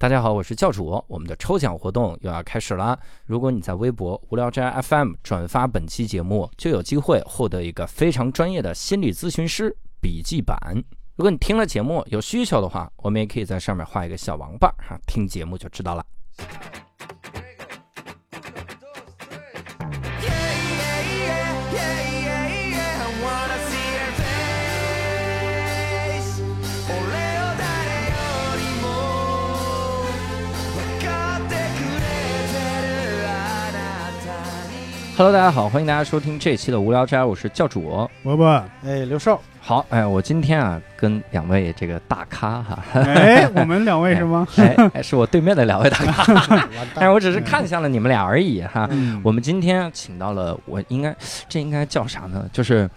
[0.00, 2.96] 大家好，我是教主，我们的抽奖活动又要开始啦！
[3.26, 10.56] 如果你在微博无聊斋 FM 转发本期节目，就有机会获得一个非常专业的心理咨询师笔记本。
[11.16, 16.06] 如果你听了节目有需求的话，我们也可以在上面画一个小王八哈，听节目就知道了。
[35.18, 38.46] Hello，大家好，欢迎大家收听这期的无聊斋，我是教主伯伯，
[38.84, 44.46] 哎，刘少，好，哎，我今天啊跟两位这个大咖哈，哎，我们两位是吗？
[44.94, 48.88] 哎，是我对面的两位大咖，但是我只是看向了你们俩而已哈。
[49.24, 51.12] 我们今天请到了，我应该
[51.48, 52.48] 这应该叫啥呢？
[52.52, 52.88] 就是。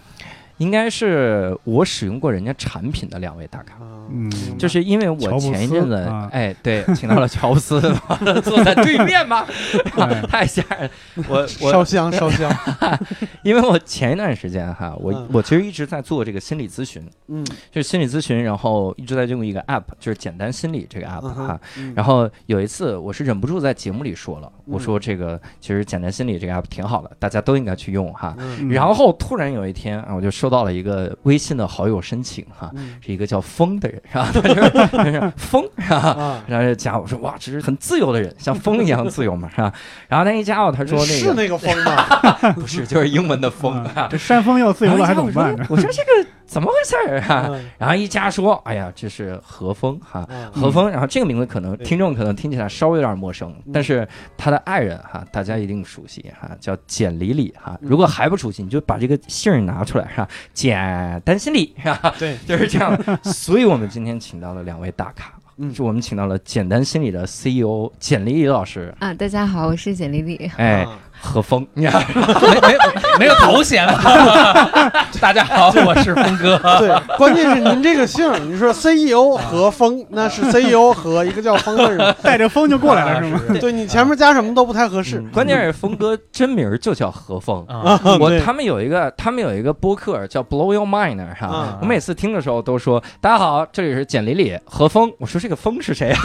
[0.62, 3.74] 应该是我使用过人家产品的两位大咖，
[4.12, 5.96] 嗯，就是因为我前一阵子，
[6.32, 7.82] 哎，对，请到了乔布斯
[8.44, 9.44] 坐在对面嘛，
[10.30, 10.88] 太吓人。
[11.28, 12.56] 我我烧香烧香，
[13.42, 21.60] 因为我前一段时间哈，我我其实一直在做这个心理咨询，嗯，就是心理咨询，然后一直在用一个 app，就是简单心理这个 app 哈。
[21.96, 28.38] 然后有一次我是忍不住在节目里说了，我说这个其实简单心理这个 app 挺好的，大家都应该去用哈。
[28.70, 30.51] 然后突然有一天啊，我就收。
[30.52, 32.70] 到了一个微信的好友申请哈，
[33.04, 34.30] 是一个叫风的人是吧？
[34.32, 34.42] 就
[35.12, 36.44] 是风是吧？
[36.46, 39.74] 然后就加我说哇，这是很自由的人，像风一样自由嘛是吧？
[40.08, 42.52] 然后他一加我，他说那个是那个风吗？
[42.54, 43.84] 不是，就是英文的风。
[44.10, 45.56] 这山峰要自由了还怎么办？
[45.70, 46.30] 我说这个。
[46.52, 47.50] 怎么回事儿啊？
[47.78, 50.90] 然后一家说，哎呀，这是何峰哈，何峰。
[50.90, 57.80] 然后这个名字可能听众可能听起来稍微有点陌生，但是他的爱人哈，大家一定熟悉哈，叫简里里哈。
[57.82, 60.28] 如果还不熟悉，你就把这个姓儿拿出来哈？
[60.54, 62.14] 简单心理是吧？
[62.20, 63.02] 对， 就是这样。
[63.24, 65.32] 所以我们今天请到了两位大咖，
[65.74, 69.14] 是我们请到了简单心理的 CEO 简丽丽老师啊。
[69.14, 70.52] 大家好，我是简丽丽。
[70.58, 70.86] 哎。
[71.22, 72.78] 何峰， 没没
[73.20, 73.88] 没有头衔。
[75.22, 76.58] 大家好，我是峰哥。
[76.80, 83.40] 对，关键是您这个姓，你说 CEO 何峰，那是 CEO 和一个叫峰的人，带着风就过来了，是吗？
[83.62, 85.22] 对你前面加什么都不太合适。
[85.32, 87.64] 关键是峰哥真名就叫何峰。
[88.20, 91.78] 我他们有一个，他们有一个播客叫 Blow Your Mind，哈。
[91.82, 96.16] 我每次听的时候都说：“大家好，这里是简里里何峰。”我说这个峰是谁？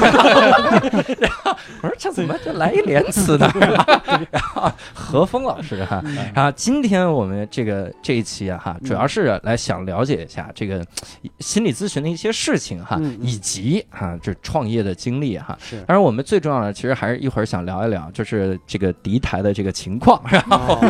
[1.82, 3.52] 我说这怎么就来一连词呢？
[4.30, 4.72] 然后。
[4.94, 6.02] 何峰老师哈，
[6.34, 10.84] 然后今天我们这个这一期啊哈，主要是来想了解一下这个
[11.40, 15.56] 心理咨询的一些事情哈，以及哈这创业的经历哈。
[15.60, 20.80] 是，当然我们最重要的其实还是一会儿想聊一聊，就是这个敌台的这个情况，然后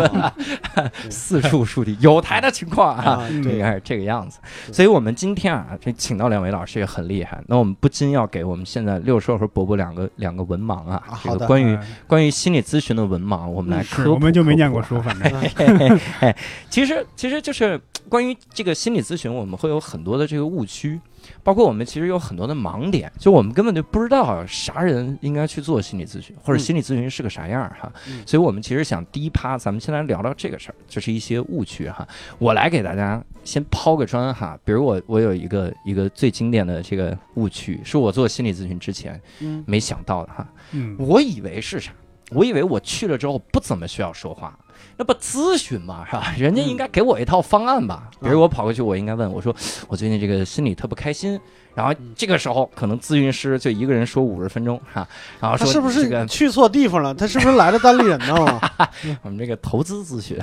[1.08, 4.38] 四处树敌有台的情况啊，应该是这个样子。
[4.72, 13.85] 所以我们今天啊，这请到两位老师也很厉害，那我们不禁要给我们现在六叔和伯伯两个两个文盲啊，这个关于关于心理咨询的文盲，我们来。
[14.06, 16.00] 我们就没念过书，反正。
[16.68, 21.00] 其实，其实就是关于这个心理咨询，我们会有很多的这个误区，
[21.42, 27.90] 包括我们其实有很多的盲点，就我们根本就不知道啥人应该去做心理咨询，或者心理咨询是个啥样哈。
[28.26, 32.06] 所以我们其实想第一趴，咱们先来聊聊这个事儿，就是一些误区哈。
[32.38, 39.20] 我来给大家先抛个砖哈，比如我我有一个一个最经典的这个误区，是我做心理咨询之前
[39.64, 40.46] 没想到的哈。
[40.72, 41.92] 嗯我以为是啥？
[42.30, 44.58] 我以为我去了之后不怎么需要说话，
[44.96, 46.34] 那不咨询嘛，是吧？
[46.38, 48.10] 人家应该给我一套方案吧？
[48.20, 49.54] 比如我跑过去，我应该问我说
[49.88, 51.38] ：“我最近这个心里特不开心。”
[51.76, 55.06] 然后这个时候，可能咨询师就一个人说五十分钟哈，
[55.38, 57.14] 然后说是不是去错地方了？
[57.14, 58.60] 他是不是来了单立人呢？
[59.22, 60.38] 我们这个投资咨询，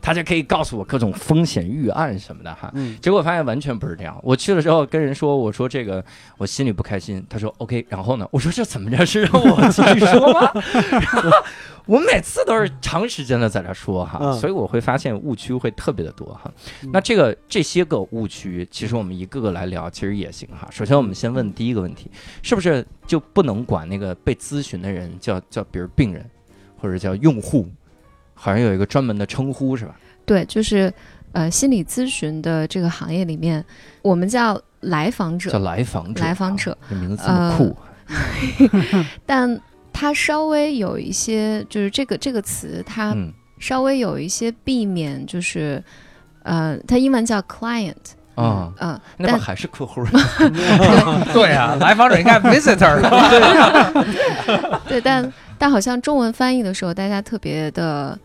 [0.00, 2.72] 他就可以告诉我各种风险预案什么的哈。
[3.02, 4.18] 结果发现完全不是这样。
[4.22, 6.02] 我去了之后跟人说，我说这个
[6.38, 7.22] 我心里不开心。
[7.28, 8.26] 他说 OK，然后呢？
[8.30, 10.50] 我说这怎么着是让我继续说吗？
[11.86, 16.50] 我每次都是长时间的在这说哈，所以我会发现误区会特别的多哈。
[16.92, 20.68] 那这个这些个误区，其实我们一个个来聊，其实也行哈。
[20.70, 22.10] 首先，我们先问第一个问题，
[22.42, 26.24] 是不是就不能管那个被咨询的人叫叫，比如病人，
[26.78, 27.68] 或者叫用户，
[28.34, 29.98] 好像有一个专门的称呼是吧？
[30.24, 30.92] 对，就是
[31.32, 33.64] 呃，心理咨询的这个行业里面，
[34.02, 37.76] 我们叫来访者，叫来访者，来访者，这名字这么酷，
[39.26, 39.60] 但。
[39.92, 43.14] 它稍微有一些，就是这个这个词，它
[43.58, 45.82] 稍微有一些避免，就是，
[46.44, 47.96] 呃，它英文叫 client
[48.42, 50.04] 啊，嗯，那不还是客户？
[51.32, 53.00] 对啊，来访者应该 visitor。
[54.88, 58.18] 对， 但但好像中文翻译的时候，大家特别的，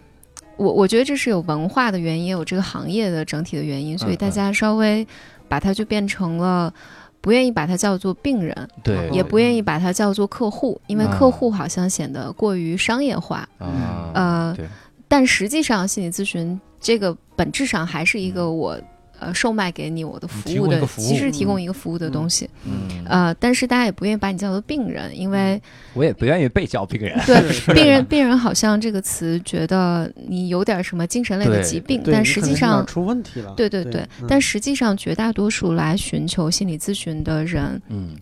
[0.58, 5.06] 我我觉得这是有文化的原因，也有这个行业的整体的原因，所以大家稍微
[5.48, 6.74] 把它就变成了。
[7.22, 13.50] 不愿意把它叫做病人，对，也不愿意把它叫做客户，因为啊客户好像显得过于商业化。
[13.60, 14.68] 嗯，呃，对，
[15.08, 18.80] 但实际上心理咨询这个本质上还是一个我
[19.20, 22.50] 呃售卖给你我的服务的，其实提供一个服务的东西。
[22.64, 25.62] 嗯，呃，但是大家也不愿意把你叫做病人，因为
[25.94, 27.42] 我也不愿意被叫病人，对
[27.74, 32.86] 病人病人好像这个词觉得你有点什么精神类的疾病，但实际上。
[32.86, 33.54] 出问题了。
[33.56, 38.16] 对对对，嗯但实际上绝大多数来寻求心理咨询的人，嗯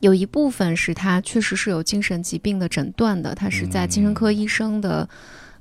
[0.00, 5.08] 有一部分是他确实是有精神疾病的诊断的，他是在精神科医生的、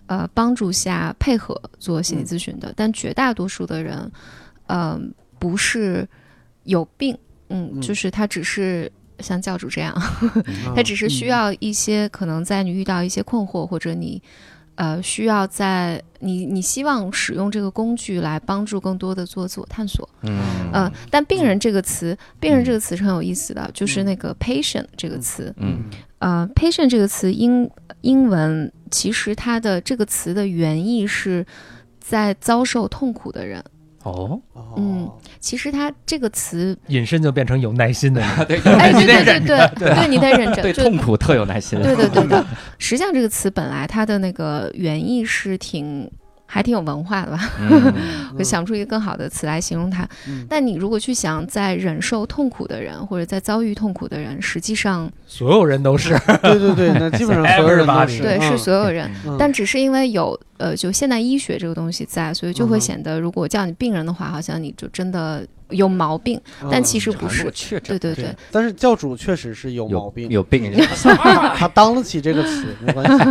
[0.08, 4.10] 呃帮助下配合做心理咨询的，但绝大多数的人，
[4.69, 6.07] 嗯、不是
[6.63, 7.18] 有病，
[7.50, 7.81] 嗯，嗯。
[7.81, 10.44] 就是他只是像教主这样，嗯。
[10.75, 14.21] 他只是需要一些可能在你遇到一些困惑，或者你
[14.75, 20.07] 呃需要在你你希望使用这个工具来帮助更多的做自我探索。
[20.21, 20.39] 嗯。
[20.74, 25.83] 嗯，但病人这个词，病人这个词是很有意思的，就是那个 patient 这个词，嗯。
[26.19, 27.69] 呃，patient 这个词英
[28.01, 31.45] 英文其实它的这个词的原意是
[32.01, 33.63] 在遭受痛苦的人。
[34.04, 34.74] 哦，哦。
[34.78, 35.10] 嗯
[35.40, 38.30] 其实它这个词，隐身就变成有耐心的人。
[38.46, 39.40] 对哎，对对对
[39.75, 42.40] 对对，你得忍着，对就痛苦特有耐心，对对对对。
[42.78, 46.10] 实际上这个词本来它的那个原意是挺
[46.51, 47.94] 还挺有文化的吧，嗯。
[48.38, 50.07] 我想不出一个更好的词来形容它。
[50.28, 50.46] 嗯。
[50.50, 58.22] 但你如果去想，在忍受痛苦的人，或者在遭遇痛苦的人，实际上所有人都是， 对对对，那基本上所有人都是。
[58.24, 66.40] 对是嗯所有人，嗯但只是因为有呃，就现代医学这个东西在，所以就会显得，如果叫你病人的话，好像你就真的有毛病。
[66.72, 67.44] 但其实不是。
[67.44, 70.81] 过确诊对对对，但是教主确实是有毛有病，有病人，
[71.56, 73.24] 他当得起这个词，没关系。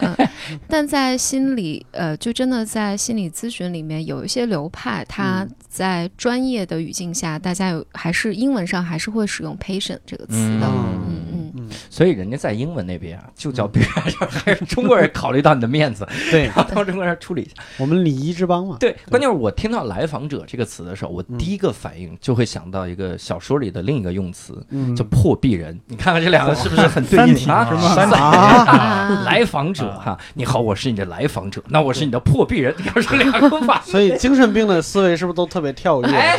[0.00, 0.28] 嗯
[0.68, 5.50] 但在心理呃，就真的在心理咨询里面有一些流派，它嗯。
[5.72, 10.66] 在专业的语境下，大家有还是英文上还是会使用 patient 这个词嗯的。
[10.66, 11.00] 嗯。
[11.08, 16.44] 嗯嗯，嗯，所以人家在英文那边啊，就叫病人，还是中国人考虑到你的面子，对。
[16.44, 17.54] 然后到中国人处理一下。
[17.78, 18.76] 我们礼仪之邦嘛。
[18.78, 21.38] 对，关键是我听到“来访者”这个词的时候，我嗯。
[21.38, 24.94] 第一个反应就会想到一个小说里的另一个用词，嗯。
[24.94, 25.80] 叫破壁人。
[25.86, 27.64] 你看看这两个是不是很对应啊？
[27.94, 28.20] 三体啊。
[28.20, 29.22] 啊。
[29.24, 33.92] 来访者哈，你好，我是你的来访者，那我是你的破壁人，你要是两个反应。
[33.92, 36.08] 所以精神病的思维是不是都特别跳跃？
[36.08, 36.36] 哎，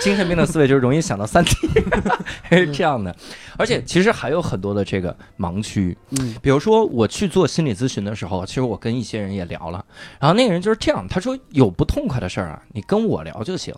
[0.00, 1.68] 精神病的思维就是容易想到三体，
[2.50, 3.14] 是这样的。
[3.56, 9.84] 而且其实还有很多的这个盲区，嗯比如说我去做心理咨询的时候，其实我跟一些人也聊了，
[10.20, 13.74] 然后那个人就是这样，他说有不痛快的事儿啊，你跟我聊就行。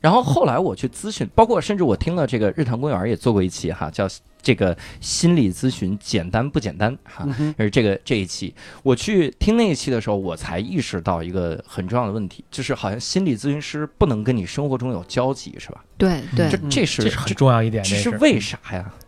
[0.00, 4.06] 然后后来我去咨询，包括甚至我听了这个日坛公园也做过一期哈，叫
[4.40, 7.26] 这个心理咨询简单不简单哈，
[7.58, 15.84] 是这个这一期，我去听那一期的时候，我才意识到一个很重要的问题，就是好像心理咨询师不能跟你生活中有交集，是吧？
[15.98, 17.82] 对对这，这是这是很重要一点。
[17.82, 18.84] 这是这是为啥呀？
[18.86, 19.05] 嗯，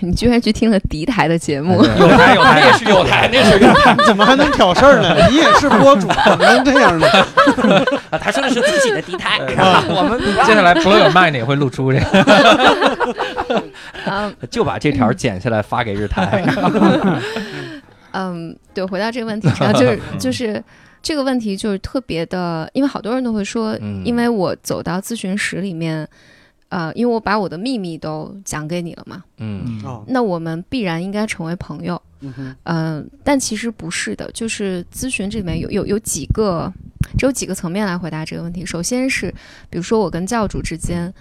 [0.00, 5.16] 你居然去听了敌台的节目， 有台有台那是有台，那是有台怎么还能挑事儿呢？
[5.30, 7.08] 你也是播主，怎么能这样呢？
[8.10, 8.18] 啊！
[8.18, 9.38] 他说的是自己的敌台，
[9.88, 13.62] 我们接下来 Blow Your Mind 也会露出这个。
[14.06, 16.44] 嗯 就把这条剪下来发给日台。
[18.12, 20.62] 嗯，对，回到这个问题上，就是就是
[21.02, 26.06] 这个问题就是特别的，因为好多人都会说，嗯因为我走到咨询室里面，
[26.68, 32.00] 呃，因为我把我的秘密都讲给你了嘛，嗯哦，那我们必然应该成为朋友。
[32.20, 36.72] 嗯哼，嗯、但其实不是的，就是咨询这里面有有有几个，
[37.18, 38.64] 只有几个层面来回答这个问题。
[38.64, 39.30] 首先是，
[39.68, 41.12] 比如说我跟教主之间，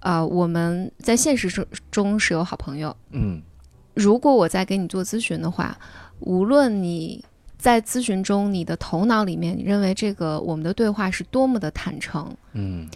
[0.00, 2.96] 呃，我们在现实中中是有好朋友。
[3.10, 3.42] 嗯
[3.94, 5.76] 如果我在给你做咨询的话，
[6.20, 7.22] 无论你
[7.58, 12.88] 在咨询中你的头脑里面，你认为这个我们的对话是多么的坦诚，嗯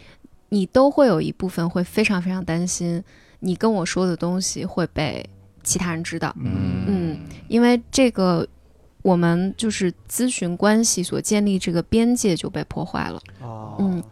[0.52, 3.02] 你都会有一部分会非常非常担心
[3.40, 5.26] 你跟我说的东西会被
[5.62, 6.36] 其他人知道。
[6.38, 7.18] 嗯嗯，
[7.48, 8.46] 因为这个
[9.00, 13.18] 我们就是咨询关系所建立这个边界就被破坏了。
[13.40, 14.02] 哦，嗯，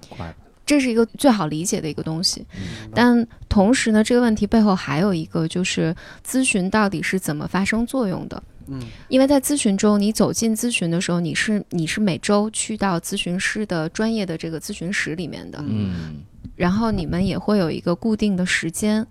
[0.65, 2.47] 这是一个最好理解的一个东西。
[2.57, 5.95] 嗯但同时呢，这个问题背后还有一个就是
[6.27, 8.43] 咨询到底是怎么发生作用的。
[8.69, 16.23] 嗯因为在咨询中，你走进咨询的时候，你是你是每周去到咨询师的专业的这个咨询室里面的，嗯
[16.57, 19.07] 然后你们也会有一个固定的时间、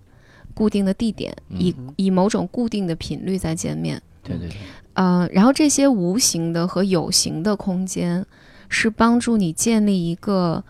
[0.54, 4.00] 固定的地点，以嗯以某种固定的频率在见面。
[4.22, 4.56] 对对对，
[4.94, 8.24] 呃，然后这些无形的和有形的空间，
[8.68, 10.62] 是帮助你建立一个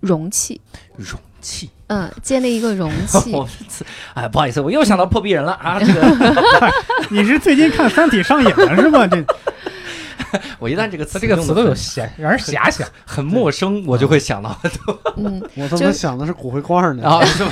[0.00, 0.60] 容器，
[0.96, 1.70] 容器。
[1.88, 3.32] 嗯、建立一个容器。
[4.14, 5.78] 哎，不好意思，我又想到破壁人了啊！
[5.78, 6.72] 这个
[7.10, 9.06] 你是最近看《三体》上瘾了是吧？
[9.06, 9.24] 这
[10.58, 12.86] 我一旦这个词这个词都有遐，让人遐想。
[13.04, 14.56] 很很陌生，我就会想到
[15.16, 17.08] 嗯，我怎么想的是骨灰罐呢。
[17.08, 17.50] 啊，是吧？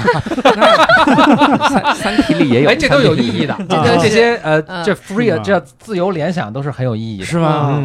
[1.69, 3.57] 三三体里也有，哎，这都有意义的。
[3.69, 7.25] 这都是这些呃，嗯这 free 是吗这自由联想都是很有意义的。
[7.25, 7.83] 是吗？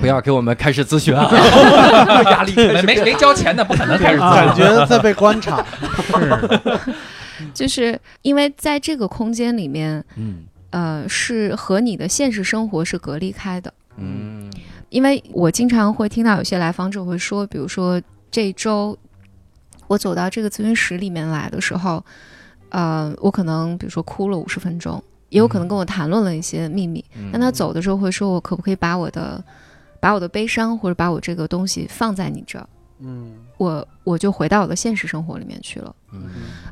[0.00, 1.30] 不要给我们开始咨询啊，
[2.30, 5.64] 压力没没没交钱的不可能开始啊感觉在被观察。
[7.54, 13.72] 就是因为在这个空间里面，嗯呃，是和你的现实生活是隔离开的。
[13.96, 14.39] 嗯
[14.90, 18.96] 因为我经常会听到有些来访者会说，比如说这一周
[19.86, 22.04] 我走到这个咨询室里面来的时候，
[22.68, 27.04] 呃，我可能比如说哭了五十分钟，也有可能跟我谈论了一些秘密。
[27.16, 29.42] 嗯但他走的时候会说，我可不可以把我的
[30.00, 32.68] 把我的悲伤或者把我这个东西放在你这儿，
[32.98, 35.94] 嗯我我就回到我的现实生活里面去了。
[36.12, 36.22] 嗯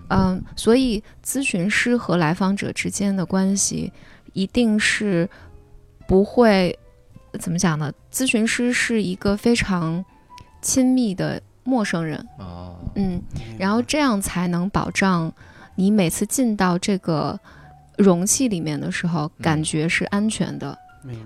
[0.08, 3.92] 嗯，所以咨询师和来访者之间的关系
[4.32, 5.28] 一定是
[6.06, 6.76] 不会
[7.40, 7.92] 怎么讲呢？
[8.12, 10.04] 咨询师是一个非常
[10.60, 13.20] 亲密的陌生人，哦嗯，
[13.58, 15.32] 然后这样才能保障
[15.74, 17.38] 你每次进到这个
[17.96, 20.76] 容器里面的时候，感觉是安全的，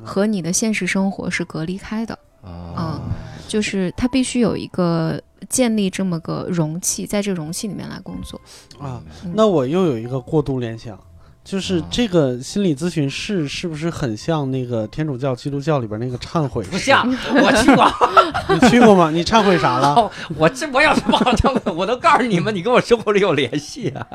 [0.05, 2.19] 和你的现实生活是隔离开的。
[2.43, 3.01] 哦
[3.47, 8.41] 就是他必须有一个建立这么个容器，在这个容器里面来工作。
[8.81, 9.03] 啊。
[9.25, 10.99] 嗯那我又有一个过度联想，
[11.45, 16.65] 就是啊这个心理咨询室是不是很像那个天主教、基督教里边那个忏悔？
[16.67, 17.93] 不像，我去过，
[18.55, 19.11] 你去过吗？
[19.11, 19.95] 你忏悔啥了？
[19.95, 24.07] 哦 我这我要是忘了忏悔，我都告诉你们，你跟我生活里有联系啊。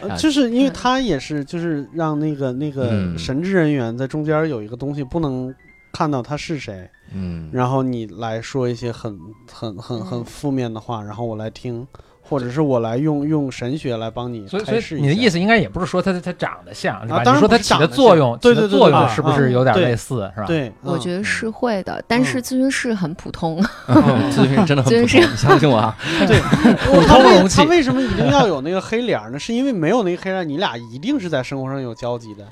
[0.00, 5.52] 呃就是因为他也是，就是让那个那个嗯神职人员在中间有一个东西不能
[5.92, 9.18] 看到他是谁，嗯然后你来说一些很
[9.52, 11.86] 很很很嗯负面的话，然后我来听，
[12.28, 17.18] 或者是我来用用神学来帮你所以，所以你的意思应该也不是说它它长得像，是吧？
[17.18, 20.46] 啊当然你说它起的作用，起的像对对对作用是不是有点类似，是吧？
[20.46, 23.62] 对，嗯我觉得是会的，但是嗯咨询室很普通。
[23.88, 23.96] 嗯
[24.32, 25.96] 咨询真的很咨询普通，你相信我啊。
[26.26, 26.40] 对，
[26.86, 29.38] 普他为通容器他为什么一定要有那个黑脸呢？
[29.38, 32.44] 是因为没有那个黑脸，你俩一定是在生活上有交集的。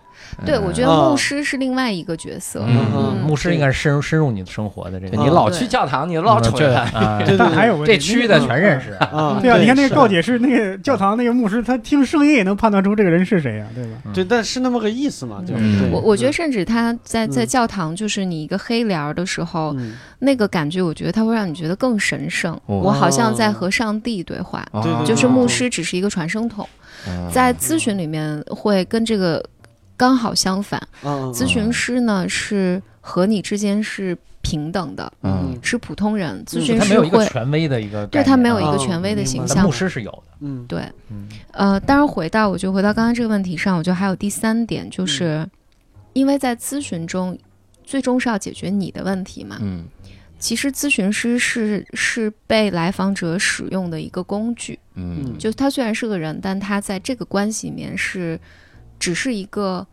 [0.46, 2.62] 对，我觉得嗯牧师是另外一个角色。
[2.66, 6.56] 嗯，嗯牧师应该是深入深入你的生活的这个，你老去教堂，你老瞅
[7.52, 8.92] 还有这区的全认识。
[9.12, 13.98] 啊，对啊，你看那个告解是，那个教堂那个牧师，他听声音也能判断出这个人是谁呀，对吧？
[14.12, 15.54] 对，但是那么个意思嘛，就
[15.90, 22.54] 我我觉得，甚至他在在嗯教堂，就是你一个黑帘儿的时候，嗯，那个感觉，我觉得他会让你觉得更神圣。
[22.66, 22.78] 哦。
[22.78, 24.64] 我好像在和上帝对话，
[25.04, 26.68] 就是牧师只是一个传声筒。
[27.08, 27.30] 嗯。
[27.32, 29.42] 在咨询里面会跟这个
[29.96, 35.58] 刚好相反，咨询师呢是和你之间是平等的，嗯。
[35.62, 36.44] 是普通人。
[36.44, 39.56] 咨询师没有一个会权威的一个对他没有一哦个权威的形象。
[39.56, 39.72] 但牧。
[39.72, 40.22] 师是有的。
[40.40, 40.64] 嗯。
[40.68, 41.26] 对，嗯。
[41.52, 45.48] 呃，当然回到我就回到刚刚这个问题上，我觉得还有第三点，嗯就是
[46.12, 47.36] 因为在咨询中，
[47.82, 49.56] 最终是要解决你的问题嘛。
[49.60, 49.84] 嗯。
[50.38, 55.38] 其实咨询师是是被来访者使用的一个工具，嗯。
[55.38, 58.38] 就他虽然是个人，但他在这个关系里面是
[58.98, 59.86] 只是一个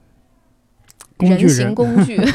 [1.29, 2.17] 人形人工具。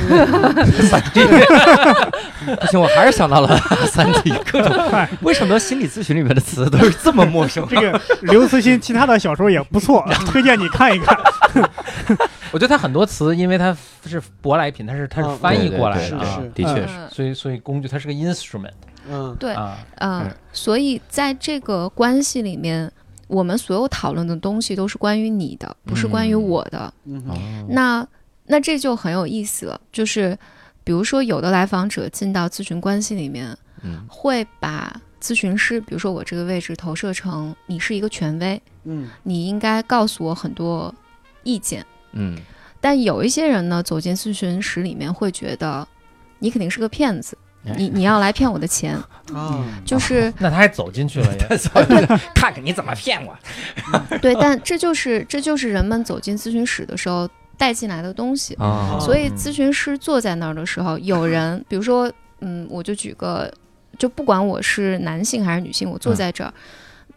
[2.60, 3.48] 不行，我还是想到了
[3.86, 5.08] 《三体》各种。
[5.22, 7.66] 为什么心理咨询里面的词都是这么陌生？
[7.68, 11.18] 这个刘慈欣其他的小说也不错，推荐你看一看。
[12.52, 13.76] 我觉得他很多词，因为它
[14.06, 16.92] 是舶来品，它是它是嗯翻译过来的啊是，的确是。
[16.96, 18.70] 嗯所以所以工具它是个 instrument
[19.10, 22.90] 嗯对，啊，嗯嗯，所以在这个关系里面，
[23.26, 26.92] 我们所有讨论的东西都是关于你的，不是关于嗯我的。
[27.68, 28.06] 那
[28.46, 30.36] 那这就很有意思了，就是
[30.84, 40.94] 比如说有的来访者进到咨询关系里面，嗯会把咨询师，比如说我这个位置投射成你是一个权威，嗯你应该告诉我很多
[41.42, 41.84] 意见。
[42.12, 42.38] 嗯
[42.80, 45.86] 但有一些人呢，走进咨询室里面会觉得
[46.38, 47.36] 你肯定是个骗子，
[47.76, 48.96] 你你要来骗我的钱，
[49.34, 51.58] 啊，就是那他还走进去了也
[52.34, 53.36] 看看你怎么骗我。
[54.20, 58.54] 对，但这就是这就是人们走进咨询室的时候带进来的东西。
[58.54, 62.10] 啊所以咨询师坐在那儿的时候，有 人，比如说，
[62.40, 63.52] 嗯，我就举个，
[63.98, 66.52] 就不管我是男性还是女性，我坐在这儿，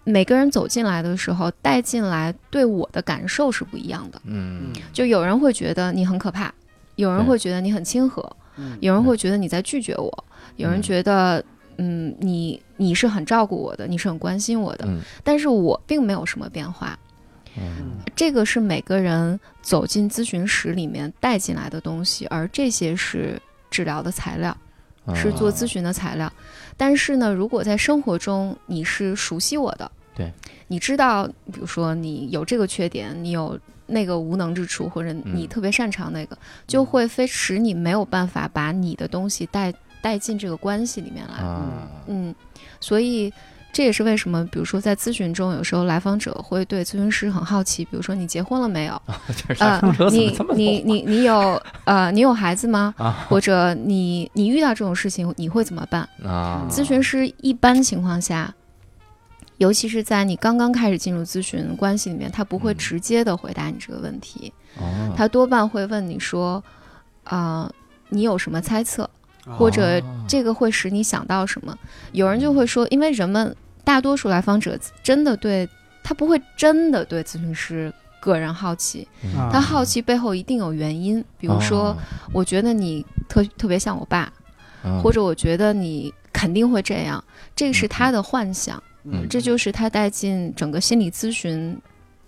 [0.04, 4.22] 每个人走进来的时候带进来对我的感受是不一样的。
[4.26, 6.54] 嗯就有人会觉得你很可怕，
[6.96, 8.24] 有人会觉得你很亲和，
[8.58, 11.44] 嗯有人会觉得你在拒绝我，有人嗯觉得。
[11.82, 17.00] 嗯，你你是很照顾我的，你是很关心我的，嗯但是我并没有什么变化。
[17.60, 17.98] 嗯。
[18.16, 24.56] 这个是每个人走进咨询室里面带进来的东西，而这些是治疗的材料，
[25.06, 26.32] 嗯是做咨询的材料。
[26.76, 30.32] 但是呢，如果在生活中你是熟悉我的，对，
[30.68, 36.38] 你知道，比如说你有这个缺点，你有那个无能之处，或者你嗯特别擅长那个，
[36.68, 41.36] 就会非使你没有办法把你的东西带带进这个关系里面来。
[41.36, 42.36] 啊，嗯，
[42.82, 43.32] 所以
[43.72, 49.02] 这也是为什么，比如说在咨询中，有时候来访者会对咨询师很好奇，比如说你结婚了没有？
[49.38, 52.94] 这呃你你你你有呃你有孩子吗？
[52.98, 56.08] 啊或者你你遇到这种事情你会怎么办？
[56.24, 56.66] 啊？
[56.70, 58.54] 咨询师一般情况下。
[59.58, 66.64] 尤其是在你刚刚开始进入咨询关系里面，他不会嗯直接的回答你这个问题，哦他多半会问你说，
[67.26, 67.70] 啊、
[68.08, 69.10] 你有什么猜测？
[69.58, 71.78] 或者这个会使你想到什么？
[72.12, 75.68] 有人就会说，因为人们大多数来访者真的对
[76.04, 81.96] 他不会真的对咨询师个人好奇，啊他好奇背后一定有原因，比如说，
[82.34, 84.32] 我觉得你特特别像我爸，
[84.84, 87.24] 哦，或者我觉得你肯定会这样，
[87.56, 89.28] 这个是他的幻想，嗯。
[89.30, 91.80] 这就是他带进整个心理咨询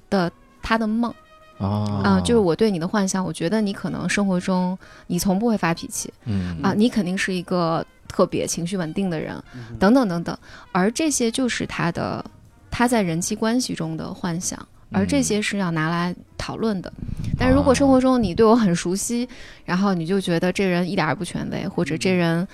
[0.09, 1.13] 的他的梦
[1.61, 4.77] 啊啊、就是我对你的幻想，我觉得你可能生活中
[5.07, 6.11] 你从不会发脾气。
[6.25, 10.37] 嗯啊，你肯定是一个特别情绪稳定的人，嗯等等等等。
[10.71, 12.23] 而这些就是他的
[12.71, 14.57] 他在人际关系中的幻想，
[14.91, 16.91] 而这些是要拿来讨论的。
[17.37, 19.27] 但是如果生活中你对我很熟悉，
[19.63, 22.47] 然后你就觉得这人一点儿也不权威，或者这人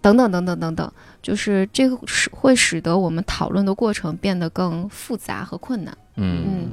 [0.00, 5.96] 等等等等等等，就是这个使会使得我们讨论的过程变得更复杂和困难。
[6.16, 6.68] 嗯嗯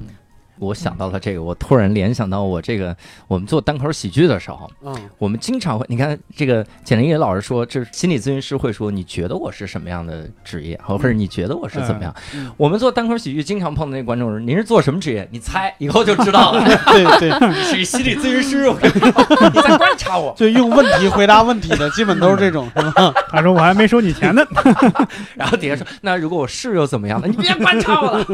[0.59, 2.95] 我想到了这个，我突然联想到我这个
[3.27, 12.13] 我们做单口喜剧的时候，嗯我们经常会，你看这个简林野老师说，这心理咨询师会说，你觉得我是什么样的职业，或者你觉得我是怎么样？
[12.35, 15.27] 嗯我们做单口喜剧经常碰到那观众是，您是做什么职业？
[15.31, 16.63] 你猜，以后就知道了。
[16.87, 20.33] 对 对，你是一心理咨询师，我跟你说，你在观察我。
[20.37, 23.13] 就用问题回答问题的，基本都是这种，是吧？
[23.29, 24.43] 他说我还没收你钱呢。
[25.35, 27.27] 然后底下说，那如果我是又怎么样呢？
[27.27, 28.25] 你别观察我了。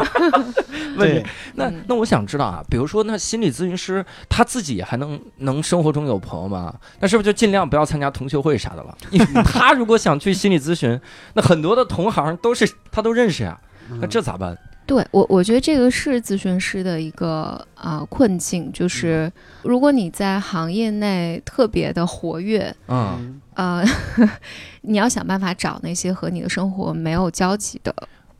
[0.98, 6.74] 问对你，那嗯那我想知道啊，比如说那心理咨询师他自己还能能生活中有朋友吗？
[7.00, 8.98] 那是不是就尽量不要参加同学会啥的了？
[9.12, 11.00] 因为他如果想去心理咨询，
[11.36, 13.58] 那很多的同行都是他都认识呀，
[14.02, 14.58] 那这咋办？
[14.88, 23.86] 对我，我觉得这个是咨询师的一个啊、困境，就是如果你在行业内特别的活跃，嗯呃，
[24.82, 27.94] 你要想办法找那些和你的生活没有交集的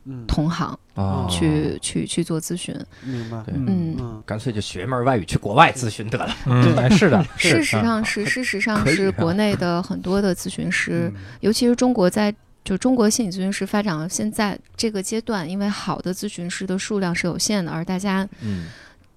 [0.06, 2.74] 嗯，同行哦，去、去去做咨询。
[3.02, 4.22] 明白，嗯，嗯。
[4.26, 6.28] 干脆就学一门外语去国外咨询得了。
[6.96, 7.82] 是的，事实啊。
[7.82, 11.20] 上是，事实上是国内的很多的咨询师，嗯。
[11.40, 12.34] 尤其是中国在。
[12.62, 18.66] 就中国心理咨询师发展到现在这个阶段，因为好的咨询师的数量是有限的，而大家嗯。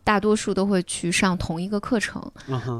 [0.05, 2.21] 大多数都会去上同一个课程，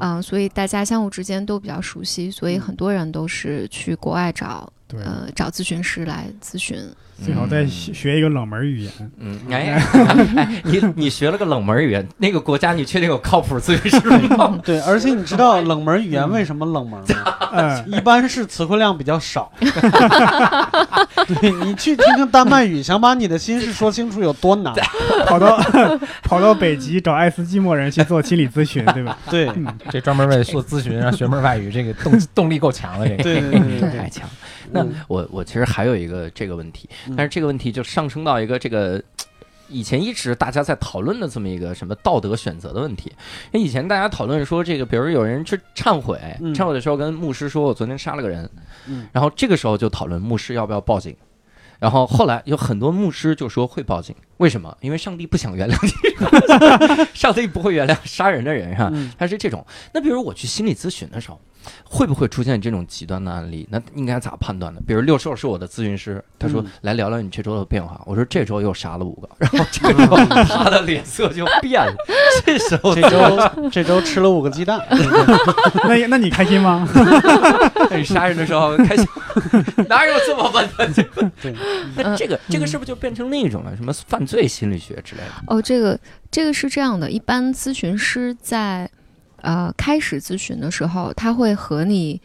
[0.00, 6.78] 嗯、所以大家相互之间都比较熟悉，所以很多人都是去国外找对，呃找咨询师来咨询。
[7.24, 8.92] 最好再学学一个冷门语言。
[9.20, 9.80] 嗯，哎
[10.36, 14.58] 哎，你你学了个冷门语言，那个国家你确定有靠谱咨询师吗？
[14.66, 17.06] 对，而且你知道冷门语言为什么冷门吗？
[17.52, 19.52] 嗯，一般是词汇量比较少。
[21.40, 24.74] 对你去听听丹麦语，想把你的心事说清楚有多难？
[25.26, 25.56] 跑到
[26.24, 29.16] 跑到北极找爱斯基摩人去做心理咨询，对吧？
[29.30, 33.22] 对，嗯，这专门为做咨询，让学门外语，这个动动力够强的，这个。
[33.22, 34.28] 对对对对太强。
[34.74, 39.02] 那嗯我我其实还有一个这个问题，嗯但是这个问题就上升到一个这个。
[39.70, 43.10] 以前一直大家在讨论的这么一个什么道德选择的问题，
[43.50, 48.48] 因为以前大家讨论说这个，比如有人去忏悔，嗯忏悔的时候跟牧师说我昨天杀了个人，
[48.86, 51.16] 嗯然后这个时候就讨论牧师要不要报警，
[51.80, 54.76] 然后后来有很多牧师就说会报警，为什么？
[54.82, 59.64] 因为上帝不想原谅你， 上帝不会原谅杀人的人哈、嗯他是这种。
[59.94, 61.40] 那比如我去心理咨询的时候，
[61.84, 63.66] 会不会出现这种极端的案例？
[63.70, 64.80] 那应该咋判断呢？
[64.86, 68.00] 比如六兽是我的咨询师，他说、嗯来聊聊你这周的变化。
[68.04, 71.94] 我说这周又杀了五个，然后这个时候他的脸色就变了。
[72.44, 74.80] 这时候 这周这周吃了五个鸡蛋，
[75.88, 76.86] 那那你开心吗？
[77.94, 79.06] 你杀人的时候开心，
[79.88, 80.86] 哪有这么问的？
[80.92, 81.54] 这个对，
[81.96, 83.74] 那这个这个是不是就变成另一种了？
[83.76, 85.32] 什么犯罪心理学之类的？
[85.46, 85.98] 哦，这个
[86.30, 88.90] 这个是这样的，一般咨询师在
[89.44, 92.20] 呃开始咨询的时候，他会和你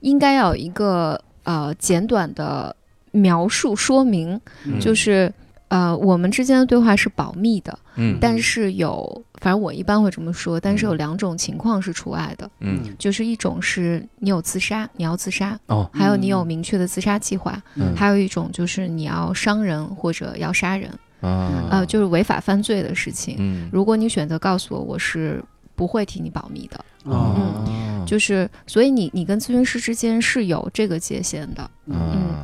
[0.00, 2.76] 应该要有一个呃简短的
[3.12, 4.78] 描述说明，嗯。
[4.78, 5.32] 就是
[5.68, 8.18] 呃我们之间的对话是保密的，嗯。
[8.20, 12.80] 但是有反正我一般会这么说，但是有两种情况是除外的，嗯。
[12.98, 15.88] 就是一种是你有自杀，你要自杀，哦。
[15.92, 17.94] 还有你有嗯明确的自杀计划，嗯。
[17.96, 21.68] 还有一种就是你要伤人或者要杀人，啊。
[21.70, 23.36] 呃，就是违法犯罪的事情。
[23.38, 23.68] 嗯。
[23.72, 25.42] 如果你选择告诉我，我是
[25.78, 26.84] 不会替你保密的。
[27.04, 27.34] 哦
[27.66, 31.70] 嗯就是，所以你你跟咨询师之间是有这个界限的。
[31.86, 32.34] 嗯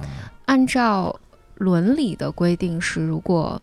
[0.46, 1.14] 按照
[1.56, 3.60] 伦理的规定是，如果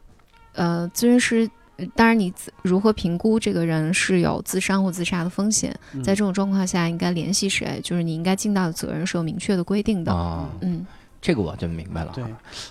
[0.53, 1.49] 呃咨询师
[1.95, 10.11] 当然你如何评估这个人是有自伤或自杀的风险，嗯在这种状况下应该联系谁，就是你应该尽到的责任是有明确的规定的。
[10.11, 10.85] 啊，嗯，
[11.21, 12.11] 这个我就明白了。
[12.13, 12.23] 对，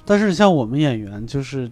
[0.05, 1.71] 但是像我们演员，就是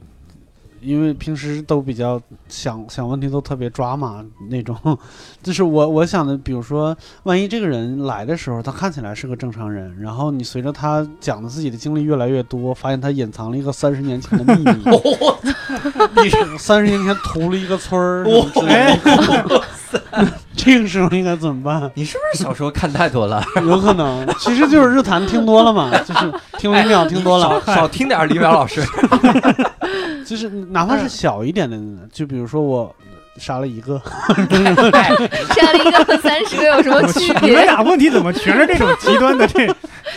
[0.80, 4.76] 因为平时都比较想想问题都特别抓马那种，
[5.42, 14.72] 就是我我想的，比如说，万一这个人来的时候，他看起来是个正常人，然后你随着他讲的自己的经历越来越多，发现他隐藏了一个三十年前的秘密，
[16.22, 18.24] 你是 三十年前屠了一个村儿
[20.68, 21.90] 这个时候应该怎么办？
[21.94, 23.42] 你是不是小说看太多了？
[23.64, 27.60] 有可能，其实就是日坛听多了嘛， 就是听李淼听多了。
[27.64, 28.82] 少少听点李淼老师。
[30.26, 31.78] 就是哪怕是小一点的，
[32.12, 32.94] 就比如说我
[33.38, 34.00] 杀了一个，
[35.54, 37.64] 杀了一个和三十个有什么区别你们别？
[37.64, 39.46] 俩问题怎么全是这种极端的？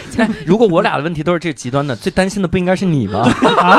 [0.09, 3.27] 这 如果我俩的问题都是这极端的，最担心的不应该是你吗？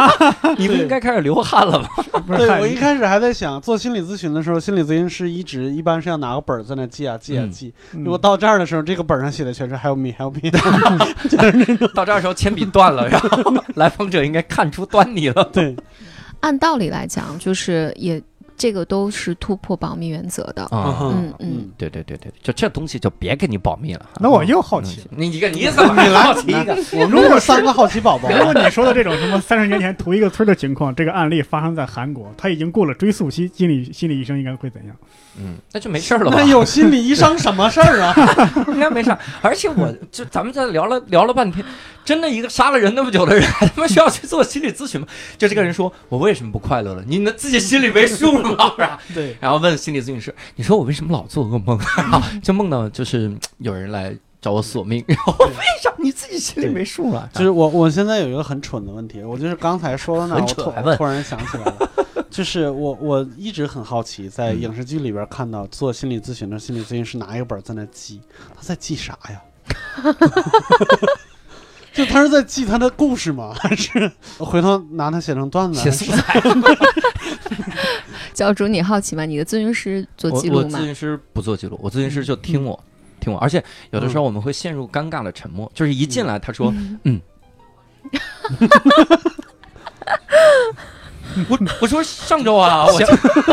[0.58, 1.88] 你不应该开始流汗了吗？
[2.36, 7.72] 对我一开始还在想，做心理咨询的时候，心理咨询师一直一般是要拿个本儿在那记啊记啊嗯记。
[7.94, 10.50] 嗯如果到这儿的时候，这个本上写的全 是 help me help me，
[11.94, 15.44] 到这儿的时候铅笔断了，然后来访者应该看出端倪了。
[15.52, 15.74] 对，
[16.40, 18.22] 按道理来讲，就是也
[18.56, 20.62] 这个都是突破保密原则的。
[20.64, 24.06] 啊，嗯嗯，对对对对，就这东西就别给你保密了。
[24.20, 25.06] 那我又好奇了。
[25.10, 26.76] 你一个 你怎么还好奇一个？
[26.92, 28.28] 我们这是三个好奇宝宝。
[28.30, 34.96] 如果你说的这种什么三十年前屠一个村的情况，这个案例发生在韩国，他已经过了追溯期，心理心理医生应该会怎样？
[35.38, 36.44] 嗯，那就没事儿了吧那？
[36.46, 38.14] 有心理医生什么事儿啊？
[38.68, 39.18] 应该没事儿。
[39.40, 41.64] 而且我就咱们这聊了聊了半天，
[42.04, 45.06] 真的一个杀了人那么久的人， 还他妈需要去做心理咨询吗？
[45.38, 47.02] 就这个人说我为什么不快乐了？
[47.06, 48.48] 你能自己心里没数吗？
[48.70, 48.98] 是吧？
[49.14, 51.78] 对，然后问心理咨询师，你说我为什么老做噩梦？
[52.42, 57.28] 就梦到就是嗯有人来找我索命，然后为啥你自己心里没数啊？
[57.34, 61.90] 就是我我现在有一个很蠢的问题，我就是刚才说到那我突蠢突然想起来了，
[62.28, 68.20] 就是我我一直很好奇，在嗯影视剧里边看到做心理咨询的心理咨询师拿一个本在那记，
[68.56, 69.40] 他在记啥呀？
[71.92, 73.52] 就他是在记他的故事吗？
[73.60, 75.80] 还是回头拿它写成段子？
[75.80, 76.40] 写素材。
[78.32, 79.24] 教主，你好奇吗？
[79.26, 80.84] 你的咨询师做记录吗我咨？
[80.84, 82.78] 询师不做记录，我咨询师就听我。
[83.20, 86.74] 听我，而且有的时候我们会陷入尴尬的沉默，就是一进来他说，
[87.04, 87.20] 嗯
[91.48, 93.06] 我我说上周啊， 我就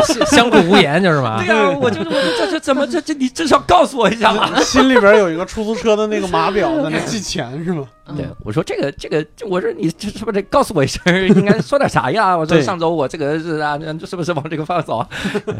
[0.04, 1.48] 相相顾无言 就是嘛对。
[1.48, 4.60] 呀、我就我就这这怎么这这你至少告诉我一下嘛。
[4.60, 7.86] 心里边有一个出租车的那个码表在那记钱是吗？
[8.16, 12.36] 对，我说这个这个，这我说你这是不是得告诉我一声，应该说点啥呀？
[12.36, 15.08] 我说对上周我这个是啊，是不是往这个方向走啊？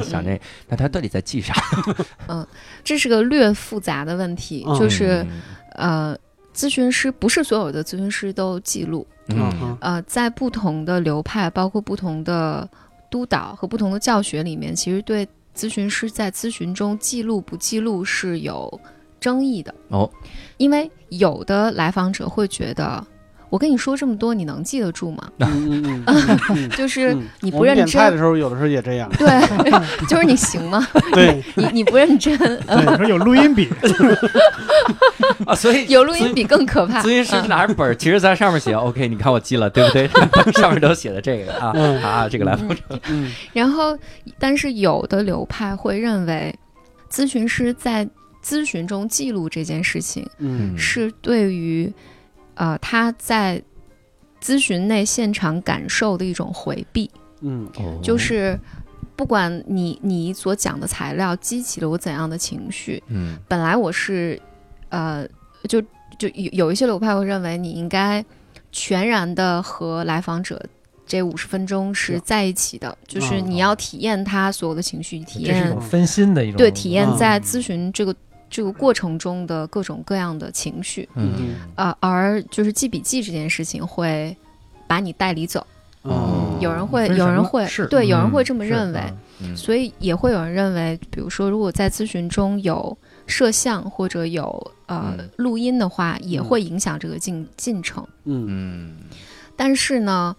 [0.02, 1.54] 想这，那他到底在记啥？
[2.26, 2.44] 嗯
[2.82, 5.24] 这是个略复杂的问题，嗯就是
[5.76, 6.16] 呃，
[6.60, 9.50] 咨询师不是所有的咨询师都记录，嗯。
[9.62, 9.78] 嗯。
[9.80, 12.68] 呃，在不同的流派，包括不同的
[13.08, 18.78] 督导和不同的教学里面，其实对咨询师在咨询中记录不记录是有
[19.18, 19.74] 争议的。
[19.88, 20.10] 哦，
[20.58, 23.02] 因为有的来访者会觉得。
[23.50, 25.30] 我跟你说这么多，你能记得住吗？
[25.38, 29.10] 嗯嗯嗯嗯， 就是嗯你不认我们点菜的真，时候，有的时候也这样。
[29.18, 29.28] 对，
[30.08, 30.86] 就是你行吗？
[31.12, 33.68] 对， 你你不认真，对，你说有录音笔，
[35.46, 37.02] 啊，所以有录音笔更可怕。
[37.02, 40.08] 咨询师嗯拿着本儿，其实在上面写 OK，你看我记了，对不对？
[40.52, 42.76] 上面都写的这个啊嗯啊，这个来访者，
[43.08, 43.98] 嗯然后，
[44.38, 46.54] 但是有的流派会认为，
[47.10, 48.08] 咨询师在
[48.44, 51.92] 咨询中记录这件事情，嗯是对于
[52.54, 53.62] 呃他在
[54.40, 57.10] 咨询内现场感受的一种回避，
[57.40, 57.68] 嗯。
[57.76, 57.98] 哦。
[58.02, 58.58] 就是
[59.16, 63.38] 不管你你所讲的材料激起了我怎样的情绪，嗯。
[63.48, 64.40] 本来我是
[64.88, 65.26] 呃
[65.68, 65.80] 就
[66.18, 68.24] 就有有一些流派会认为你应该
[68.72, 70.60] 全然的和来访者。
[71.06, 77.18] 这五十分钟是在一起的，就是你要体验他所有的情绪，体验这是一种分心的一种对体验嗯。
[77.18, 78.14] 在咨询这个
[78.50, 81.08] 这个过程中的各种各样的情绪。
[81.14, 81.32] 嗯。
[81.38, 84.36] 嗯啊、而就是记笔记这件事情会
[84.86, 85.64] 把你带离走，
[86.02, 86.58] 哦。
[86.60, 88.30] 有人会，有人会对，有人嗯。
[88.30, 92.94] 会这么认为，所以也会有人认为，比如说，如果在咨询中有
[93.26, 95.30] 摄像或者有呃嗯。
[95.36, 98.06] 录音的话，也嗯会影响这个进进程。
[98.24, 98.96] 嗯嗯。
[99.56, 100.36] 但是呢，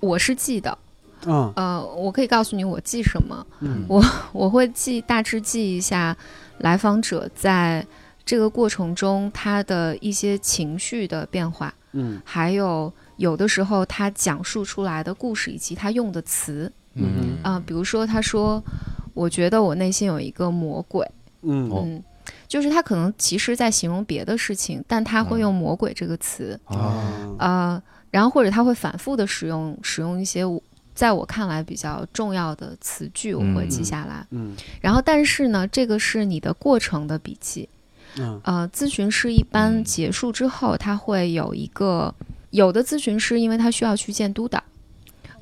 [0.00, 0.78] 我是记的，
[1.26, 1.52] 嗯。
[1.56, 3.84] 呃，我可以告诉你我记什么，嗯。
[3.86, 6.16] 我我会记大致记一下
[6.60, 7.86] 来访者在
[8.24, 11.74] 这个过程中他的一些情绪的变化。
[11.92, 12.20] 嗯。
[12.24, 16.72] 还有有的时候他讲述出来的故事以及他用的词。
[16.94, 17.38] 嗯。
[17.42, 18.62] 啊、比如说他说
[19.14, 21.06] ：“我觉得我内心有一个魔鬼。
[21.42, 22.02] 嗯。
[22.46, 30.44] 就是他可能其实在形容别的事情，但他会用“魔鬼”这个词，啊呃，然后或者他会反复的使用使用一些
[31.00, 34.26] 在我看来比较重要的词句，我会记下来。
[34.32, 37.66] 嗯然后，但是呢，这个是你的过程的笔记。
[38.18, 42.14] 嗯呃，咨询师一般嗯结束之后，他会有一个
[42.50, 44.62] 有的咨询师，因为他需要去见督导，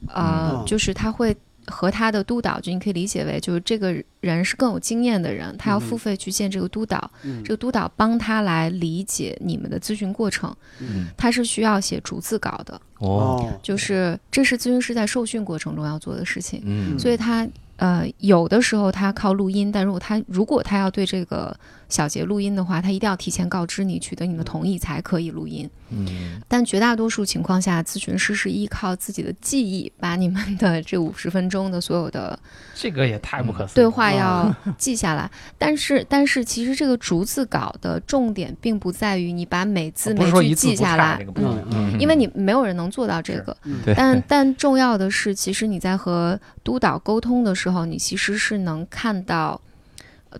[0.06, 1.36] 呃，嗯就是他会
[1.70, 7.42] 和他的督导，就你可以理解为，就是这个人是更有经验的人，他要付费去见这个督导，嗯。
[7.44, 11.06] 这个督导帮他来理解你们的咨询过程，嗯。
[11.16, 13.08] 他是需要写逐字稿的，哦。
[13.08, 16.98] 哦就是这是咨询师在受训过程中要做的事情，嗯。
[16.98, 21.56] 所以他呃有的时候他靠录音，但如果他如果他要对这个
[21.88, 25.68] 小节录音的话，他一定要提前告知你，取得你的同意才可以录音。
[25.90, 32.38] 嗯但绝大多数情况下，咨询师是依靠自己的记忆，把你们的这五十分钟的所有的
[32.74, 33.88] 这个也太不可思议对。
[33.88, 35.30] 话要记下来。
[35.56, 43.56] 但是，但是其实这个逐字稿的重点并不在于你把每字每句记下来嗯，嗯因为你没有人能做到这个。
[43.96, 49.60] 但但重要的是，其实你在和督导沟通的时候，你其实是能看到，呃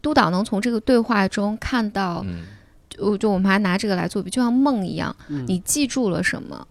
[0.03, 2.44] 督导能从这个对话中看到，嗯
[2.88, 6.66] 就就我们还拿这个来做比，就像梦一样，嗯你记住了什么？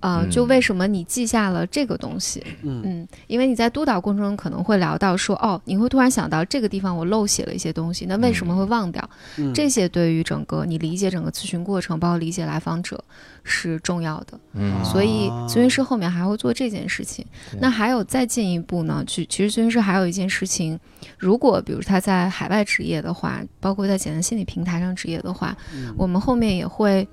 [0.00, 2.42] 呃，嗯就为什么你记下了这个东西？
[2.62, 9.08] 嗯嗯，因为你在督导过程中可能会聊到说，哦，你会突然想到这个地方我漏写了一些东西，那为什么会忘掉？
[9.36, 13.02] 嗯这些对于整个你理解整个咨询过程，包括理解来访者
[13.44, 14.40] 是重要的。
[14.54, 17.24] 嗯所以啊咨询师后面还会做这件事情。
[17.50, 20.78] 对那还有再进一步呢，去其实咨询师还有一件事情，
[21.18, 27.06] 如果比如他在海外职业的话，包括在简单心理平台上职业的话，嗯我们后面也会。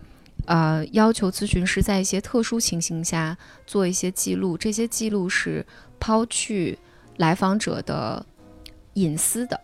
[0.47, 5.65] 呃，要求咨询师在一些特殊情形下做一些记录，这些记录是
[5.99, 6.79] 抛去
[7.17, 8.25] 来访者的
[8.93, 9.59] 隐私的，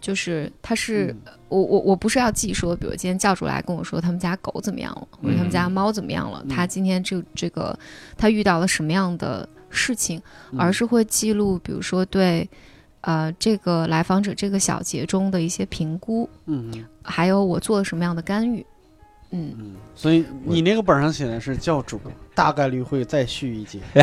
[0.00, 1.32] 就是他是、嗯。
[1.48, 6.48] 我我我不是要记说，比如今天教主来跟我说他们家狗怎么样了，或者他们家猫怎么样了，嗯。
[6.48, 7.78] 他今天这这个
[8.16, 10.22] 他遇到了什么样的事情，
[10.52, 10.60] 嗯。
[10.60, 12.48] 而是会记录，比如说对
[13.02, 16.84] 呃这个来访者这个小节中的一些评估，嗯嗯。
[17.02, 18.64] 还有我做了什么样的干预，
[19.34, 22.00] 嗯，嗯，所以你那个本上写的是教主
[22.34, 23.80] 大概率会再续一集。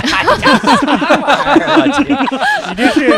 [2.70, 3.12] 你这是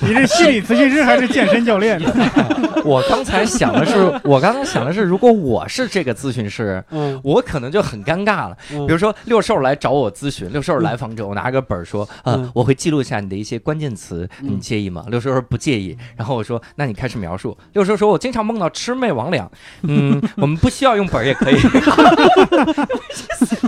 [0.00, 2.10] 你这心理咨询师还是健身教练呢？
[2.84, 8.56] 我刚才想的是，我刚才想的是，如果我是这个咨询师，嗯，我可能就很尴尬了。
[8.68, 15.04] 比比如说六兽来找我咨询，六兽是来访者，我拿个本儿说，呃嗯，我会记录一下你的一些关键词，嗯你介意吗？
[15.08, 17.56] 六兽说不介意，然后我说，那你开始描述。
[17.72, 19.46] 六兽说，我经常梦到魑魅魍魉，
[19.82, 21.56] 嗯，我们不需要用本儿也可以。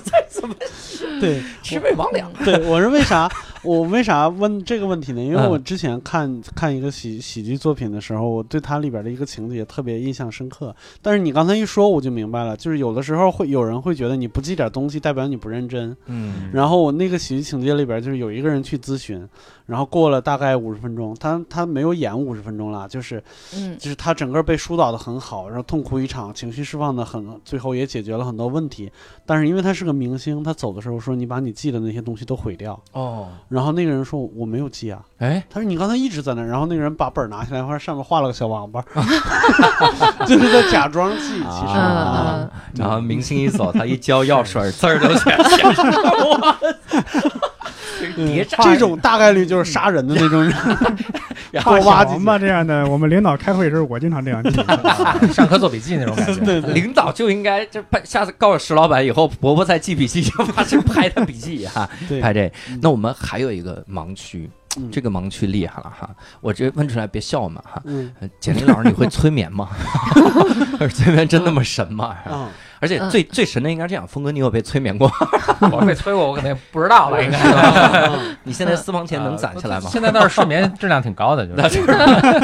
[0.29, 0.55] 怎么
[1.21, 2.25] 对魑魅魍魉？
[2.45, 3.31] 对，我是为啥
[3.63, 5.23] 我为啥问这个问题呢？
[5.23, 10.75] 因为嗯我之前看看一个喜喜剧作品的时候，我对它里边的一个情节特别印象深刻。
[11.01, 15.97] 但是你刚才一说，我就明白了，就是有的时候会有人会觉得你不记点东西代表你不认真。
[16.07, 19.27] 嗯然后我那个喜剧情节里边就是有一个人去咨询，
[19.67, 23.23] 然后过了大概五十分钟，他他没有演五十分钟了，就是
[23.55, 23.77] 嗯。
[23.79, 28.91] 就是他整个被疏导的很好，然后痛哭一场，情绪释放的很，最后也解决了很多问题。
[29.27, 32.81] 但是因为他是个明星，他走的时候说你把你记的那些东西都毁掉。
[32.93, 38.83] 哦，然后那个人说我没有记啊，哎，他说你刚才一直在那，然后那个人把本儿拿下来，或者上面画了个小王八，
[40.27, 41.75] 就是在假装记，其实。
[42.77, 46.59] 然后明星一走，他一交药水，字儿都全写上了。
[48.15, 50.53] 叠嗯这种大概率就是杀人的那种人，
[51.65, 54.51] 多挖几吧这样的，我们领导开会的时候，我经常这样记。
[55.33, 56.35] 上课做笔记那种感觉。
[56.45, 62.79] 对对，领导就应该就拍，下次告诉石老板以后，伯伯再记笔记就把这拍他笔记哈，对拍这嗯。
[62.83, 66.09] 那我们还有一个盲区，嗯这个盲区厉害了哈，
[66.41, 67.83] 我这问出来别笑我们哈。
[68.41, 69.69] 简历老师，你会催眠吗？
[70.93, 72.17] 催眠真那么神吗？
[72.85, 75.11] 啊，而且最最神的应该这样，峰哥，你有被催眠过？
[75.73, 77.39] 我被催过，我可能也不知道了，应该。
[77.39, 79.89] 嗯 你现在私房钱能攒下来吗？
[79.91, 81.93] 现在倒是睡眠质量挺高的，就 那是是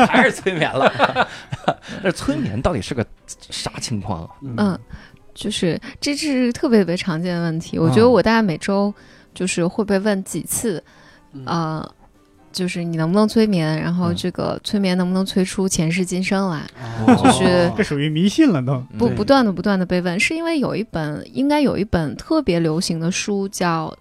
[0.06, 1.28] 还是催眠了。
[2.02, 3.04] 那催眠到底是个
[3.50, 4.30] 啥情况啊？
[4.42, 4.78] 嗯，
[5.34, 7.78] 就是这是特别特别常见的问题。
[7.78, 8.92] 我觉得嗯我大概每周
[9.34, 10.82] 就是会被问几次，
[11.32, 11.92] 嗯呃，
[12.52, 16.62] 就是你能不能催眠，然后嗯这个催眠能不能催出前世今生来，
[17.06, 18.82] 哦就是这属于迷信了都。
[18.98, 23.94] 不不断的不断的被问，是因为有一本应该有一本特别流行的书叫。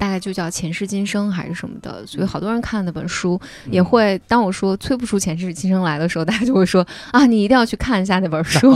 [0.00, 3.38] 大概就叫前世今生还是什么的，所以好多人看那本书，
[3.70, 8.74] 也会当我说催不出前世今生来的时候，大家就会说啊，你一定要去看一下那本书。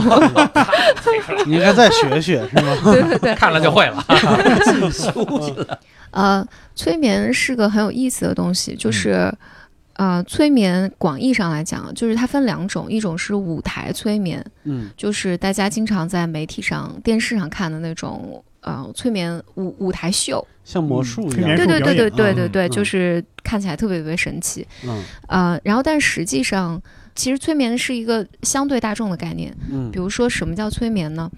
[1.47, 2.77] 你应该再学学，是吗？
[2.83, 4.05] 对对对，看了就会了。
[6.11, 9.33] 呃，催眠是个很有意思的东西，就是。
[9.97, 21.55] 呃，催眠广义上来讲，就是它分两种，一种是舞台催眠，嗯就是大家经常在媒体上、电视上看的那种，呃催眠舞舞台秀，像魔术一样。
[21.55, 24.67] 对对对对对对对，嗯就是看起来特别特别神奇。
[24.85, 26.81] 嗯呃，然后但实际上，
[27.15, 29.55] 其实催眠是一个相对大众的概念。
[29.71, 31.31] 嗯比如说，什么叫催眠呢？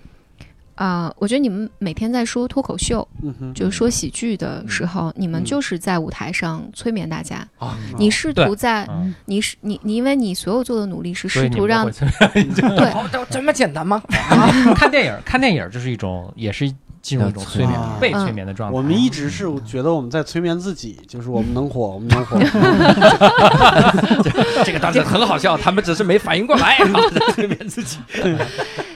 [0.76, 7.38] 啊、我觉得你们每天在说脱口秀，嗯哼，就是说喜剧的时候，你们嗯就是在舞台上催眠大家。
[7.58, 14.00] 啊，你试图在，嗯你是你你，因为你所有做的努力是试图让对这么简单吗？
[14.78, 16.72] 看电影，看电影就是一种，也是
[17.08, 18.76] 进入一种催眠啊、被催眠的状态。
[18.76, 22.38] 我们一直是觉得我们在催眠自己，就是我们能火，我们能火。
[24.66, 27.98] 这个当时很好笑，他们只是没反应过来， 然后在催眠自己。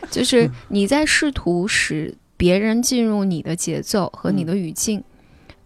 [0.09, 5.01] 就是你在试图使别人进入你的节奏和你的语境。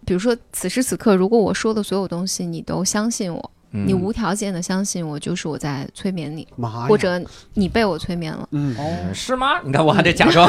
[0.04, 3.50] 比如说，此时此刻，如果我说的所有东西你都相信我，
[3.84, 6.46] 你无条件的相信我，就是我在催眠你，
[6.88, 7.20] 或者
[7.54, 8.48] 你被我催眠了。
[8.52, 9.60] 嗯，嗯是吗？
[9.64, 10.48] 你看我还得假装，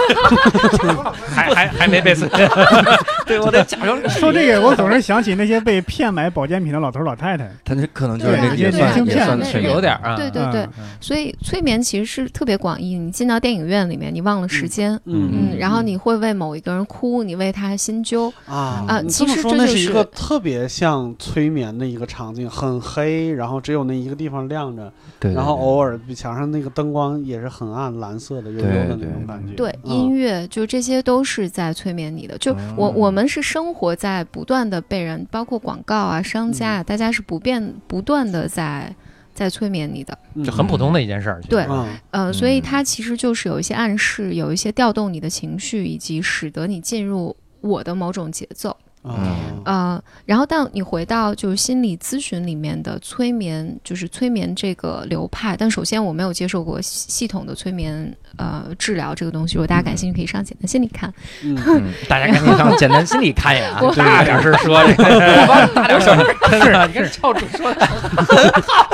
[1.27, 2.29] 还还还没被催，
[3.25, 3.97] 对我得假装。
[4.09, 7.49] 说这个，我总是想起那些被骗买保健品的老头老太太。
[7.65, 9.19] 他这可能就是对也算年轻骗子。
[9.19, 10.15] 也算是有点儿啊。
[10.15, 12.97] 对对对，嗯所以催眠其实是特别广义。
[12.97, 29.53] 你进到电影院里面，你忘了时间，嗯嗯，然后你会为某一个人哭，你为他心揪，啊啊这么说，其实这是一个特别像催眠的一个场景，很黑，然后只有那一个地方亮着，对，然后偶尔墙上那个灯光也是很暗，蓝色的、幽幽的那种感觉。
[29.55, 32.37] 对，嗯音乐就这些都是在催眠你的。
[32.37, 38.95] 就我嗯我们是生活在不断的被人，包括广告啊、商家啊，大家是不变不断的在
[39.33, 40.17] 在催眠你的。
[40.33, 41.41] 嗯就很普通的一件事儿。
[41.49, 48.75] 对嗯呃，所以嗯它其实就是有一些暗示，有一些调动你的情绪，以及使得你进入我的某种节奏。
[49.07, 55.55] 啊呃，然后当你回到就是心理咨询里面的催眠，就是催眠这个流派。
[55.57, 61.13] 但首先我没有接受过系系统的催眠呃治疗这个东西，如果大家感兴趣，可以上简单心理看。
[61.43, 61.57] 嗯。
[61.67, 66.17] 嗯，大家赶紧上简单心理看一眼 啊，我大点声说这个，大点声，
[66.49, 67.73] 真的，你跟教主说。
[67.73, 68.89] 的很好，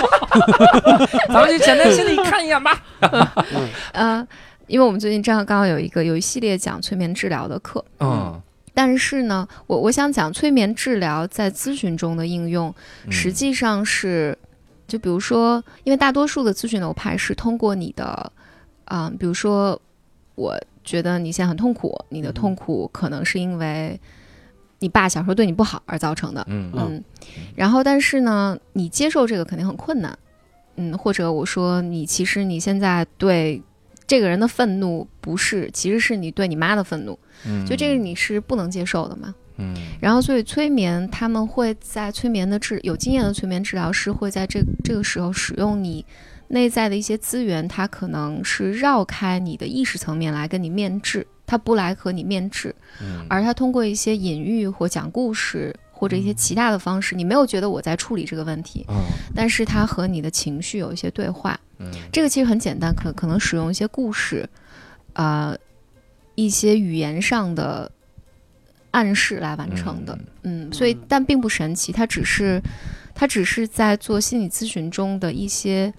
[1.29, 2.81] 咱们去简单心理看一眼吧。
[3.91, 4.27] 呃，
[4.65, 8.41] 因为我们最近正好刚好有一个有一系列讲催眠治疗的课，嗯，
[8.73, 12.73] 但是呢，我我想讲催眠治疗在咨询中的应用，
[13.05, 13.11] 嗯。
[13.11, 14.37] 实际上是，
[14.87, 18.31] 就比如说，因为大多数的咨询流派是通过你的，
[18.85, 19.79] 嗯、比如说，
[20.35, 23.99] 我觉得你现在很痛苦，你的痛苦可能是因为
[24.79, 26.71] 你爸小时候对你不好而造成的，嗯。
[26.75, 27.03] 嗯，
[27.55, 30.17] 然后但是呢，你接受这个肯定很困难，
[30.77, 33.61] 嗯，或者我说你其实你现在对
[34.13, 39.33] 这个人的愤怒不是，其实是你对你妈的愤怒，嗯，就这个你是不能接受的嘛。
[39.57, 39.75] 嗯。
[39.99, 46.05] 然后所以催眠他们会在催眠的治有经验的催眠治疗师会在这这个时候使用你
[46.49, 58.95] 内在的一些资源，它可能是绕开你的意识层面来跟你面质，他不来和你面质，嗯，而他通过一些隐喻或讲故事或者一些其他的方式，你没有觉得我在处理这个问题，嗯
[59.33, 61.57] 但是它和你的情绪有一些对话。
[61.79, 64.45] 嗯这个其实很简单，可可能使用一些故事，
[65.13, 65.57] 呃，
[66.35, 67.89] 一些语言上的
[68.91, 70.19] 暗示来完成的。
[70.41, 72.61] 嗯，所以但并不神奇，它只是
[73.15, 75.93] 它只是在做心理咨询中的一些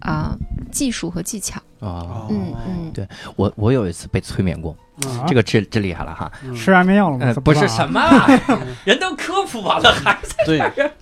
[0.00, 0.34] 啊、
[0.72, 1.62] 技术和技巧。
[1.80, 5.24] 啊，嗯嗯，对我我有一次被催眠过，啊。
[5.26, 6.30] 这个真真厉害了哈。
[6.44, 6.54] 嗯。
[6.54, 7.26] 吃安眠药了吗？
[7.26, 7.34] 呃，？
[7.40, 8.26] 不是什么， 啊，
[8.84, 10.92] 人都科普完了还在对，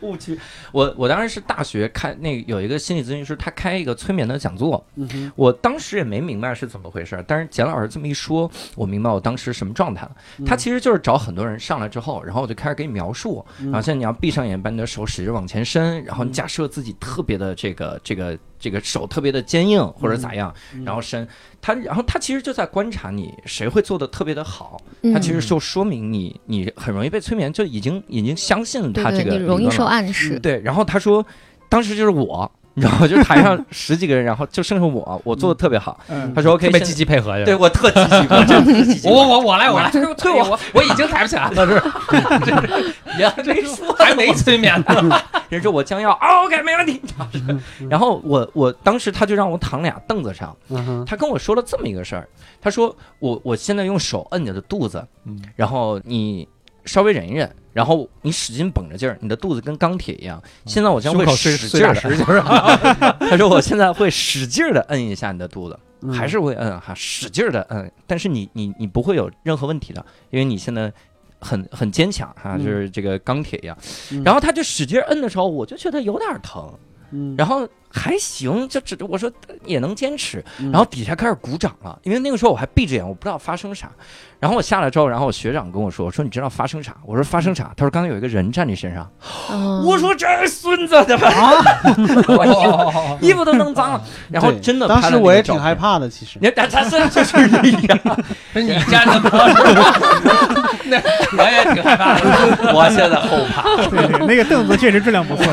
[0.00, 0.38] 误区。
[0.72, 10.12] 我我当时是大学开那个有一个心理咨询师，他开一个催眠的讲座，嗯，我当时也没明白是怎么回事，但是简老师这么一说，我明白我当时什么状态了。
[10.38, 10.44] 嗯。
[10.44, 13.66] 他其实就是找很多人上来之后，然后我就开始给你描述，嗯。
[13.66, 20.82] 然后现在你要闭上眼，把你的手使劲往前伸，然后你假设自己特别的这个这个这个手特别的坚硬或者咋样，嗯。
[20.86, 21.28] 然后伸
[21.60, 25.12] 他，然后他其实就在观察你谁会做的特别的好，嗯。
[25.12, 30.38] 他其实就说明你你很容易被催眠，就已经已经相信他这个你容易受暗示。
[30.38, 31.24] 对，然后他说，
[31.68, 33.06] 当时就是我，你知道吗？
[33.06, 35.98] 就台上十几个人，然后就剩下我，我做的特别好。
[36.08, 39.08] 嗯他，说 OK，特别积极配合，对我特积极，我真积极。
[39.08, 45.20] 我我我来我来，推我我已经抬不起来了， 是别 这说还没催眠呢。
[45.48, 47.00] 人说我将要、哦、OK 没问题。
[47.88, 50.56] 然后我我当时他就让我躺俩凳子上，
[51.06, 52.28] 他跟我说了这么一个事儿，
[52.60, 56.48] 他说我我现在用手摁你的肚子，嗯然后你
[56.84, 60.42] 稍微忍一忍，然后你使劲绷着劲儿，你的肚子跟钢铁一样。
[60.64, 62.40] 现在我将会使劲儿的，碎大石就是
[63.28, 66.12] 他说我现在会使劲儿的摁一下你的肚子，嗯。
[66.12, 70.90] 还是会摁哈，使劲儿的摁，但是你你你不会有任何问题的，因为你现在
[71.40, 72.64] 很很坚强哈，嗯。
[72.64, 73.76] 就是这个钢铁一样。
[74.12, 74.22] 嗯。
[74.24, 76.72] 然后他就使劲儿摁的时候，我就觉得有点疼。
[77.10, 79.30] 嗯，然后还行，就只我说
[79.64, 83.90] 也能坚持，嗯然后底下开始鼓掌了，因为那个时候我还闭着眼，我不知道发生啥。
[84.40, 89.10] 然后我下来之后，然后我学长跟我说：“我说你知道发生啥？”我说：“发生啥？”他说：“刚才有一个人站你身上。”
[89.50, 95.74] 嗯我说：“这孙子的吧，啊衣服衣服都弄脏了。”然后真的，当时我也挺害。
[95.74, 96.38] 怕的，其实。
[96.42, 97.98] 你他他是就是你呀，
[98.52, 99.28] 不是你站的不
[100.84, 101.00] 那
[101.38, 102.74] 我也挺害怕的。
[102.74, 103.62] 我现在后怕。
[103.88, 105.46] 对对，那个凳子确实质量不错。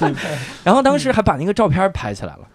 [0.64, 2.46] 然后当时还把那个照片拍起来了。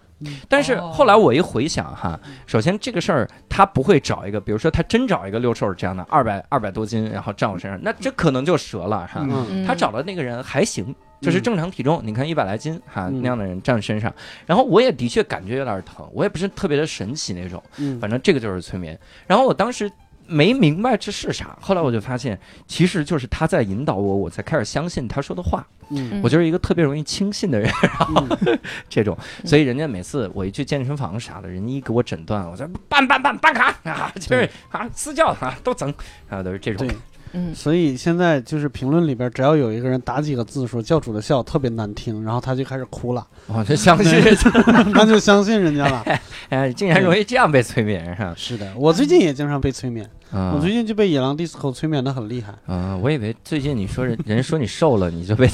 [0.47, 2.17] 但是后来我一回想哈，
[2.47, 9.27] 首先这个事儿他不会找一个，比如说他真找一个六兽这样的二百二百多斤，然后站我身上，那这可能就折了哈。
[9.67, 13.21] 他找的那个人还行，就是正常体重，你看一百来斤哈嗯。
[13.21, 14.11] 那样的人站身上，
[14.45, 17.99] 然后我也的确感觉有点疼，我也不是特别的神奇那种，嗯。
[17.99, 18.97] 反正这个就是催眠。
[19.27, 19.91] 然后我当时
[20.27, 25.65] 没明白这是啥，后来我就发现其实就是他在引导我，我才开始相信他说的话。
[25.89, 26.21] 嗯。
[26.23, 27.71] 我就是一个特别容易轻信的人，
[28.15, 28.59] 嗯。
[28.89, 35.93] 这种，所以人家每次我一去健身房啥的，人家一给我诊断，我说办办办办卡啊，就是啊私教啊都整
[36.29, 36.87] 啊都是这种。
[36.87, 36.95] 对，
[37.35, 44.21] 嗯所以现在就是评论里边，只要有一个人打几个字说教主的笑特别难听，然后他就开始哭了，我就相信，
[44.93, 46.03] 那就相信人家了。
[46.49, 48.33] 哎，竟然容易这样被催眠上。
[48.37, 52.53] 是的，我最近也经常被催眠，嗯我最近就被野狼 disco 催眠的很厉害。
[52.65, 55.47] 啊，我以为最近你说人人说你瘦了，你就被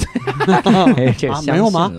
[0.96, 1.90] 哎这没有吗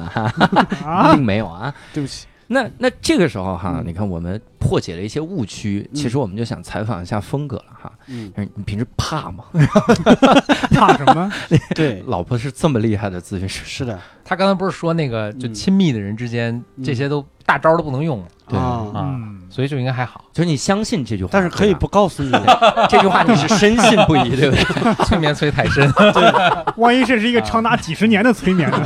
[1.13, 1.73] 并没有啊。
[1.93, 7.91] 对不起，那那这个时候哈，嗯你看我们破解了一些误区，其实我们就想采访一下峰哥了哈。
[8.07, 9.45] 嗯，你平时怕吗？
[10.71, 11.31] 怕什么？
[11.75, 18.25] 对，老婆是这么厉害的咨询师，是的，他刚才不是说那个就嗯亲密的人之间嗯这些都大招都不能用吗？
[18.47, 19.17] 对啊，
[19.49, 20.25] 所以就应该还好。
[20.33, 22.31] 就是你相信这句话，但是可以不告诉你，
[22.89, 25.05] 这句话你是深信不疑，对不对？
[25.05, 26.31] 催眠催太深，对
[26.77, 28.79] 万一这是一个长达几十年的催眠呢？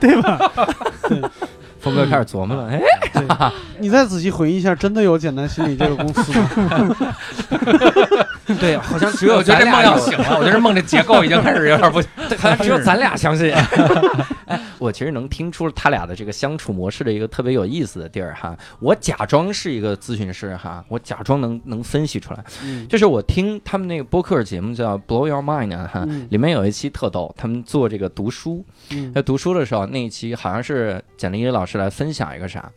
[0.00, 0.38] 对吧？
[1.86, 2.82] 峰哥开始琢磨了，哎，
[3.78, 6.50] 你再仔细回忆一下，真的有简单心理这个公司吗？
[8.60, 12.00] 对，好像只有我觉得这梦咱俩要醒了，我觉得梦这结构已经开始有点不
[12.38, 13.52] 好像只有咱俩相信。
[14.46, 18.56] 哎，我其实能听出他俩的这个相处模式的一个特别有意思的地儿哈。
[18.78, 22.44] 我假装是一个咨询师哈，我假装能能分析出来。
[22.62, 32.70] 嗯就是我听他们那个播客节目叫《Blow Your Mind》啊哈，嗯里面有一期特逗，他们做这个读书，嗯在读书的时候，那一期好像是简历老师来分享一个啥。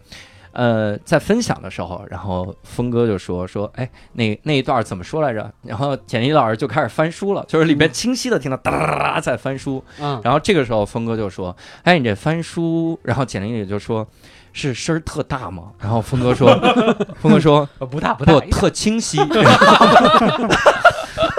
[0.59, 5.49] 呃，在分享的时候，然后峰哥就说说，哎，那那一段怎么说来着？
[5.63, 9.81] 然后简历老师就开始翻书了，就是里面清晰的听到哒哒哒哒在翻书。
[10.01, 14.05] 嗯然后这个时候峰哥就说，哎，你这翻书，然后简历里就说，
[14.51, 15.71] 是声儿特大吗？
[15.79, 16.53] 然后峰哥说，
[17.21, 19.17] 峰哥说不大不大不，特清晰，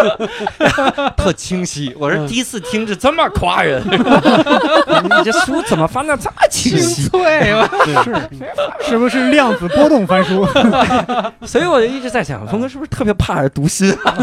[1.17, 1.95] 特清晰。
[1.99, 7.09] 我是第一次听着这么夸人， 你这书怎么翻的这么清晰？
[7.11, 7.69] 对吧？
[8.83, 10.47] 是不是量子波动翻书？
[11.47, 14.15] 所以我就一直在想，峰哥是不是特别怕人读心啊？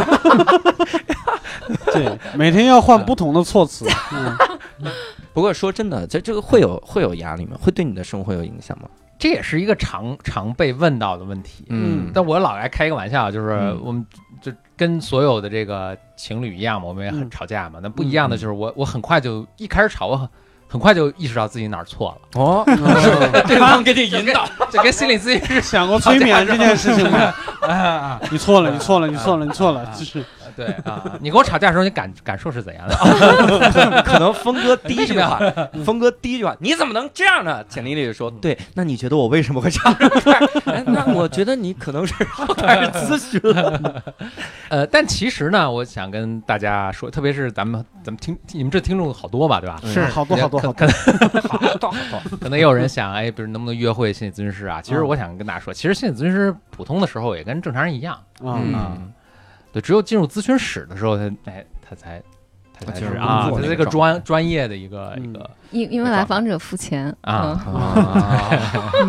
[1.92, 3.86] 对，每天要换不同的措辞。
[4.12, 4.92] 嗯
[5.34, 7.56] 不过说真的，这这个会有会有压力吗？
[7.62, 8.90] 会对你的生活有影响吗？
[9.20, 11.66] 这也是一个常常被问到的问题。
[11.70, 14.18] 嗯但我老爱开一个玩笑，就是嗯我们就
[14.78, 17.30] 跟所有的这个情侣一样嘛，我们也很嗯。
[17.32, 17.80] 吵架嘛。
[17.82, 20.30] 那不一样的就是我我很快就一开始吵，我很
[20.70, 22.78] 很快就意识到自己哪儿错了，哦，嗯
[23.48, 27.34] 对方给你引导， 就跟心理咨询师想过催眠这件事情吗？
[27.68, 30.24] 啊，你错了，你错了，你错了，你错了，就是
[30.58, 32.96] 对啊，你跟我吵架的时候，你感感受是怎样的？
[34.04, 35.40] 可能峰哥第一句话，
[35.86, 37.64] 峰哥第一句话，你怎么能这样呢？
[37.70, 39.96] 简历里就说，对，那你觉得我为什么会这样？
[40.66, 42.14] 哎，那我觉得你可能是
[42.58, 44.04] 开始咨询了。
[44.70, 49.80] 呃，但其实呢，我想跟大家说，特别是咱们咱们听你们这听众好多吧，对吧？
[49.86, 51.40] 是好多好多好可多。
[51.40, 54.82] 可好多好多，可能也有人想，哎，比如能不能约会心理咨询师啊？
[54.82, 58.98] 其实我想跟大家说，其实心理咨询师普通的时候也跟正常人一样啊嗯啊，
[59.72, 62.22] 对，只有进入咨询室的时候，他哎，他才
[62.74, 67.60] 他才是啊，他这个专专业的一个嗯一个因因为来访者付钱啊，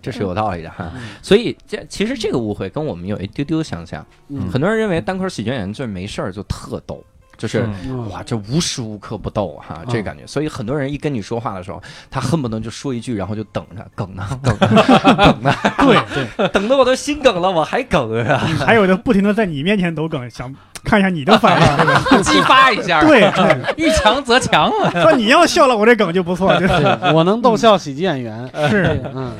[0.00, 1.02] 这是有道理的哈嗯。
[1.22, 4.04] 所以这其实这个误会跟我们有一丢丢相像。
[4.28, 7.02] 嗯很多人认为单口喜剧演员就是没事儿就特逗，
[7.36, 7.68] 就是。
[8.10, 14.82] 哇，这无时无刻不逗哈，这嗯感觉，所以很多人一跟你说话的时候，他恨不得就说一句，然后就等着，梗呢， 梗呢，
[15.16, 18.38] 梗呢， 对对，等的我都心梗了，我还梗啊！
[18.64, 20.54] 还有的不停的在你面前抖梗，想
[20.84, 24.90] 看一下你的反应， 激发一下，对，对遇强则强啊。
[25.02, 26.74] 说你要笑了，我这梗就不错，就是，
[27.14, 28.48] 我能逗笑喜剧演员。
[28.70, 29.32] 是，嗯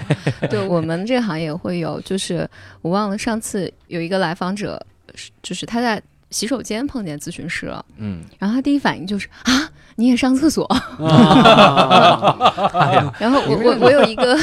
[0.48, 2.48] 对我们这行业会有，就是
[2.80, 4.84] 我忘了上次有一个来访者，
[5.14, 6.00] 是就是他在
[6.32, 10.66] 洗手间碰见咨询师了，嗯，然后他第一反应就是啊，你也上厕所？
[13.18, 14.36] 然后我我我有一个，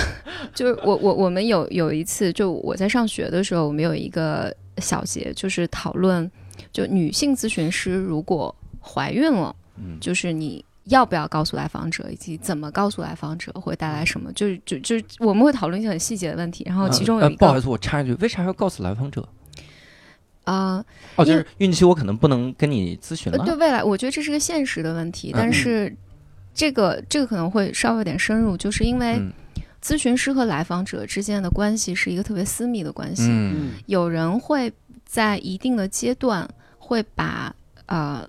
[0.53, 6.29] 就是我我我们有有一次，就我在上学的时候，我们有一个小节，就是讨论，
[6.71, 10.63] 就女性咨询师如果怀孕了，嗯就是你。
[10.85, 14.33] 要不要告诉来访者，以及怎么告诉来访者会带来什么？
[14.33, 19.23] 就是就就我们会讨论一些很细节的问题，然后其中有一个，不好意思，我插一句，为啥要告诉来访者？
[20.49, 20.83] 啊，
[21.15, 23.37] 哦，就是孕期我可能不能跟你咨询了。
[23.45, 25.95] 对未来，我觉得这是个现实的问题，但是
[26.53, 29.21] 这个这个可能会稍微有点深入，就是因为
[29.81, 33.27] 咨询师和来访者之间的关系是一个特别私密的关系。
[33.29, 34.71] 嗯，有人会
[35.05, 38.27] 在一定的阶段会把呃。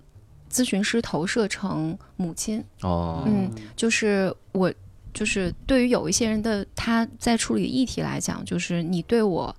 [0.53, 4.75] 咨询师投射成母亲哦，嗯，就是我，
[5.15, 9.55] 就是对于有一些人的他在处理议题来讲，就是你对我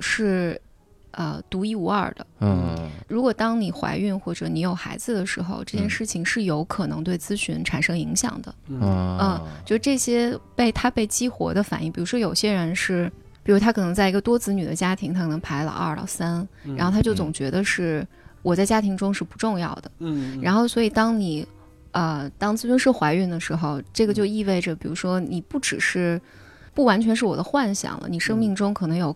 [0.00, 0.60] 是
[1.12, 13.10] 呃独一无二的，嗯，如果当你怀孕或者你有孩子的时候，这件事情是有可能对咨询产生影响的，嗯，就这些被他被激活的反应，比如说有些人是，
[13.42, 16.46] 比如他可能在一个多子女的家庭，他可能排老二、老三，
[16.76, 18.06] 然后他就总觉得是。
[18.44, 21.46] 我在家庭中是不重要的，嗯，然后所以当你，
[21.92, 26.20] 呃，当咨询师怀孕的时候，这个就意味着，比如说你不只是，
[26.74, 29.14] 不完全是我的幻想了，你生命中可能有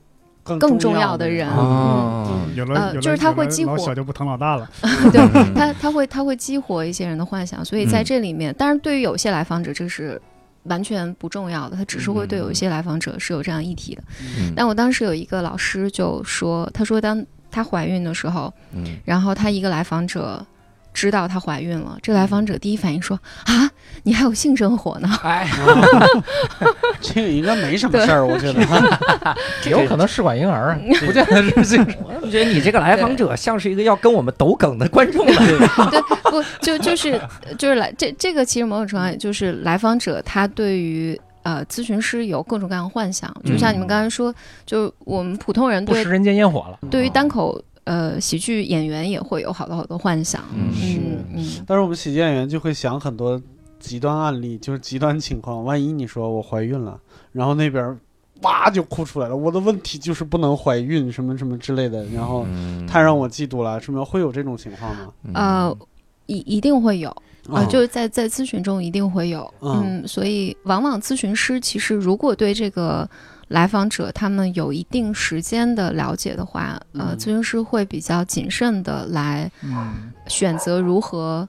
[0.58, 4.70] 更重要的人，嗯，有了，就是他会激活，小就不疼老大了，
[5.12, 10.20] 对他他会他会激活一些人的幻想，所以在这里面，当然对于有些来访者这是
[10.64, 14.02] 完全不重要的，他只是会对有一些来访者是有这样议题的，
[14.54, 17.24] 但我当时有一个老师就说，他说当。
[17.48, 20.44] 她怀孕的时候，嗯，然后她一个来访者
[20.96, 23.70] 知道她怀孕了，这来访者第一反应说：“啊，
[24.04, 25.46] 你还有性生活呢？”哎，
[27.02, 28.60] 这个应该没什么事儿，我觉得，
[29.70, 31.86] 有可能试管婴儿，不见得是性。
[32.22, 35.32] 我觉得你这个来访者像是一个要跟我们抖梗的观众了。
[35.90, 37.20] 对，不就就是
[37.58, 41.20] 就是来这这个其实某种程度上就是来访者他对于。
[41.42, 44.34] 呃，咨询师有各种各样的幻想，就像你们刚才说，
[44.64, 46.78] 就我们普通人对食人间烟火了。
[46.90, 50.44] 对于单口呃喜剧演员也会有好多好多幻想。
[50.54, 51.00] 嗯，是。
[51.34, 53.40] 嗯，但是我们喜剧演员就会想很多
[53.80, 55.64] 极端案例，就是极端情况。
[55.64, 57.00] 万一你说我怀孕了，
[57.32, 57.98] 然后那边
[58.42, 62.46] 哇就哭出来了，我的问题就是不能怀孕，什么什么之类的，然后
[62.86, 65.12] 太让我嫉妒了，什么会有这种情况吗？
[65.32, 65.76] 呃，
[66.26, 67.10] 一一定会有。
[67.48, 73.08] 啊，就是在在咨询中一定会有，嗯，所以往往咨询师其实如果对这个
[73.48, 79.50] 来访者他们有一定时间的了解的话，呃，咨询师会比较谨慎的来
[80.26, 81.48] 选择如何，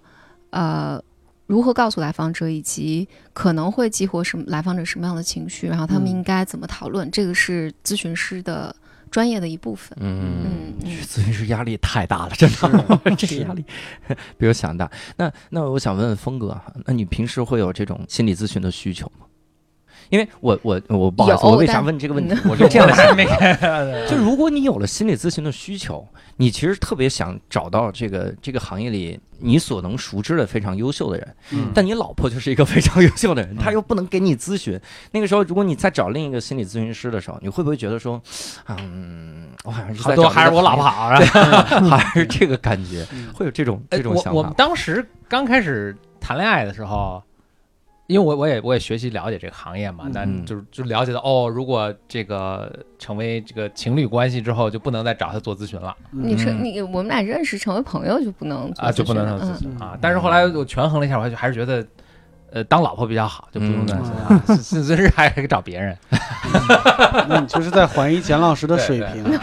[0.52, 1.02] 呃，
[1.46, 8.76] 如何告诉来访者，以及可能会激活什么来访者什么样的情绪，然后他们应该怎么讨论，这个是咨询师的。
[9.10, 10.76] 专业的一部分，嗯。
[10.84, 13.64] 嗯，咨询师压力太大了，真的， 这个压力
[14.38, 14.92] 比我想大。
[15.16, 19.27] 那那我想问问峰哥，那你平时会有这种心理咨询的需求吗？
[20.10, 22.36] 因为我我我不好意思，我为啥问这个问题？
[22.50, 23.16] 我 是这样想，
[24.08, 31.36] 就如果你有了心理咨询的需求，你其实特别想找到这个这个行业里你所能熟知的非常优秀的人，
[31.74, 34.80] 但你老婆就是一个非常优秀的人，她又不能给你咨询。
[35.12, 38.22] 那个时候，如果你再找另一个心理咨询师的时候，你会不会觉得说，
[38.68, 41.10] 嗯，我好像是在找还是我老婆好，
[41.90, 44.32] 还是这个感觉，会有这种这种想法？
[44.32, 47.22] 我们当时刚开始谈恋爱的时候。
[48.08, 55.94] 因为我我也我也学习了解这个行业嘛，那就是就了解到哦，如果这个成为这个情侣关系之后，就不能再找他做咨询了。
[56.12, 59.70] 你说你我们俩认识成为朋友就不能啊，就不能做咨询。
[59.78, 59.98] 啊。
[60.02, 61.86] 但是后来我权衡了一下，我还还是觉得，
[62.52, 65.98] 呃，当老婆比较好，就不用担心啊，咨询师还可以找别人。
[67.28, 69.26] 那你就是在怀疑简老师的水平。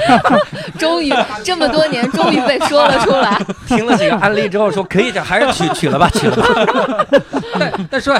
[0.78, 1.12] 终于
[1.44, 3.38] 这么多年，终于被说了出来。
[3.66, 7.06] 听了几个案例之后，说可以这，还是取取了吧，取了吧。
[7.58, 8.16] 但但说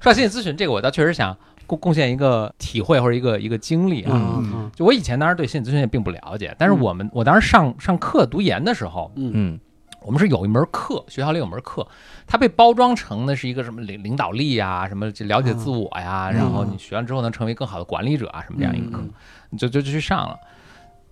[0.00, 4.42] 说心理咨询这个，我倒确实想贡贡献一个体会或者一个一个经历啊。
[4.74, 9.58] 就我以前当时对心理咨询也并不了解，但是我们我当时上上课读研的时候，嗯，
[10.02, 11.86] 我们是有一门课，学校里有门课，
[12.26, 19.02] 它被包装成的是一个什么领领导力呀，什么了解自我呀，然后你学完之后能成为更好的管理者啊，什么这样一个课，
[19.50, 20.36] 你就就就去上了。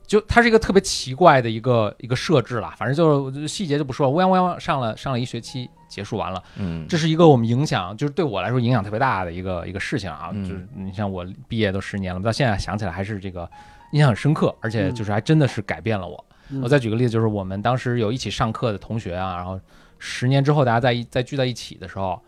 [0.08, 4.10] 就它是一个特别奇怪的一个一个设置了，反正就是细节就不说了。
[4.10, 6.42] 乌泱乌泱上了上了一学期，结束完了。
[6.56, 10.32] 嗯，这是一个我们影响，就是对我来说影响特别大的一个一个事情啊。
[10.32, 13.48] 就是你像我毕业都十年了，到现在想起来还是这个
[13.92, 16.24] 印象很深刻，而且就是还真的是改变了我。
[16.62, 19.60] 我再举个例子，就是我们当时有一起上课的同学啊，然后
[19.98, 22.18] 十年之后大家在在聚在一起的时候，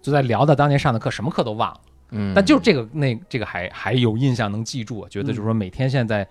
[0.00, 1.80] 就在聊到当年上的课，什么课都忘了。
[2.10, 6.24] 嗯，但就这个那这个还还有印象能记住，觉得就是说每天现在。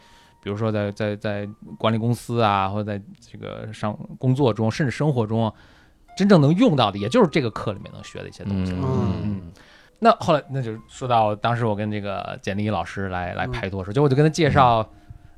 [0.43, 1.47] 比如说在在在
[1.79, 5.51] 管理公司啊，或者在这个上工作中，甚至生活中，
[6.17, 8.73] 真正能用到的，也就是这个课里面能学的一些东西。
[8.73, 9.41] 嗯
[9.99, 14.85] 那后来，那就说到当时我跟这个简历老师来来拍拖的时候，就我就跟他介绍，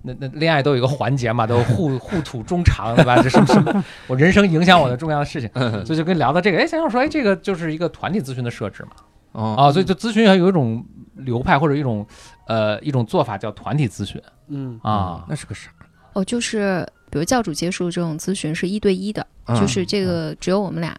[0.01, 3.22] 那那恋爱都有一个环节嘛，都互互吐衷肠，对吧？
[3.22, 5.47] 这什么什么，我人生影响我的重要的事情，
[5.86, 8.91] 所以就跟聊到这个，哎，想想说，哎，这个就是一个团体咨询的设置嘛，
[9.36, 10.84] 哦啊，所以就咨询还有一种
[11.16, 12.06] 流派或者一种
[12.48, 15.70] 呃一种做法叫团体咨询嗯啊，那是个啥？
[16.14, 20.96] 哦，就是比如教主接受这种咨询是一对一的，嗯就是这个只有我们俩。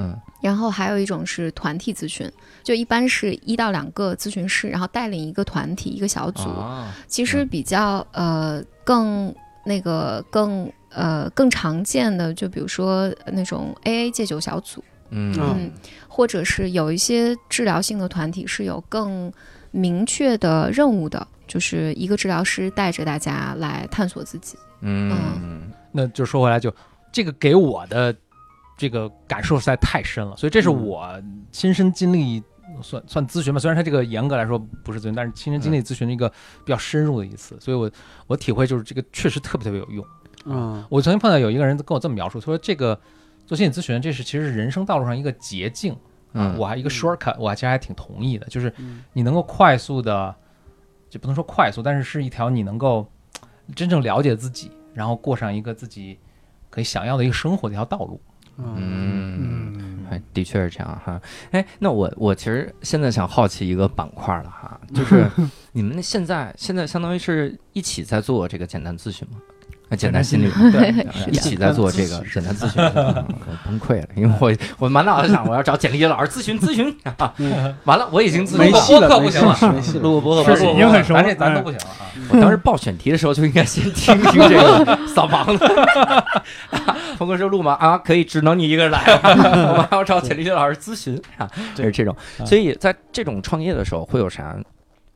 [0.00, 2.30] 嗯然后还有一种是团体咨询，
[2.62, 6.48] 就一般是一到两个咨询师，然后带领一个团体、一个小组。
[6.48, 15.72] 啊其实比较呃更那个更呃更常见的，就比如说那种 AA 戒酒小组，嗯嗯，
[16.08, 19.32] 或者是有一些治疗性的团体是有更
[19.70, 24.56] 明确的任务的，就是一个治疗师带着大家来探索自己。
[24.80, 26.72] 嗯那就说回来就，
[27.10, 28.14] 这个给我的
[28.76, 32.42] 这个感受实在太深了，所以这是嗯我亲身经历。
[32.82, 36.28] 算算咨询吧，虽然他这个严格来说不是咨询，但是亲身经历咨询的一个
[36.64, 37.90] 比较深入的一次，所以我
[38.26, 40.06] 我体会就是这个确实特别特别有用。
[40.44, 42.96] 嗯我曾经碰到有一个人跟我这么描述，他说这个
[43.48, 45.98] 做心理咨询，这是其实是人生道路上一个捷径啊，
[46.34, 50.32] 嗯我还一个 shortcut，我还其实还挺同意的，就是嗯你能够快速的，
[51.08, 53.10] 就不能说快速，但是是一条你能够
[53.74, 56.18] 真正了解自己，然后过上一个自己
[56.68, 58.20] 可以想要的一个生活的一条道路。
[58.58, 59.72] 嗯嗯。
[59.78, 61.20] 嗯哎，的确是这样哈。
[61.50, 65.30] 哎，那我我其实现在想好奇一个板块了哈，就是
[65.72, 69.36] 你们现在现在相当于是一起在做这个简单咨询吗？
[69.88, 72.82] 啊，简单心理 对一起在做这个简单咨询，
[73.64, 77.34] 崩溃了，因为我我满脑子想我要找简历老师咨询咨询，啊
[77.84, 79.98] 完了我已经咨询过播客不行了，没戏。
[79.98, 82.06] 录个播客是不录已经很熟了咱这咱都哎不行了啊。
[82.30, 86.24] 我当时报选题的时候就应该先听听这个扫盲的。
[87.16, 87.72] 峰哥说录吗？
[87.80, 92.14] 啊，可以，只能你一个人来，我们还要找简历老师咨询啊，就是这种。
[92.44, 94.56] 所以在这种创业的时候，会有啥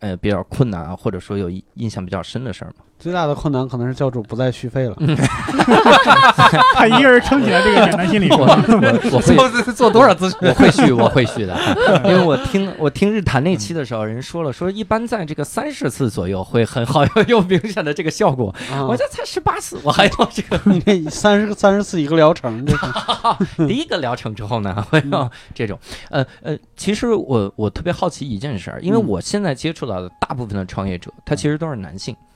[0.00, 2.74] 呃比较困难啊，或者说有印印象比较深的事儿吗？
[3.02, 4.94] 最大的困难可能是教主不再续费了。
[6.74, 8.46] 他一个人撑起来这个简单心理我
[9.20, 9.34] 学。
[9.34, 10.48] 我做做多少咨询？
[10.48, 11.58] 我会续，我会续的，
[12.06, 18.54] 因为我听我听日谈那期的时候，人说了，说一般在这个三十次左右会很好，有有明显的这个效果。
[18.70, 25.76] 啊我这才十八次，我还要这个 你这三十三十次一个疗程，这是第一个疗程之后呢，会要这种，
[26.08, 32.31] 呃呃，其实我我特别好奇一件事儿，因为嗯我现在接触到的大部分的创业者，他其实都是男性，嗯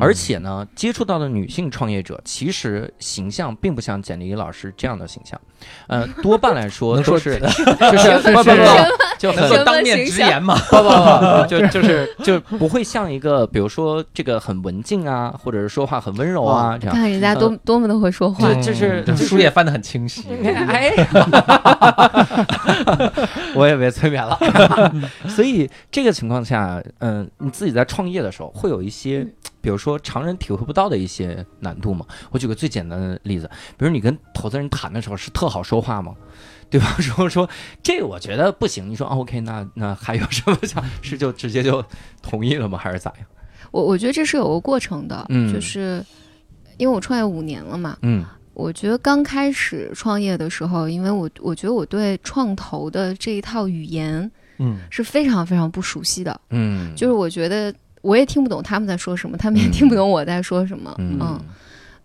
[0.00, 5.40] 而且呢，接触到的女性创业者，其实形象并不像简历老师这样的形象，
[5.86, 7.38] 呃，多半来说 都是
[7.90, 8.52] 就是 不不不
[9.18, 10.56] 就很能够当面直言嘛？
[10.68, 16.94] 不不不，就就是就不会像一个，比如说这个很文静啊，或者是说话很温柔啊，这样。
[16.94, 20.24] 看人家多多么的会说话，这这是这这是书也翻得很清晰。
[20.68, 20.92] 哎，
[23.54, 24.38] 我也被催眠了。
[25.28, 29.26] 所以这个情况下，嗯、你自己在创业的时候，会有一些，
[29.62, 32.04] 比如说常人体会不到的一些难度嘛？
[32.30, 33.48] 我举个最简单的例子，
[33.78, 36.14] 比如你跟投资人谈的时候，是特好说话吗？
[36.68, 36.86] 对吧？
[37.00, 37.48] 说说
[37.82, 41.84] 这个我觉得不行，你说、啊、OK，那那还有什么想是就直接就
[42.22, 42.76] 同意了吗？
[42.82, 43.26] 还是咋样？
[43.70, 46.04] 我我觉得这是有个过程的，嗯就是
[46.78, 61.18] 因为我创业五年了嘛，嗯我觉得刚开始创业的时候，因为我我觉得我对创投的这一套语言嗯是非常非常不熟悉的，嗯，就是我觉得我也听不懂他们在说什么，他们也听不懂我在说什么，嗯。
[61.20, 61.40] 嗯，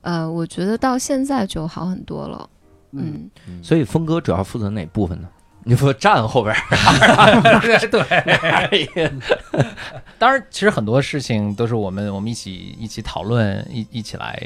[0.02, 2.50] 呃，我觉得到现在就好很多了，
[2.92, 3.30] 嗯。
[3.48, 5.28] 嗯，所以峰哥主要负责哪部分呢？
[5.64, 7.42] 你负责站后边儿，
[7.92, 8.88] 对。
[8.88, 9.12] 对。
[10.18, 14.42] 当然，其实很多事情都是我们我们一起一起讨论，一一起来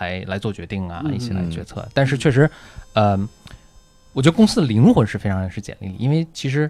[0.00, 1.14] 来来做决定啊，嗯。
[1.14, 1.86] 一起来决策。
[1.94, 2.50] 但是确实，
[2.94, 3.16] 呃，
[4.12, 6.68] 我觉得公司的灵魂是非常是简历，因为其实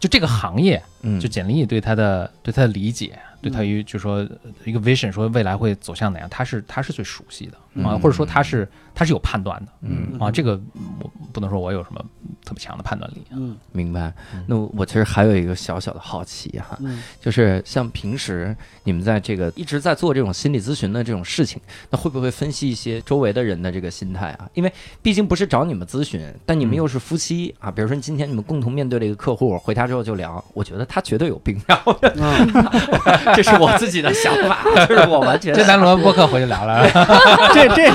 [0.00, 1.20] 就这个行业，嗯。
[1.20, 10.30] 就简历对他的对他的理解，对他于就说呃一个 vision，说未来会走向哪样，他是他是最熟悉的啊，嗯或者说他是他是有判断的嗯啊。
[10.30, 10.60] 这个
[11.00, 12.04] 我不能说我有什么
[12.44, 13.34] 特别强的判断力啊。
[13.36, 14.44] 嗯明白嗯。
[14.46, 21.60] 那我其实还有一个小小的好奇哈，嗯就是像平时你们在这个一直在做这种心理咨询的这种事情，
[21.90, 24.48] 那会不会分析一些周围的人的这个心态啊？
[24.54, 24.72] 因为
[25.02, 27.70] 毕竟不是找你们咨询，但你们嗯又是夫妻啊。
[27.70, 31.96] 比如说今天你们共同面对了一个客户，回家之后就聊，我觉得他绝对有病，然后
[33.34, 35.54] 这是我自己的想法，这是我完全。
[35.54, 36.84] 这咱轮播客回去聊聊。
[37.52, 37.90] 这这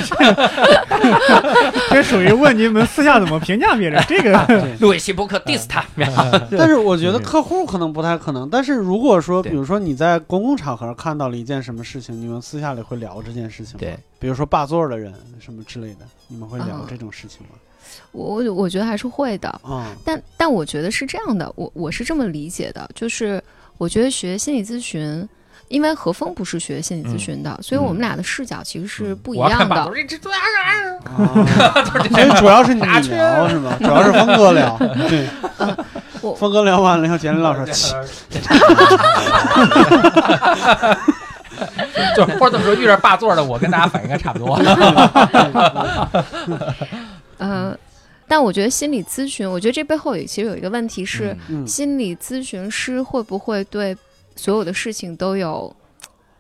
[1.90, 4.04] 这属于问你们私下怎么评价别人？
[4.08, 5.84] 这个路易斯播客 diss 他。
[6.58, 8.50] 但是我觉得客户可能不太可能。
[8.50, 13.80] 但是如果说，比如说你在公共场合看到了一件什么事情，你们私下里会聊这件事情吗？
[13.80, 17.56] 对，比如说霸座的人什么之类的，你们会聊这种事情吗？
[18.12, 19.62] 我我觉得还是会的。
[19.64, 23.44] 嗯，但但我觉得是这样的，我我是这么理解的，就是
[23.78, 25.28] 我觉得学心理咨询。
[25.70, 29.84] 因为何峰不是学心理咨询的，所以我们俩的视角其实是不一样的。
[29.86, 30.04] 所以
[32.38, 33.74] 主要是你聊是吗？
[33.80, 34.76] 主要是峰哥聊。
[35.08, 35.28] 对，
[36.22, 37.64] 我峰哥聊完了以后，简历老师，
[42.16, 44.60] 就是或者这么说，遇着霸座的，我跟大家反应该差不多。
[47.38, 47.78] 嗯，
[48.28, 53.96] 但我觉得心理咨询，我觉得这背后也其实有一个问题是，心理咨询师会不会对？
[54.40, 55.76] 所有的事情都有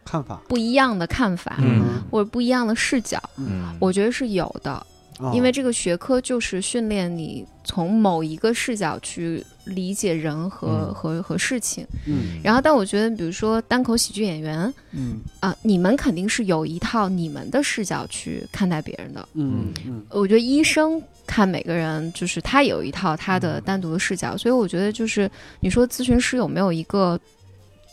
[0.06, 0.42] 看法。
[0.48, 4.88] 不一样的看法，嗯，或者不一样的视角，嗯，我觉得是有的，
[5.34, 15.20] 因为这个学科就是训练你从某一个视角去理解人和和和事情，嗯，然后但我觉得，比如说单口喜剧演员，嗯。
[15.42, 25.30] 啊，你们肯定是有一套你们的视角去看待别人的，嗯嗯，我觉得医生看每个人就是他有一套他的单独的视角，所以我觉得就是
[25.60, 27.20] 你说咨询师有没有一个。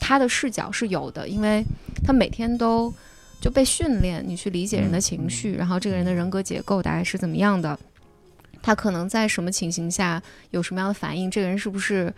[0.01, 1.65] 他的视角是有的，因为
[2.05, 2.93] 他每天都
[3.41, 7.79] 就被训练，你去理解人的情绪，然后这个人的人格结构大概是怎么样的，
[8.63, 12.13] 他可能在什么情形下有什么样的反应，这个人是不是，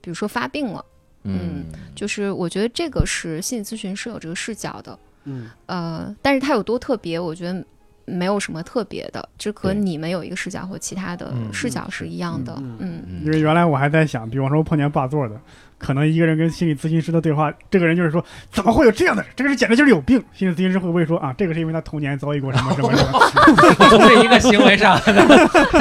[0.00, 0.84] 比如说发病了，
[1.24, 1.64] 嗯，
[1.94, 7.64] 就是我觉得这个是心理咨询是有这个视角的，嗯，呃，但是他有多特别，我觉得
[8.04, 15.40] 没有什么特别的，就和你们有一个视角或其他的视角是一样的，嗯，因为原来我还在想，比方说碰见霸座的。
[15.78, 19.30] 可能一个人跟心理咨询师的对话，这个人就是说，怎么会有这样的人？
[19.36, 20.22] 这个人简直就是有病。
[20.34, 24.08] 心理咨询师会不会说啊，这个是因为他童年遭遇过什么什么什么？
[24.08, 25.12] 是一个行为上的，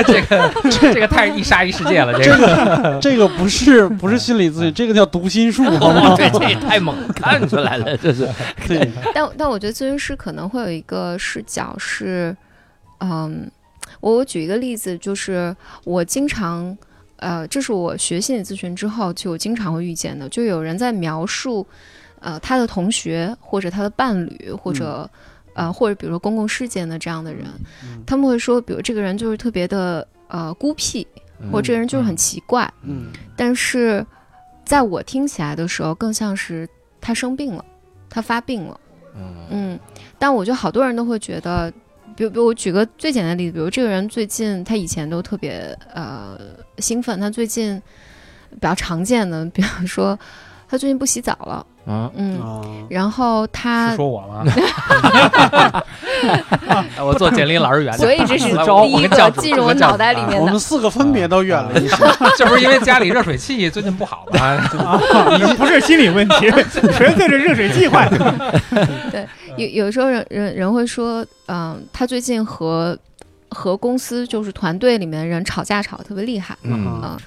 [0.05, 0.51] 这 个
[0.93, 2.13] 这个太一杀一世界了。
[2.21, 6.13] 这个这个不是不是心理咨询，这个叫读心术，好吗？
[6.17, 8.29] 这这也太猛看出来了，这是。
[8.67, 12.35] 对，但但我觉得咨询师可能会有一个视角是，
[12.99, 13.49] 嗯，
[13.99, 16.77] 我我举一个例子，就是我经常。
[17.17, 21.65] 呃，这是我学心理咨询之后就经常会遇见的，就有人在描述，
[22.19, 25.09] 呃，他的同学或者他的伴侣或者，
[25.53, 27.45] 呃，或者比如说公共事件的这样的人，
[28.05, 31.05] 他们会说，比如这个人就是特别的呃孤僻，
[31.51, 34.05] 或者这个人就是很奇怪，嗯，但是
[34.63, 36.69] 在我听起来的时候，更像是
[37.01, 37.65] 他生病了，
[38.09, 38.79] 他发病了，
[39.49, 39.79] 嗯，
[40.19, 41.73] 但我觉得好多人都会觉得。
[42.17, 46.35] 比如，比如我举个最简单的例子，比如这个人最近他以前都特别呃
[46.79, 47.79] 兴奋，他最近
[48.49, 50.17] 比较常见的，比方说
[50.67, 54.43] 他最近不洗澡了，嗯嗯，然后他说我吗？
[57.01, 60.39] 我做简历老师远，所以这是第一个进入我脑袋里面的。
[60.41, 61.95] 我们四个分别都远了一些，
[62.37, 64.59] 这不是因为家里热水器最近不好吗？
[65.37, 66.51] 你不是心理问题，
[66.93, 68.51] 纯粹是热水器坏了。
[69.11, 69.25] 对。
[69.57, 72.95] 有有时候人人人会说，嗯，他最近和
[73.49, 77.17] 和公司就是团队里面的人吵架吵得特别厉害，嗯，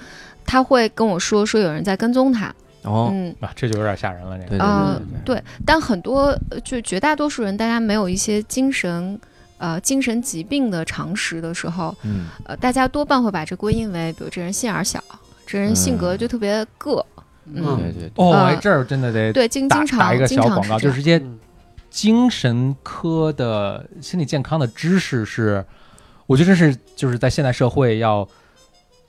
[0.45, 2.53] 他会跟我说说有人在跟踪他，
[2.83, 9.19] 哦，嗯，啊，这就有点吓人了，这个，啊，对，但很多就绝大多数人，大家没有一些精神
[9.57, 15.03] 呃精神疾病的常识的时候，嗯，呃，大家多半会把这归因为，比如这人心眼小，
[15.45, 17.05] 这人性格就特别个，
[17.45, 21.21] 嗯，对对，哦，这儿真的得对经经常打一个小广告，就是直接。
[21.89, 25.61] 精神科的心理健康的知识是，
[26.25, 28.25] 我觉得这是就是在现代社会要，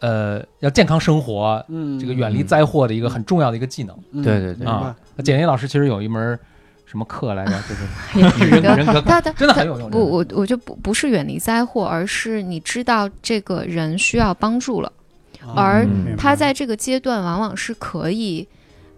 [0.02, 3.96] 呃，要健康生活，嗯，这个远离灾祸的一个很重要的一个技能。
[4.22, 4.66] 对对对。
[4.66, 4.94] 啊，
[5.24, 6.36] 简历老师其实有一门
[6.84, 7.52] 什么课来着？
[8.20, 9.88] 就是人 人格，他真的很有用。
[9.88, 14.92] 不，我我就不不是远离灾祸，而是你知道这个人需要帮助了，
[15.54, 15.86] 而
[16.18, 18.46] 他在这个阶段往往是可以，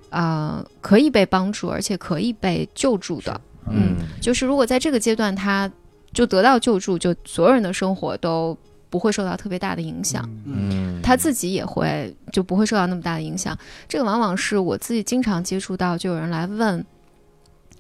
[0.08, 3.38] 呃，可以被帮助，而且可以被救助的。
[3.68, 5.70] 嗯，就是如果在这个阶段，他
[6.14, 8.56] 就得到救助，就所有人的生活都
[8.94, 10.22] 不会受到特别大的影响。
[10.44, 13.58] 嗯，他自己也会就不会受到那么大的影响。
[13.88, 16.86] 这个往往是我自己经常接触到，就有人来问，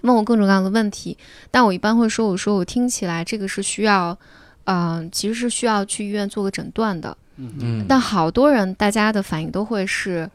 [0.00, 1.16] 问我各种各样的问题。
[1.52, 4.18] 但我一般会说，我说我听起来这个是需要，
[4.64, 7.16] 嗯，其实是需要去医院做个诊断的。
[7.36, 10.28] 嗯，但好多人大家的反应都会是，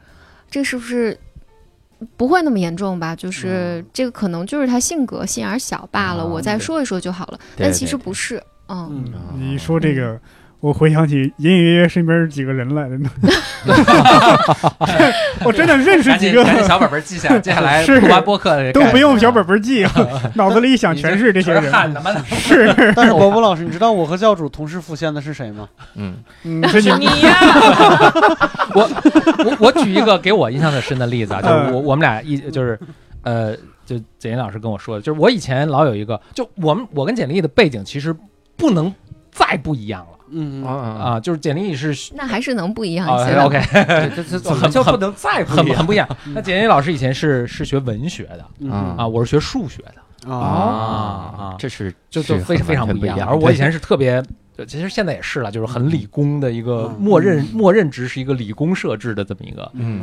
[0.49, 1.19] 这是不是？
[2.15, 3.13] 不会那么严重吧？
[3.13, 7.37] 就是这个可能就是他性格心眼小罢了，我再说一说就好了。
[7.57, 9.03] 但其实不是，嗯。
[9.37, 10.17] 你说这个，
[10.61, 12.97] 我回想起隐隐约约身边几个人来的，
[15.45, 17.97] 我真的认识赶紧几个，赶紧小本本记下， 接下来是。
[18.01, 19.85] 录完播客都不用小本本记，
[20.35, 21.71] 脑子里一想全是这些人。
[21.71, 25.69] 汗他妈的是，但是伯伯老师，你知道我和教主同时浮现的是谁吗？
[25.95, 27.37] 嗯，嗯，是你你呀！
[28.75, 28.89] 我
[29.45, 32.77] 我我举一个给我印象很深的例子啊，就是我我们俩一就是
[33.23, 33.55] 呃，
[33.85, 38.13] 就简林老师跟我说的，就是我以前老有一个，就我们我跟简历的背景其实
[38.57, 38.93] 不能
[39.31, 43.43] 再不一样了嗯啊啊，就是简历是那还是能不一样啊一些的。
[43.43, 43.61] OK
[44.15, 45.65] 这这 这怎么就不能再不一样？
[45.67, 46.07] 很很不一样。
[46.33, 48.71] 那简历老师以前是是学文学的嗯。
[48.71, 51.55] 啊啊，我是学数学的，啊啊。
[51.57, 53.27] 这是就就非常非常不一样。
[53.27, 54.23] 而我以前是特别。
[54.67, 57.01] 其实现在也是了，就是很理工的一个嗯。
[57.01, 60.01] 默认默认值是一个理工设置的这么一个，嗯。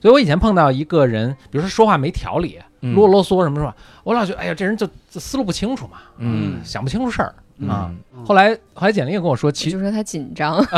[0.00, 2.94] 所以我以前碰到一个人，比如说说话没条理，嗯。
[2.94, 3.74] 啰啰嗦什么什么？
[4.04, 6.60] 我老觉得，哎呀，这人就就思路不清楚嘛，嗯。
[6.62, 7.34] 想不清楚事儿
[7.68, 7.90] 啊。
[8.26, 10.64] 后来后来简历跟我说，其就说他紧张，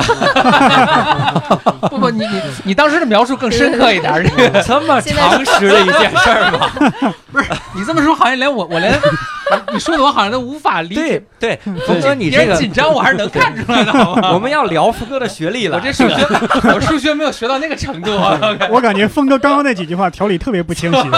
[1.89, 6.71] 不不，你你你当时的描述更深刻一点儿， 这个这么现在常识的一件事儿吗？
[7.33, 8.93] 不是你这么说好像连我我连
[9.73, 11.57] 你说的我好像都无法理解对。
[11.65, 14.33] 对，峰哥，你这个紧张我还是能看出来的，好吗？
[14.33, 15.77] 我们要聊峰哥的学历了。
[15.77, 16.17] 我这数学
[16.75, 18.39] 我数学没有学到那个程度啊。
[18.71, 21.09] 我感觉峰哥刚刚那几句话条理特别不清晰。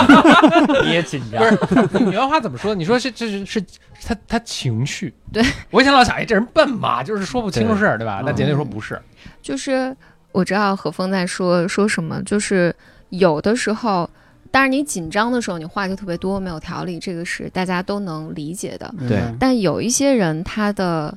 [0.85, 2.75] 你也紧张不，是你原话怎么说？
[2.75, 3.65] 你说是这是是
[4.07, 5.13] 他他情绪？
[5.33, 8.21] 对，我以前老想，哎，这人笨嘛，就是说不清楚事儿，对吧？
[8.21, 9.01] 对但简历说不是，
[9.43, 9.95] 就是
[10.33, 12.75] 我知道何峰在说说什么，就是
[13.11, 14.09] 有的时候，
[14.51, 18.93] 当然你紧张的时候，你话就特别多，没有条理，这个是大家都能理解的。
[19.09, 21.17] 对但有一些人，他的，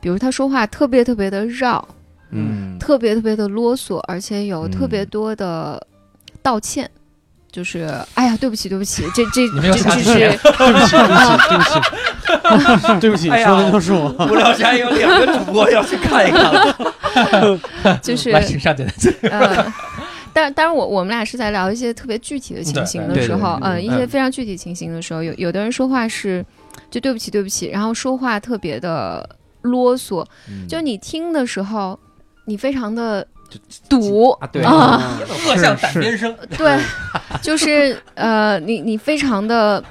[0.00, 1.86] 比如他说话特别特别的绕，
[2.30, 5.84] 嗯特别特别的啰嗦，而且有嗯特别多的
[6.42, 6.90] 道歉。
[7.52, 10.14] 就是，哎呀，对不起，对不起，这这你没有这这是
[10.56, 10.96] 对不起，
[11.50, 11.70] 对不起，
[12.38, 14.08] 对不起，对不起，哎呀说的就是我。
[14.30, 16.74] 无聊斋有两个主播要去看一看了。
[18.00, 18.74] 就是 来，请上
[20.32, 26.44] 但当然我我们俩是在聊一些特别具体的情形的时候，对对嗯，一些非常具体情形的时候，有有的人说话是
[26.90, 29.28] 就对不起对不起，然后说话特别的
[29.62, 30.24] 啰嗦，
[30.68, 31.98] 就你听的时候，
[32.46, 33.26] 你非常的
[33.88, 35.02] 堵啊，对啊，
[35.48, 36.78] 恶向胆边生， 对，
[37.42, 39.82] 就是呃，你你非常的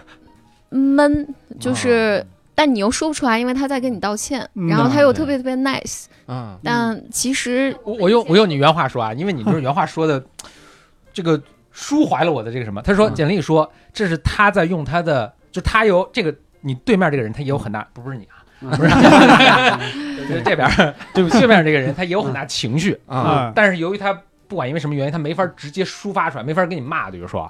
[0.70, 1.28] 闷，
[1.60, 2.26] 就是。
[2.54, 4.68] 但你又说不出来，因为他在跟你道歉，嗯。
[4.68, 6.58] 然后他又特别特别 nice，嗯。
[6.64, 10.24] 但其实我我用我用你原话说啊，因为你就是原话说的，
[11.14, 11.40] 这个
[11.76, 12.82] 抒怀了我的这个什么？
[12.82, 13.14] 他说嗯。
[13.14, 18.90] 简历说这是他在用他的，就他有这个你对面这个人，他也有很大，不不是你啊，不是，
[20.28, 20.68] 就是这边
[21.14, 22.98] 对不起，对面这个人他也有很大情绪。
[23.06, 24.18] 啊啊，但是由于他
[24.52, 27.50] 不管因为什么原因，他没法直接抒发出来，没法跟你骂，比如说，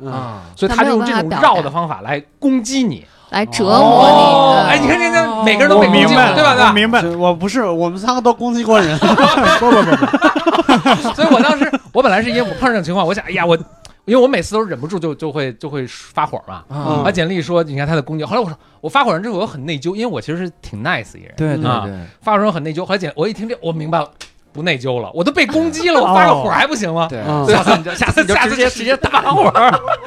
[0.56, 3.04] 所以他用这种绕的方法来攻击你。
[3.32, 4.22] 来折哦磨你。
[4.22, 6.36] 嗯哎，你看这个每个人都攻击对吧？
[6.36, 6.68] 对吧？
[6.68, 7.02] 我明白。
[7.04, 8.96] 我不是，我们三个都攻击过人。
[9.00, 13.58] 不不不不，所以我当时，我本来是因为我碰上这种情况，我想，哎呀，我
[14.06, 16.62] 因为我每次都忍不住就就会就会发火嘛。
[16.70, 18.24] 啊啊，简历说，你看他的攻击。
[18.24, 21.34] 后来我说，我发火完之后，我很内疚，因为我其实是挺 nice 一个人。
[21.36, 22.86] 对对啊对，发火之后很内疚。
[22.86, 24.12] 后来简我一听这，我明白了，
[24.54, 27.08] 不内疚了，我都被攻击了，我发个火还不行吗？
[27.48, 29.52] 下次你就下次你就下次直接直接打火。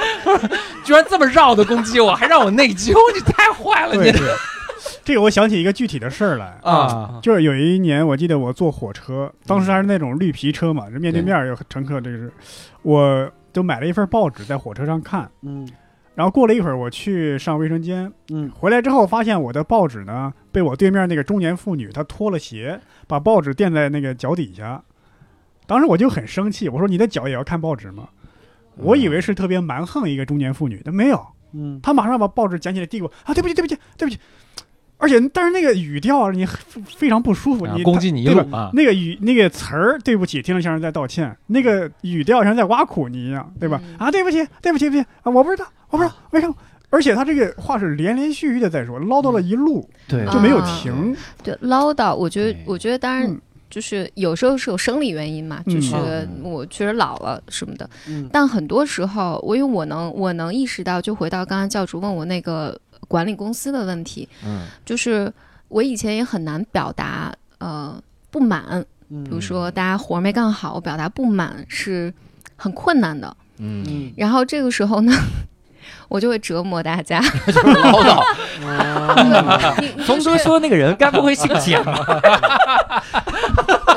[0.85, 4.13] 居然这么绕的攻击我，还让我内疚，你太坏了，你。
[5.03, 7.19] 这个我想起一个具体的事儿来，啊！
[7.23, 12.33] 就是有一年我记得我坐火车，当时还是那种绿皮车嘛，这面对面有乘客，这个是，
[12.83, 15.69] 我就买了一份报纸在火车上看，嗯
[16.15, 24.83] 然后过了一会儿我去上卫生间，嗯回来之后发现我的报纸呢被我对面那个中年妇女她脱了鞋，把报纸垫在那个脚底下，
[25.67, 28.09] 当时我就很生气，我说你的脚也要看报纸吗？
[28.77, 34.21] 我以为是特别蛮横一个中年妇女，但没有，嗯她马上把报纸捡起来递给我啊，对不起，对不起，对不起。
[34.97, 36.47] 而且，但是那个语调你
[36.87, 38.43] 非常不舒服，你啊攻击你一对吧？
[38.51, 38.71] 路啊！
[38.73, 43.81] 那个语那个词儿，对不起，听着像是在道歉；那个语调像在挖苦你一样，对吧？
[43.85, 46.55] 嗯啊，对不起，对不起，对不起啊，我不知道，我不知道为什么。
[46.91, 51.17] 而且他这个话是连连续续的在说，唠叨了一路对就没有啊停。
[51.43, 53.41] 对唠叨，我觉得，我觉得当然嗯
[53.75, 57.91] 就是有时候是有生理原因嘛，嗯就是嗯我确实老了什么的。
[58.07, 65.33] 嗯但很多时候，我因为我能我能意识到，就回到刚刚教主问我那个管理公司的问题，嗯就是
[65.67, 68.01] 我以前也很难表达呃
[68.31, 72.15] 不满，嗯，比如说大家活没干好，我表达不满是
[72.55, 73.37] 很困难的。
[73.59, 75.13] 嗯，嗯然后这个时候呢，
[76.09, 77.21] 我就会折磨大家。
[77.47, 78.23] 就是唠叨。
[80.07, 81.95] 峰哥说那个人该不会姓简吧？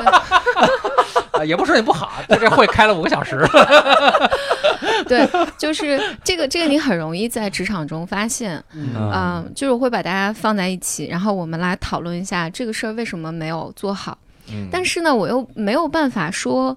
[1.32, 3.46] 啊也不说你不好，在这会开了五个小时。
[5.06, 14.18] 对，就是这个这个你很容易在职场中发现，嗯嗯、就是我会把大家放在一起，然后我们来讨论一下这个事儿为什么没有做好。
[14.50, 16.76] 嗯但是呢，我又没有办法说，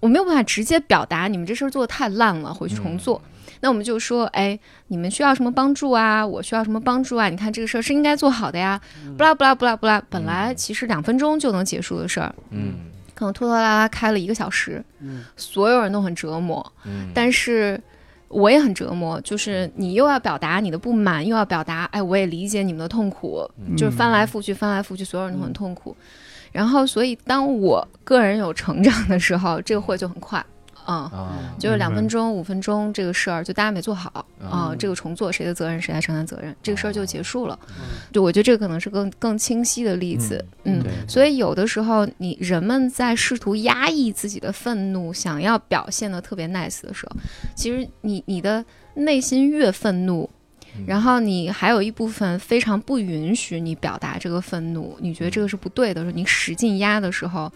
[0.00, 3.20] 我没有办法直接表达你们这事儿做的太烂了，回去重做。
[3.64, 6.24] 那我们就说，哎，你们需要什么帮助啊？
[6.26, 7.30] 我需要什么帮助啊？
[7.30, 8.78] 你看这个事儿是应该做好的呀，
[9.16, 10.02] 不啦不啦不啦不啦。
[10.10, 12.74] 本来其实两分钟就能结束的事儿，嗯
[13.14, 17.80] 可能拖拖拉拉开了一个小时，嗯所有人都很折磨，嗯，但是
[18.28, 25.96] 我也很折磨，就是你又要表达你的不满，又要表达，哎，我也理解你们的痛苦，嗯就是翻来覆去，翻来覆去，所有人都很痛苦。
[26.52, 30.44] 然后，所以当我个人有成长的时候，这个会就很快，
[30.86, 30.96] 嗯。
[31.04, 34.10] 啊就是两分钟、五分钟这个事儿，就大家没做好
[34.40, 37.58] 啊、嗯这个重做谁的责任，谁来承担责任，这个事儿就结束了。
[37.68, 47.16] 嗯就我觉得这个可能是更更清晰的例子，嗯，所以有的时候你人们在试图压抑自己的愤怒，想要表现的特别 nice 的时候，
[47.54, 48.64] 其实你你的
[48.94, 50.28] 内心越愤怒。
[50.76, 57.52] 嗯然后你还有一部分非常不允许你表达这个愤怒，你觉得这个是不对的时候，你使劲压的时候，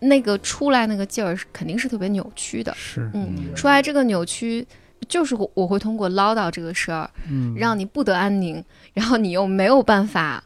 [0.00, 2.72] 那个出来那个劲儿是肯定是特别扭曲的。
[2.76, 4.66] 是，嗯，出来这个扭曲，
[5.08, 8.62] 就是我我会通过唠叨这个事儿，嗯，让你不得安宁，
[8.94, 10.42] 然后你又没有办法，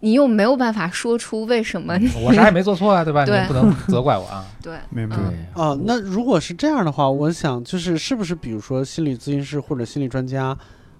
[0.00, 3.24] 你又没有办法说出为什么你我啥也没做错啊，对吧？
[3.28, 4.46] 你不能责怪我啊。
[4.62, 5.16] 对，明白。
[5.16, 5.20] 嗯
[5.54, 10.56] 对啊，那如果是这样的话，我想就是是不是比如说心理咨询师或者心理专家，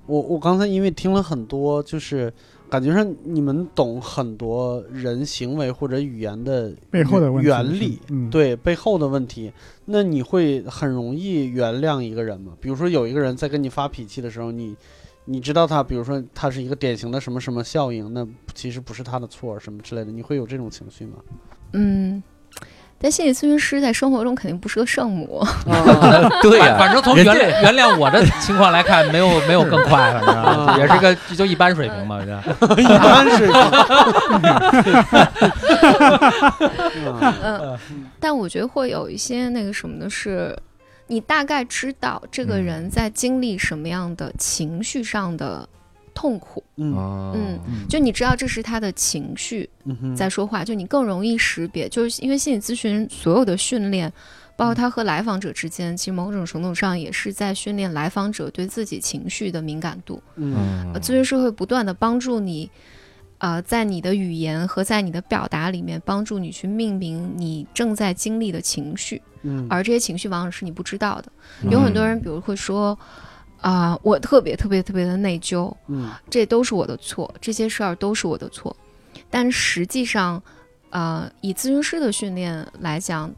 [0.06, 2.32] 我我刚才因为听了很多，就是
[2.70, 9.52] 感觉上你们懂很多人行为或者语言的背后的问题原理，嗯，对背后的问题，
[9.84, 12.52] 那你会很容易原谅一个人吗？
[12.60, 14.76] 比如说有一个人在跟你发脾气的时候，你
[15.24, 21.16] 你知道他，比如说他是一个典型的什么什么效应，那其实不是他的错什么之类的，你会有这种情绪吗？
[21.72, 22.22] 嗯。
[23.02, 25.42] 但心理咨询师在生活中肯定不是个圣母，
[26.42, 32.40] 对呀，反正从原谅原谅我的情况来看，没有没有更快，反正啊也是个就一般水平嘛，我觉得。
[32.82, 33.50] 一般是，
[37.42, 37.78] 嗯，
[38.20, 40.54] 但我觉得会有一些那个什么的是，
[41.06, 45.66] 你大概知道这个人在经历什么样的情绪上的
[46.14, 47.32] 痛苦，嗯。
[47.34, 47.58] 嗯
[47.88, 54.12] 就你知道这是他的情绪嗯在说话，就你更容易识别，就是因为心理咨询所有的训练。
[54.56, 60.22] 包括他和来访者之间，其实某种程度上也是在训练来访者对自己情绪的敏感度。
[60.36, 60.92] 嗯。
[60.92, 62.70] 呃，咨询师会不断的帮助你，
[63.38, 69.66] 呃，在你的语言和在你的表达里面，帮助你去命名你正在经历的情绪，嗯。
[69.70, 71.32] 而这些情绪往往是你不知道的。
[71.70, 72.98] 有很多人，比如会说，
[73.60, 78.74] 啊、我特别特别特别的内疚，嗯这都是我的错，这些事儿都是我的错。
[79.28, 80.42] 但实际上，
[80.90, 83.30] 呃，以咨询师的训练来讲，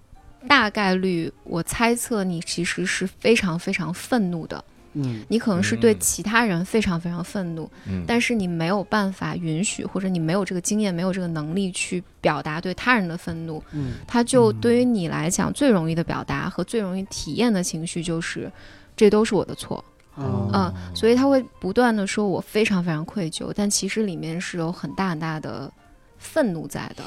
[0.49, 4.65] 大概率我猜测你其实是非常非常愤怒的。
[4.95, 13.63] 嗯你可能是对嗯其他人非常非常愤怒，嗯但是你没有办法允许，或者你没有这个经验，没有这个能力去表达对他人的愤怒。
[13.73, 18.53] 嗯他就嗯对于你来讲，最容易的表达和最容易体验的情绪就是，
[18.95, 19.83] 这都是我的错。
[20.15, 25.73] 哦嗯，所以他会不断的说我非常非常愧疚，但其实里面是有很大很大的
[26.19, 27.03] 愤怒在的，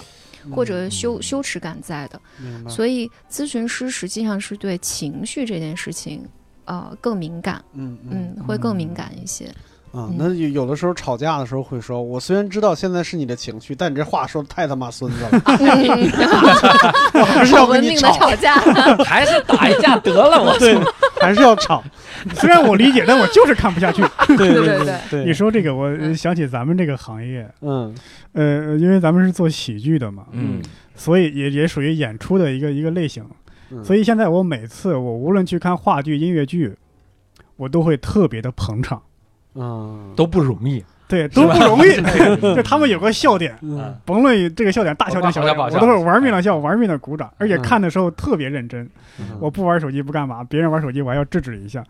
[0.52, 2.20] 或者羞羞耻感在的。
[2.68, 6.28] 所以咨询师实际上是对情绪这件事情，
[6.66, 9.54] 呃，更敏感，嗯嗯，会更敏感一些。
[9.96, 15.30] 啊，那有有的时候吵架的时候会说，我虽然知道现在是你的情绪，但你这话说的太他妈孙子了
[17.16, 18.56] 我还是要好文明的跟你吵，吵架，
[19.06, 20.78] 还是打一架得了，我对，
[21.22, 21.82] 还是要吵，
[22.34, 24.02] 虽然我理解，但我就是看不下去。
[24.28, 27.96] 对对对对对你说这个，我呃想起咱们这个行业，嗯
[28.34, 30.62] 呃，因为咱们是做喜剧的嘛，嗯
[30.96, 33.24] 所以也也属于演出的一个一个类型。
[33.72, 36.76] 嗯，所以现在我每次我无论去看话剧、音乐剧，
[37.56, 39.02] 我都会特别的捧场，
[39.56, 40.84] 嗯都不容易。
[41.08, 41.92] 对，都不容易。
[42.42, 48.84] 就他们有个笑点，嗯甭论这个笑点大笑点、小笑点，我都是玩命的笑，玩命的鼓掌，而且嗯看的时候特别认真。
[49.20, 51.84] 嗯我不玩手机不干嘛，别人玩手机我还要制止一下，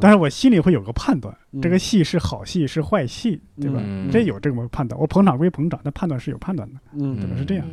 [0.00, 3.80] 但是我心里会有个判断，嗯这个戏是好戏是坏戏，对吧？
[3.84, 4.98] 嗯这有这么判断。
[5.00, 7.36] 我捧场归捧场，但判断是有判断的，嗯对吧？
[7.36, 7.66] 是这样。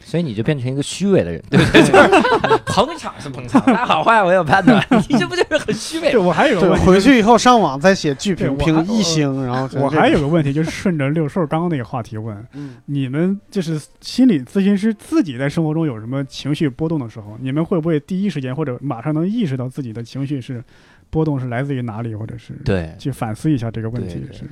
[0.00, 1.82] 嗯所以你就变成一个虚伪的人，对不对？
[1.82, 6.10] 就是 捧场是捧场，他好坏我有判断， 你这不就是很虚伪？
[6.10, 6.18] 对，？
[6.18, 12.76] 我还有个，问题，回去以后上网再写剧评评一星，然后我还有个问题，就是顺着六兽刚刚那个话题问，嗯。
[12.86, 20.64] 你们就是心理咨询师自己在生活中有什么情绪波动的时候，你们会不会第一时间或者马上能意识到自己的情绪是
[21.10, 22.92] 波动是来自于哪里，或者是对。
[22.98, 24.14] 去反思一下这个问题？
[24.14, 24.26] 对？
[24.28, 24.36] 对。
[24.38, 24.44] 是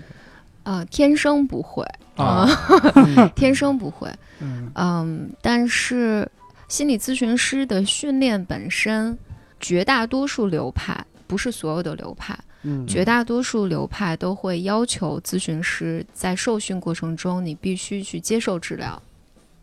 [0.68, 1.82] 呃，天生不会，
[2.16, 2.46] 啊，
[3.34, 4.06] 天生不会。
[4.38, 6.30] 嗯嗯，但是
[6.68, 9.16] 心理咨询师的训练本身，
[9.58, 19.00] 绝大多数流派不是所有的流派，嗯绝大多数流派都会要求咨询师在受训过程中，你必须去接受治疗。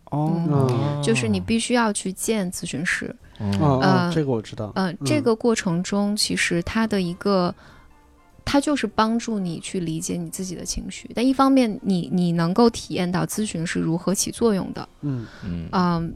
[0.09, 3.15] 哦就是你必须要去见咨询师。
[3.59, 4.71] 哦这个我知道。
[4.73, 7.53] 嗯、这个过程中其实他的一个。
[8.45, 15.25] 它就是帮助你去理解你自己的情绪，但一方面你你能够体验到咨询是如何起作用的，嗯。
[15.43, 15.67] 嗯。
[15.71, 16.13] 嗯，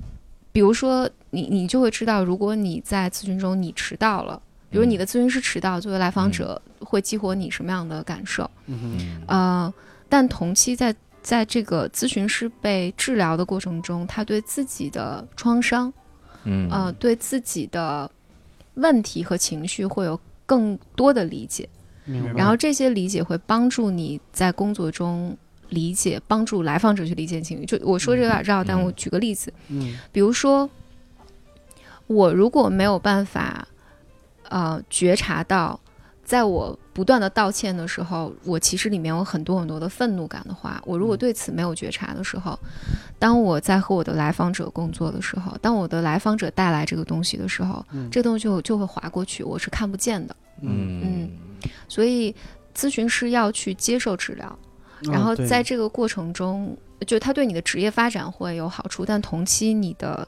[0.52, 8.50] 比如说你你就会知道，如果你在咨询中你迟到了，比如你的咨询师迟到，作为来访者会激活你什么样的感受？
[8.68, 9.22] 嗯嗯。
[9.28, 9.74] 呃，
[10.08, 15.92] 但同期在在这个咨询师被治疗的过程中，他对自己的创伤，
[16.44, 18.10] 嗯呃，对自己的
[18.76, 21.68] 问题和情绪会有更多的理解。
[22.36, 25.38] 然后这些理解会帮助你在工作中
[25.70, 27.66] 理解，帮助来访者去理解情绪。
[27.66, 29.96] 就我说这有点绕，但我举个例子，嗯。
[30.12, 30.70] 比如说，
[32.08, 33.68] 我如果没有办法，
[34.50, 35.80] 呃，觉察到，
[36.24, 42.58] 在我不断的道歉的时候，我其实里面有很多很多的愤怒感的话，我如果对此没有觉察的时候，
[43.20, 48.10] 当我在和我的来访者工作的时候，当我的来访者带来这个东西的时候，嗯。
[48.10, 50.36] 这东西就就会划过去，我是看不见的。
[50.62, 51.32] 嗯，嗯
[51.88, 52.34] 所以，
[52.76, 54.60] 咨询师要去接受治疗，
[55.04, 60.28] 然后在这个过程中，就他对你的职业发展会有好处，但同期你的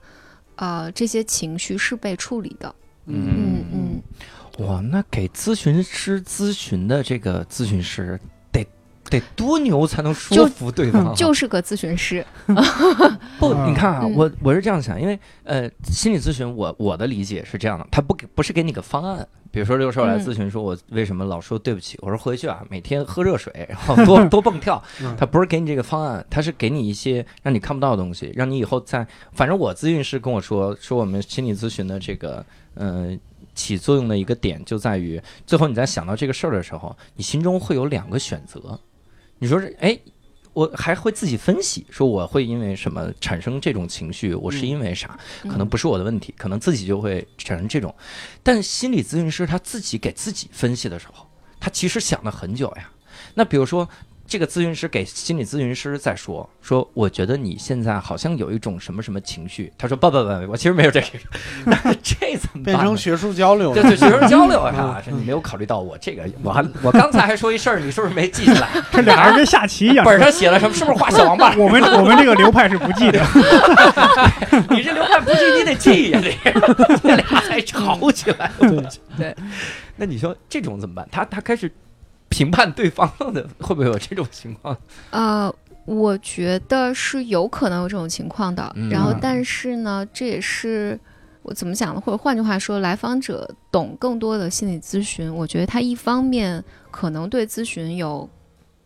[0.55, 2.73] 呃这些情绪是被处理的。
[3.05, 4.01] 嗯嗯，
[4.65, 8.19] 哇，那给咨询师咨询的这个咨询师
[9.11, 11.13] 得得多牛才能说服对方啊？
[11.15, 12.25] 就是个咨询师。
[13.37, 32.45] 不，啊你看啊，嗯我我是这样想，因为呃，心理咨询我我的理解是这样的，他不给不是给你个方案，比如说六兽来嗯咨询说我为什么老说对不起，我说回去啊每天喝热水，然后多 多蹦跳，嗯他不是给你这个方案，他是给你一些让你看不到的东西，让你以后在，反正我咨询师跟我说说我们心理咨询的这个
[32.75, 33.17] 呃。
[33.53, 38.79] 起作用的一个点就在于，最后你在想到这个事儿的时候，你心中会有两个选择。
[39.41, 39.99] 你说是，哎，
[40.53, 45.19] 我还会自己分析，说我会因为什么产生这种情绪，我是因为啥？
[45.49, 47.93] 可能不是我的问题，可能自己就会产生这种。
[48.43, 51.25] 但心理咨询师他自己给自己分析的时候，
[51.59, 52.87] 他其实想了很久呀。
[53.33, 53.89] 那比如说，
[54.31, 59.69] 这个咨询师给心理咨询师在说说，我觉得你现在好像有一种什么什么情绪。
[59.77, 61.07] 他说不不不，我其实没有这个。
[61.67, 62.79] 那这怎么办呢？
[62.79, 63.81] 变成学术交流了。
[63.81, 68.69] 对对，学生 交流啊，是你没有考虑到我这个，我还我刚才还说一事儿，你是不是没记下来？
[68.93, 70.05] 这俩人跟下棋一样。
[70.05, 70.73] 本上写了什么？
[70.73, 71.53] 是不是画小王八？
[71.57, 73.21] 我们我们这个流派是不记的，
[74.69, 78.89] 你这流派不记，你得记呀，这这俩还吵起来了。
[79.17, 79.35] 对，
[79.97, 81.05] 那你说这种怎么办？
[81.11, 81.69] 他他开始
[82.31, 84.75] 评判对方的，会不会有这种情况？
[85.11, 85.53] 呃，
[85.85, 88.71] 我觉得是有可能有这种情况的。
[88.75, 90.97] 嗯然后，但是呢，这也是
[91.43, 91.99] 我怎么讲呢？
[91.99, 98.27] 或者换句话说，来访者懂更多的心理咨询，我觉得他一方面可能对咨询有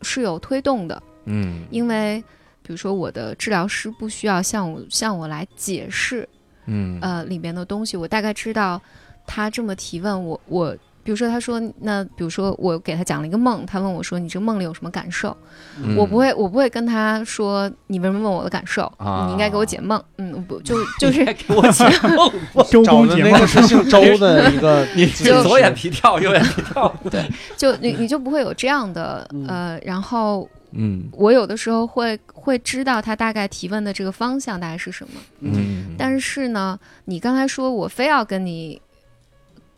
[0.02, 2.20] 是有推动的，嗯因为
[2.64, 6.28] 比如说我的治疗师不需要向我向我来解释
[6.66, 8.82] 嗯呃里面的东西，我大概知道
[9.28, 10.76] 他这么提问，我我。
[11.06, 15.38] 比如说，他说，那比如说，我给他讲了一个梦，他问我说，你这个梦里有什么感受？
[15.82, 20.04] 嗯我不会，我不会跟他说你为什么问我的感受，啊你应该给我解梦。
[20.18, 21.86] 嗯，不就 就是给我解
[22.16, 22.32] 梦，
[22.72, 23.46] 周找公解梦的那个。
[23.48, 26.92] 是姓周的 一个你左眼皮跳，右眼皮跳。
[27.12, 27.24] 对
[27.56, 38.82] 就你你就不会有这样的呃，然后嗯我有的时候会会知道他大概提问的这个方向大概是什么，嗯，但是呢，你刚才说我非要跟你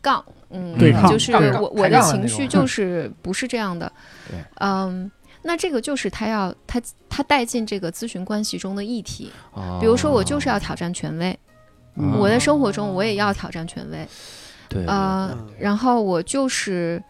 [0.00, 3.90] 杠，嗯，对抗就是我我的情绪就是 不是这样的
[4.28, 5.10] 对，嗯。
[5.40, 11.38] 那这个就是他要他他带进这个咨询关系中的议题，哦比如说我就是要挑战权威，
[11.94, 14.06] 嗯我在生活中我也要挑战权威，
[14.68, 17.02] 对呃嗯，然后我就是，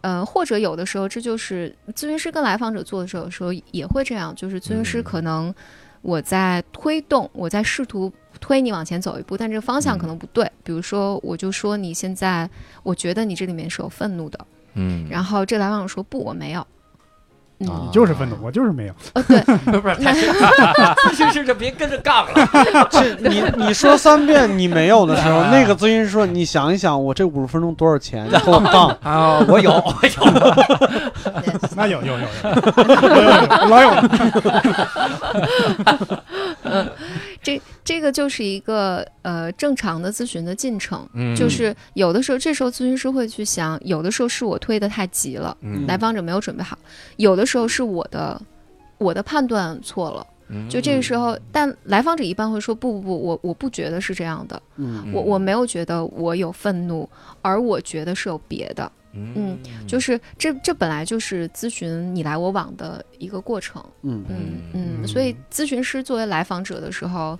[0.00, 5.04] 呃，或者有的时候这就是咨询师跟来访者做的时候，有时候也会这样，就是咨询师嗯。
[5.04, 5.54] 可能
[6.00, 8.10] 我在推动，我在试图
[8.40, 10.50] 推你往前走一步，但这个方向嗯可能不对。
[10.64, 12.48] 比如说，我就说你现在，
[12.82, 14.38] 我觉得你这里面是有愤怒的，
[14.74, 16.66] 嗯，然后这来访者说不，我没有。
[17.58, 18.94] 你就是愤怒，我就是没有。
[19.14, 22.88] 呃，对，不 是不是，他是咨询师就别跟着杠了。
[22.90, 28.88] 这你你说三遍你没有的时候，那个咨询师说：“你想一想，我这五十分钟多少钱？”你给我 杠。
[29.02, 30.10] 啊，我有，我有。
[31.74, 32.26] 那有有有有
[33.06, 34.02] 有有有老有了。
[37.46, 41.08] 这这个就是一个呃正常的咨询的进程。
[41.14, 46.76] 嗯就是有的时候，这时候咨询师会去想，有的时候是我推的太急了，嗯来访者没有准备好；
[47.16, 48.40] 有的时候是我的
[48.98, 50.26] 我的判断错了。
[50.48, 57.08] 嗯就这个时候，但来访者一般会说不不不，我我不觉得是这样的，嗯我我没有觉得我有愤怒，
[57.42, 58.90] 而我觉得是有别的。
[59.34, 63.84] 嗯，就是这这本来就是咨询你来我往的一个过程。
[64.02, 67.38] 嗯嗯嗯，所以咨询师作为来访者的时候，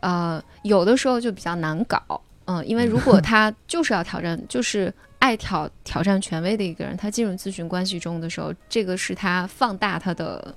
[0.00, 2.00] 呃，有的时候就比较难搞。
[2.44, 10.54] 嗯，因为如果 他就是要挑战，就是爱挑挑战权威的一个人，他进入咨询关系中的时候，这个是他放大他的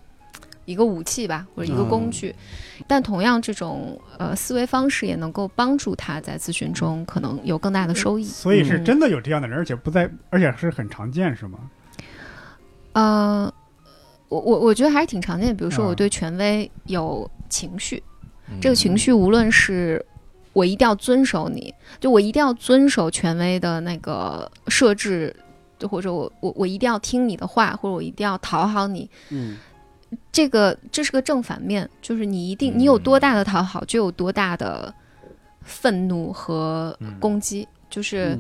[0.66, 2.36] 一个武器吧，或者一个工具。
[2.88, 8.24] 但同样，这种呃思维方式也能够帮助他在咨询中可能有更大的收益。
[8.24, 11.60] 所以是真的有这样的人，而且不在，而且是很常见，是吗？
[12.94, 13.54] 呃，
[14.30, 15.54] 我我我觉得还是挺常见的。
[15.54, 18.04] 比如说，我对权威有情绪，
[18.60, 20.06] 这个情绪无论是。
[20.56, 25.36] 我一定要遵守你，就我一定要遵守权威的那个设置，
[25.78, 29.10] 就或者我我我一定要听你的话，或者我一定要讨好你。
[29.32, 29.58] 嗯，
[30.32, 34.94] 这个这是个正反面，就是你一定你有多大的讨好，就有多大的
[35.62, 38.38] 愤怒和攻击，就是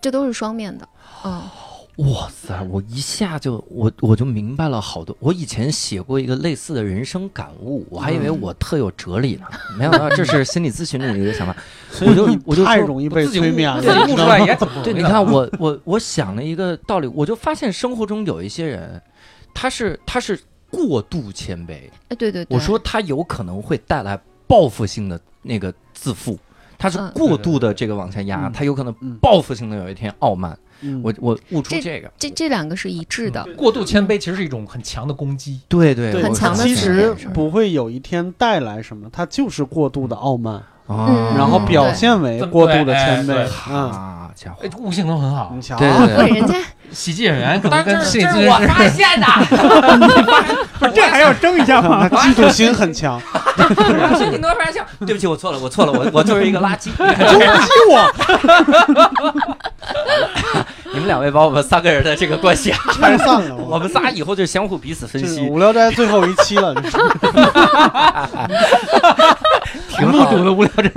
[0.00, 0.88] 这都是双面的，
[1.24, 1.42] 嗯。
[1.96, 2.58] 哇塞！
[2.70, 5.14] 我一下就我我就明白了好多。
[5.20, 9.46] 我以前写过一个类似的人生感悟，我还以为我特有哲理呢，
[9.76, 11.54] 没想到这是心理咨询的一个想法。
[12.00, 19.00] 我就我就太容易被催眠了，悟出来也 对，你看我我我想了一个道理，我就发现生活中有一些人，
[19.52, 20.40] 他是他是
[20.72, 21.90] 过度谦卑。
[22.08, 24.18] 哎，对对，我说他有可能会带来
[24.48, 26.36] 报复性的那个自负，
[26.76, 30.58] 他是过度的这个往下压，他有可能报复性的有一天傲慢。
[31.00, 33.46] 我我悟出这个，这这两个是一致的。
[33.56, 36.64] 过度谦卑其实是一种很强的攻击，对对，很强的。
[36.64, 43.72] 其实不会有一天带来什么，它就是过度的傲慢，嗯，然后表现为过度的谦卑。
[43.72, 45.52] 啊，家伙，悟性都很好。
[45.54, 46.28] 你瞧，对。
[46.34, 46.56] 人家
[46.92, 49.26] 喜剧演员可能跟这是我发现的，
[50.78, 52.08] 不是这还要争一下吗？
[52.08, 53.20] 嫉妒心很强。
[54.30, 54.84] 你能发现？
[55.06, 58.12] 对不起，我错了，我错了，我我就是一个垃圾， 攻击我。
[60.92, 63.78] 你们两位把我们三个人的这个关系 拆散了，我。
[63.78, 65.40] 们仨以后就相互彼此分析。
[65.48, 66.72] 无聊斋最后一期了，
[69.88, 70.90] 挺目睹的无聊斋，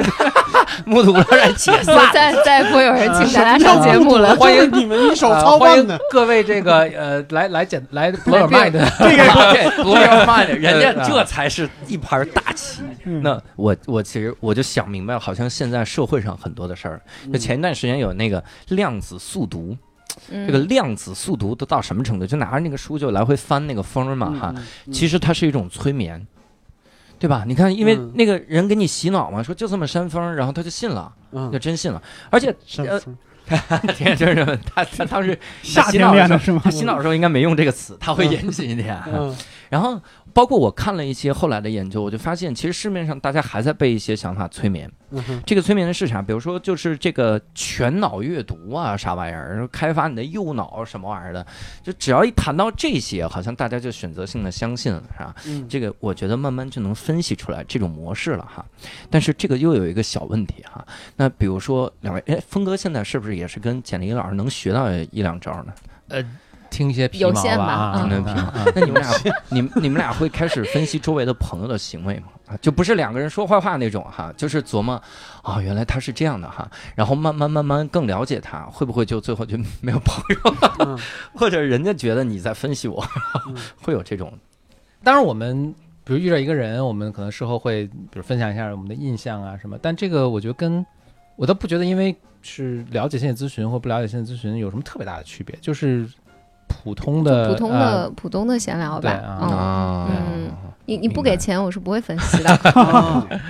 [0.85, 4.35] 目睹无聊斋解散， 再再不会有人请大家上节目了。
[4.35, 5.97] 欢迎你们一手操办的。
[6.11, 8.85] 各位，这个呃，来来简来罗尔曼的。
[8.99, 9.23] 这个
[9.83, 12.81] 罗尔曼的，人家这才是一盘大棋。
[13.03, 17.01] 那我我其实我就想明白了，好像现在社会上很多的事儿，
[17.31, 19.75] 就前一段时间有那个量子速读。
[20.29, 22.25] 这个量子速读都到什么程度？
[22.25, 24.55] 就拿着那个书就来回翻那个风嘛，哈，
[24.91, 26.25] 其实它是一种催眠，
[27.19, 27.43] 对吧？
[27.47, 31.11] 你看，因为那个人给你洗脑嘛，说就这么扇风，然后他就信了，
[31.51, 32.01] 就真信了。
[32.29, 32.99] 而且，呃，
[33.93, 38.99] 天就是他他当时 洗脑的时候，他洗脑的时候应该没用这个词，他会严谨一点。
[39.75, 40.01] 然后。
[40.35, 44.91] 包括我看了一些后来的研究，我就发现，其实市面上大家还在被一些想法催眠。
[45.45, 46.21] 这个催眠的是啥？
[46.21, 51.47] 比如说，就是这个全脑阅读啊，啥玩意儿，开发你的右脑什么玩意儿的，
[51.81, 55.33] 就只要一谈到这些，好像大家就选择性的相信了，是吧？
[55.69, 58.65] 这个我觉得慢慢就能分析出来这种模式了哈。
[59.09, 60.85] 但是这个又有一个小问题哈。
[61.15, 65.73] 那比如说两位，哎，峰哥现在是不是也是跟简历老师能学到一两招呢？
[66.09, 66.21] 呃。
[66.75, 68.53] 听一些皮毛吧，听听皮毛。
[68.75, 69.11] 那你们俩，
[69.49, 72.27] 你们你们俩会开始分析周围的朋友的行为吗？
[72.47, 75.01] 啊，就不是两个人说坏话那种哈，就是琢磨，
[75.41, 80.99] 啊，原来他是这样的哈，然后慢慢慢慢更了解他，会不会就最后就 没有朋友？
[81.33, 83.01] 或者人家觉得你在分析我，
[83.81, 84.31] 会有这种？
[85.01, 85.73] 当然，我们
[86.03, 90.85] 比如遇到一个人，我们可能事后会比如分享一下我们的印象啊什么，但这个我觉得跟
[91.37, 96.07] 我倒不觉得，因为是了解心理咨询或不了解心理咨询有什么特别大的区别，就是。
[96.67, 99.11] 普通的、普通的、普通的闲聊吧。
[99.11, 100.49] 啊嗯，
[100.85, 103.41] 你你不给钱，我是不会分析 的。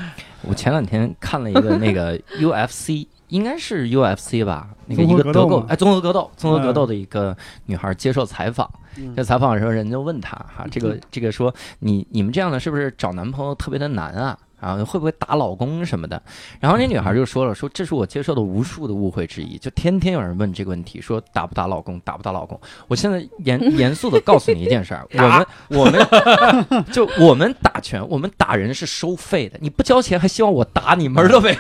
[0.42, 4.70] 我前两天看了一个那个 UFC，应该是 UFC 吧？
[4.86, 7.36] 那个一个德国哎，综合格斗，综合格斗的一个
[7.66, 8.70] 女孩接受采访。
[9.16, 14.38] 在采访的时候，人就问她哈，这个这个说你你们这样的是不是找男朋友特别的难啊？
[14.66, 16.20] 啊，会不会打老公什么的？
[16.60, 22.60] 然后那女孩就说了，说这是我接受的无数的误会之一，就天天有人问这个问题，说打不打老公，打不打老公。
[22.88, 31.58] 我现在严 严肃的告诉你一件事儿，我们我们就我们打拳，我们打人是收费的，你不交钱还希望我打你，门都没有，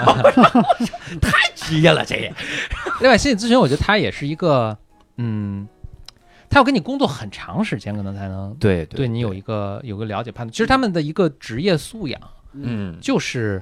[1.21, 2.33] 太职业了这也。
[3.01, 4.75] 另外，心理咨询我觉得他也是一个，
[5.17, 5.67] 嗯，
[6.49, 10.51] 他要跟你工作很长时间，可能才能对对你有一个有个了解判断。
[10.51, 12.19] 其实他们的一个职业素养。
[12.61, 13.61] 嗯，就是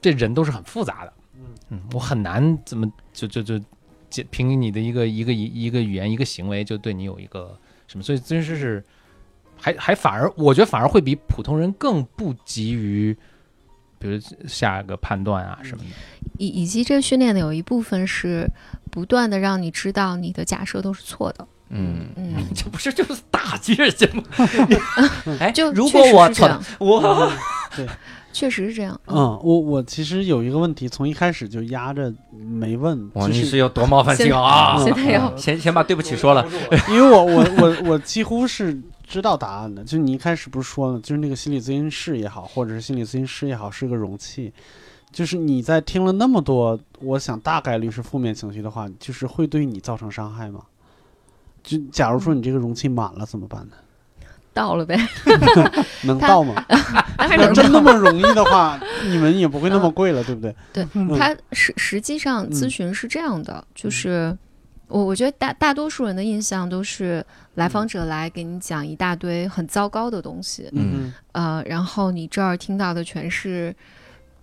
[0.00, 1.42] 这人都是很复杂的，嗯。
[1.70, 3.60] 嗯，我很难怎么就就就
[4.30, 8.84] 凭你的一个一个一一个语言一个行为就对你有一个什么，所以咨询师是
[9.56, 13.16] 还还反而我觉得反而会比普通人更不急于
[13.98, 14.18] 比如
[14.48, 15.90] 下个判断啊什么的。
[16.38, 18.50] 以以及这个训练的有一部分是
[18.90, 21.46] 不断的让你知道你的假设都是错的。
[21.70, 24.22] 嗯嗯， 这不是就是打击人家吗？
[25.40, 27.32] 哎，就如果我错，我
[27.76, 27.86] 对，
[28.32, 29.00] 确实是这样。
[29.06, 34.82] 嗯，我我其实有一个问题，从一开始就压着没问，哇，就你是有多冒犯性啊！
[34.84, 36.44] 现在要先先把对不起说了，
[36.88, 38.76] 因为我我我我几乎是
[39.06, 39.84] 知道答案的。
[39.84, 44.52] 就你一开始不是说了，就是那个心理咨询室也好，或者是心理咨询师也好，是个容器。
[45.12, 50.60] 就是你在听了那么多，我想大概率是负面情绪的话，就是会对你造成伤害吗？
[51.62, 53.74] 就假如说你这个容器满了怎么办呢？
[54.52, 56.54] 倒了呗， 他能倒吗？
[57.16, 57.62] 当然要能到。
[57.62, 60.54] 真那么容易的话，你们也不会那么贵了， 对不对？
[60.72, 61.16] 对，嗯。
[61.16, 64.36] 它实实际上咨询是这样的，就是
[64.88, 67.24] 我我觉得大大多数人的印象都是
[67.54, 71.14] 来访者来给你讲一大堆很糟糕的东西，嗯。
[71.30, 73.74] 呃，然后你这儿听到的全是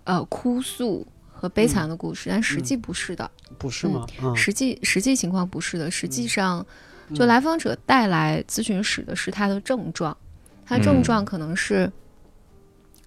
[0.04, 4.06] 呃哭诉和悲惨的故事，但实际不是的，不是吗？
[4.22, 6.66] 嗯，实际实际情况不是的，实际上嗯
[7.14, 10.16] 就来访者带来咨询室的是他的症状，
[10.64, 11.90] 他的症状可能是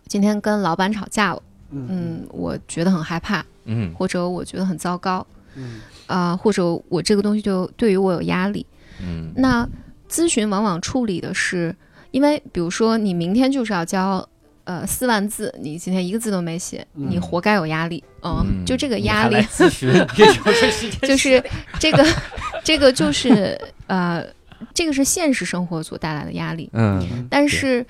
[0.08, 1.88] 今天跟老板吵架了，嗯。
[1.90, 3.94] 嗯，我觉得很害怕，嗯。
[3.94, 5.26] 或者我觉得很糟糕，
[5.56, 5.80] 嗯。
[6.08, 8.66] 啊、或者我这个东西就对于我有压力。
[9.02, 9.32] 嗯。
[9.36, 9.68] 那
[10.10, 11.76] 咨询往往处理的是，
[12.12, 14.28] 因为比如说你明天就是要交
[14.64, 18.04] 呃四万字，你今天一个字都没写，嗯你活该有压力。
[18.24, 21.44] 嗯，嗯就这个压力，就是
[21.80, 22.06] 这个
[22.64, 24.26] 这个就是呃，
[24.74, 26.70] 这个是现实生活所带来的压力。
[26.74, 27.86] 嗯但是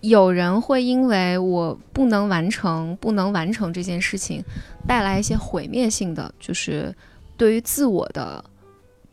[0.00, 4.42] 有人会因为我不能完成，不能完成这件事情，
[4.86, 6.94] 带来一些毁灭性的，就是
[7.36, 8.44] 对于自我的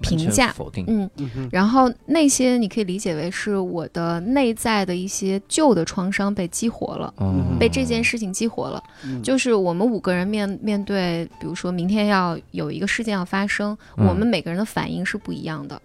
[0.02, 0.52] 评价。
[0.52, 7.14] 否定，嗯，嗯然后那些你可以理解为是我的内在的一些旧的创伤被激活了。
[7.19, 9.22] 嗯被这件事情激活了，嗯。
[9.22, 14.07] 就是我们五个人面面对，比如说明天要有一个事件要发生，嗯。
[14.07, 15.82] 我们每个人的反应是不一样的。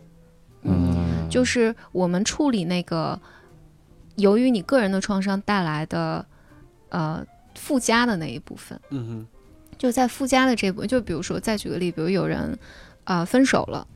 [0.62, 1.28] 嗯。
[1.30, 3.20] 就是我们处理那个
[4.16, 6.24] 由于你个人的创伤带来的
[6.88, 7.24] 呃
[7.54, 9.26] 附加的那一部分，嗯哼。
[9.78, 12.58] 就在附加的这部分，就比如说再举个例，比如有人
[13.04, 13.86] 呃分手了，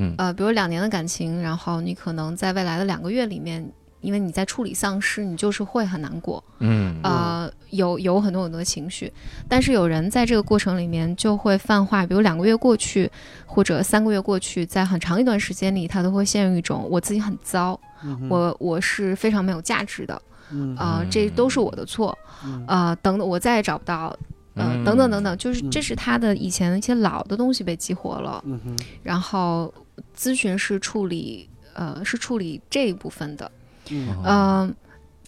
[0.00, 0.14] 嗯。
[0.18, 3.70] 呃，比如两年的感情，然后你可能在未来的两个月里面。
[4.02, 6.98] 因为你在处理丧失，你就是会很难过，嗯。
[7.02, 9.12] 呃，有有很多很多的情绪，
[9.46, 13.10] 但是有人在这个过程里面就会泛化，比如两个月过去，
[13.44, 24.16] 或者三个月过去，在很长一段时间里，他都会陷入一种我自己很糟，嗯我我是非常没有价值的嗯啊、嗯这都是我的错嗯啊、等等，我再也找不到，
[24.54, 28.78] 呃，嗯等等等等，就是嗯这是他的以前的一些老的东西被激活了，嗯哼。
[29.02, 29.70] 然后
[30.16, 33.50] 咨询是处理，呃，是处理这一部分的，
[33.90, 34.74] 嗯嗯、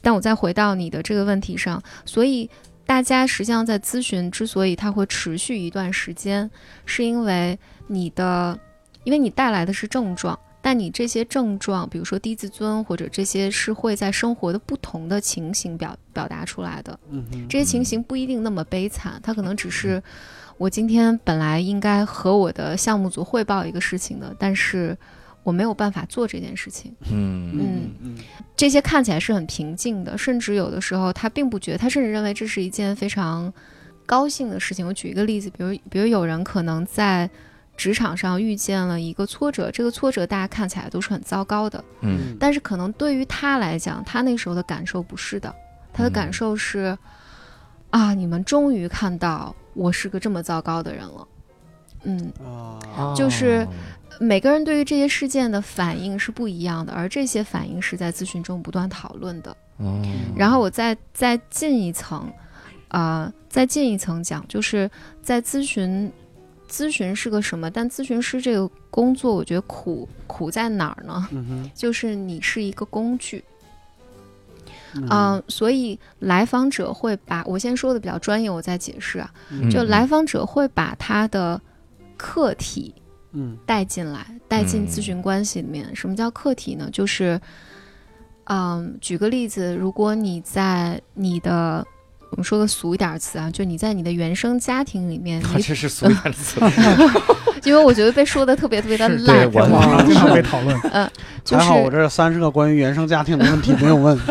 [0.00, 2.48] 但我再回到你的这个问题上，所以
[2.84, 6.50] 大家实际上在咨询之所以它会持续一段时间，
[6.84, 8.58] 是因为你的，
[9.04, 16.98] 因为你带来的是症状，但你这些症状，比如说低自尊或者这些是会在生活的不同的情形表表达出来的。
[17.10, 20.02] 嗯这些情形不一定那么悲惨，它可能只是
[20.62, 24.96] 我今天本来应该和我的项目组汇报一个事情的，但是
[25.42, 26.94] 我没有办法做这件事情。
[27.10, 27.50] 嗯。
[27.52, 28.18] 嗯嗯。
[28.56, 33.52] 这些看起来是很平静的，甚至有的时候他并不觉得，他甚至认为这是一件非常
[34.06, 34.86] 高兴的事情。
[34.86, 37.28] 我举一个例子，比如，比如有人可能在
[37.76, 42.36] 职场上遇见了一个挫折，这个挫折大家看起来都是很糟糕的，嗯。
[42.38, 45.52] 但是可能对于他来讲，他那时候的感受不是的，
[45.92, 46.12] 他的嗯。
[46.12, 46.96] 感受是、
[47.90, 51.28] 啊，你们终于看到我是个这么糟糕的人了。
[52.04, 52.32] 嗯，
[52.96, 53.66] 啊就是
[54.18, 59.56] 每个人对于这些事件的反应是不一样的，而这些反应是在咨询中不断讨论的。
[59.78, 60.02] 哦
[60.36, 62.30] 然后我再再进一层，
[62.88, 64.90] 呃，再进一层讲，就是
[65.22, 66.12] 在咨询，
[66.68, 67.70] 咨询是个什么？
[67.70, 71.28] 但咨询师这个工作，我觉得苦苦在哪儿呢？
[71.32, 73.42] 嗯哼就是你是一个工具，
[74.94, 75.06] 嗯。
[75.10, 79.70] 嗯、所以来访者会把我先说的比较专业，我再解释啊，嗯。
[79.70, 81.60] 就来访者会把他的
[82.16, 82.94] 课题
[83.32, 85.94] 嗯带进来，带进嗯咨询关系里面。
[85.94, 86.88] 什么叫课题呢？
[86.92, 87.40] 就是，
[88.44, 91.84] 嗯，举个例子，如果你在你的，
[92.30, 96.60] 我们说个俗一点词啊，就你在你的原生家庭里面，你 这是俗一点的词，
[97.64, 100.78] 因为我觉得被说的特别特别的是烂，对我经常被讨论。
[101.44, 104.16] 就是还好我这三十个关于原生家庭的问题没有问。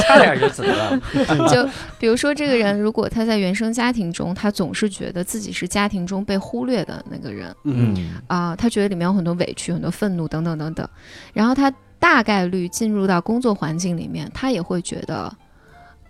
[0.00, 1.00] 差点就死了。
[1.48, 1.68] 就
[1.98, 10.88] 比如说这个人，如果他在原生家庭中，他总是觉得自己是家庭中被忽略的那个人嗯啊、他觉得里面有很多委屈、很多愤怒等等等等，
[11.32, 15.32] 然后他大概率进入到工作环境里面，他也会觉得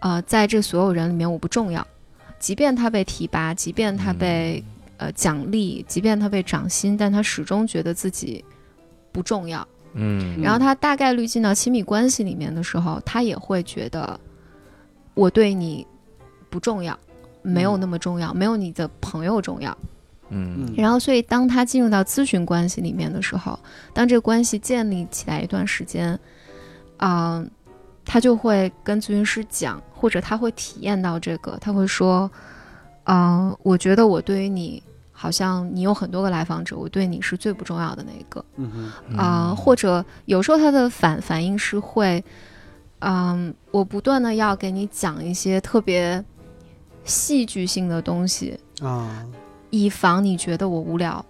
[0.01, 1.87] 呃，在这所有人里面我不重要，
[2.39, 4.63] 即便他被提拔，即便他被、
[4.99, 8.45] 呃奖励，即便他被涨薪，但他始终觉得自己
[9.11, 9.67] 不重要。
[9.95, 14.21] 嗯然后他大概率进到亲密关系里面的时候，他也会觉得
[15.15, 15.85] 我对你
[16.51, 16.97] 不重要，
[17.41, 19.77] 没有那么重要，没有你的朋友重要。
[20.29, 23.59] 嗯嗯然后，所以当他进入到咨询关系里面的时候，
[23.95, 26.21] 当这个关系建立起来一段时间，
[26.99, 27.43] 啊、
[28.05, 32.31] 他就会跟咨询师讲，或者他会体验到这个，他会说，
[33.05, 34.83] 嗯、我觉得我对于你，
[35.21, 38.45] 好像你有很多个来访者，我对你是最不重要的那一个。
[38.55, 39.17] 嗯哼。
[39.17, 42.25] 啊、或者有时候他的反反应是会，
[43.01, 46.25] 嗯，我不断的要给你讲一些特别
[47.03, 49.27] 戏剧性的东西，啊，
[49.71, 51.25] 以防你觉得我无聊，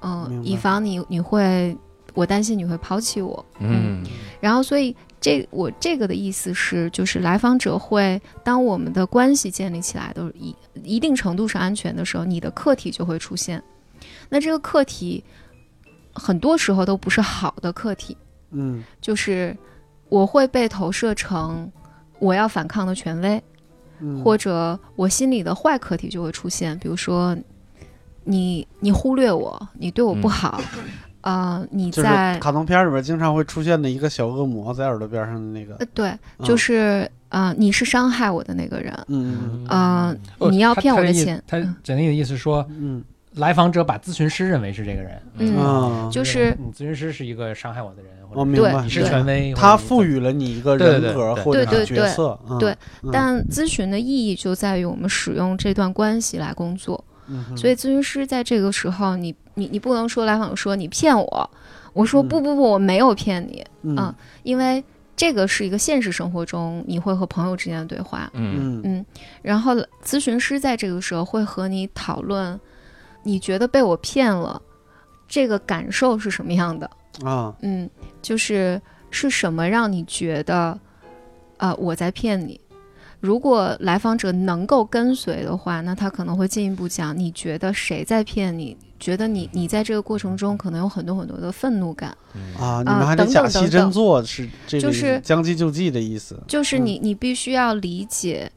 [0.00, 1.76] 嗯、以防你你会，
[2.14, 4.04] 我担心你会抛弃我，嗯
[4.40, 13.62] 然后所以这我这个的意思是，就是来访者会，当我们的关系建立起来都一一定程度上安全的时候，你的课题就会出现，
[14.28, 15.22] 那这个课题
[16.12, 18.14] 很多时候都不是好的课题。
[18.50, 19.56] 嗯就是
[20.10, 21.70] 我会被投射成
[22.18, 23.42] 我要反抗的权威，
[24.00, 27.34] 嗯，或者我心里的坏课题就会出现，比如说
[28.24, 30.60] 你你忽略我，你对我不好，
[31.22, 36.08] 呃，你就是在卡通片里边经常会出现的一个小恶魔在耳朵边上的那个呃，对，
[36.38, 36.46] 嗯。
[36.46, 43.02] 就是呃你是伤害我的那个人，嗯呃，哦你要骗我的钱，他嗯简历的意思是说，嗯。
[43.36, 51.08] 来访者把咨询师认为是这个人，嗯啊，就是你咨询师是一个伤害我的人，我明白，你是权威，他赋予了你一个对对对对。
[51.08, 51.96] 人格或者对对
[52.60, 57.02] 对，嗯但咨询的意义就在于我们使用这段关系来工作。
[57.56, 61.50] 所以咨询师在这个时候，你你你不能说来访说你骗我，
[61.92, 64.82] 我说嗯不不不，我没有骗你，嗯啊因为
[65.14, 69.06] 这个是一个现实生活中你会和朋友之间的对话，嗯嗯嗯，
[69.42, 69.74] 然后
[70.04, 72.58] 咨询师在这个时候会和你讨论，
[73.22, 74.60] 你觉得被我骗了，
[75.28, 76.90] 这个感受是什么样的？
[77.24, 77.88] 啊嗯，
[78.22, 78.80] 就是
[79.10, 80.78] 是什么让你觉得，
[81.58, 82.58] 呃，我在骗你？
[83.20, 88.76] 如果来访者能够跟随的话，那他可能会进一步讲，你觉得谁在骗你？
[89.02, 92.16] 觉得你你在这个过程中可能有很多很多的愤怒感，
[92.56, 93.80] 啊，你啊们还得等假戏真等等。
[93.80, 96.40] 等做，是这个意思就是将计就计的意思。
[96.46, 96.86] 就是嗯。
[96.86, 98.48] 你你必须要理解，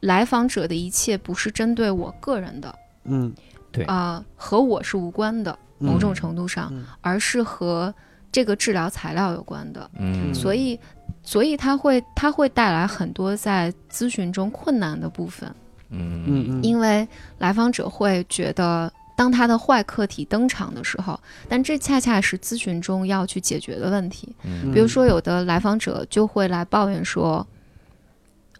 [0.00, 2.72] 来访者的一切不是针对我个人的，
[3.02, 3.34] 嗯，
[3.72, 3.84] 对。
[3.86, 6.86] 啊、和我是无关的，某种程度上，嗯。
[7.00, 7.92] 而是和
[8.30, 9.90] 这个治疗材料有关的。
[9.98, 10.32] 嗯。
[10.32, 10.78] 所以，
[11.24, 15.52] 所以他会他会带来很多在咨询中困难的部分，
[15.90, 16.22] 嗯。
[16.26, 17.06] 嗯嗯，因为
[17.38, 21.18] 来访者会觉得，当他的坏课题登场的时候，
[21.48, 24.34] 但这恰恰是咨询中要去解决的问题。
[24.42, 24.72] 嗯。
[24.72, 27.46] 比如说，有的来访者就会来抱怨说：“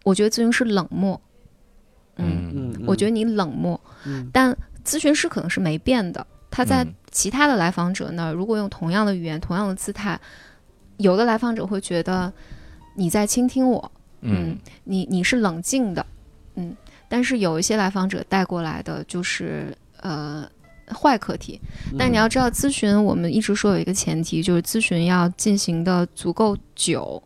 [0.05, 1.21] 我觉得咨询师冷漠，
[2.17, 3.81] 嗯，嗯嗯，我觉得你冷漠。
[4.05, 4.29] 嗯。
[4.33, 10.21] 但咨询师可能是没变的，他在嗯其他的来访者那儿，如果用同样的语言、同样的姿态，
[10.99, 12.33] 有的来访者会觉得
[12.95, 13.91] 你在倾听我，
[14.21, 16.05] 嗯你你是冷静的，
[16.55, 16.77] 嗯，
[17.09, 20.47] 但是有一些来访者带过来的就是呃
[20.95, 21.59] 坏课题，
[21.99, 27.21] 但你要知道，咨询我们一直说有一个前提，就是咨询要进行的足够久，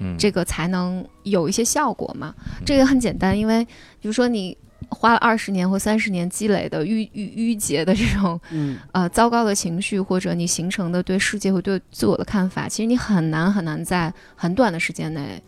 [0.00, 0.16] 嗯。
[0.18, 2.34] 这个才能有一些效果嘛。
[2.64, 3.62] 这个很简单，因为
[4.00, 4.56] 比如说你
[4.88, 8.78] 花了二十年或三十年积累的郁郁郁结的这种嗯。
[8.92, 15.42] 呃糟糕的情绪，或者你形成的对世界和对自我的看法，其实你很难很难在很短的时间内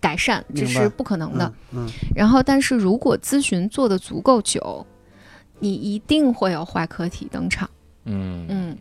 [0.00, 1.52] 改善，这是不可能的。
[1.72, 4.86] 嗯然后，但是如果咨询做的足够久，
[5.62, 7.70] 你一定会有坏课题登场，
[8.04, 8.76] 嗯嗯，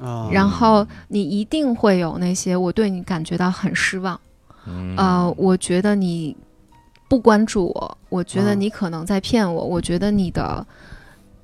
[0.00, 0.08] 嗯。
[0.08, 4.20] 啊，然后你一定会有那些我对你感觉到很失望，
[4.66, 4.96] 嗯。
[4.96, 6.36] 呃，我觉得你
[7.08, 8.54] 不关注我，我觉得啊。
[8.54, 10.66] 你可能在骗我，我觉得你的，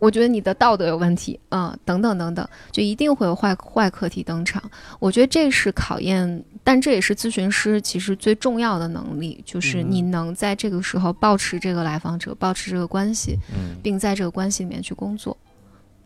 [0.02, 4.60] 我觉得你的道德有问题，啊、等等等等，就一定会有坏坏课题登场。
[4.98, 15.36] 我觉得这是考验，但这也是咨询师其实最重要的能力，就是嗯你能在这个时候保持这个来访者，保持这个关系，嗯并在这个关系里面去工作。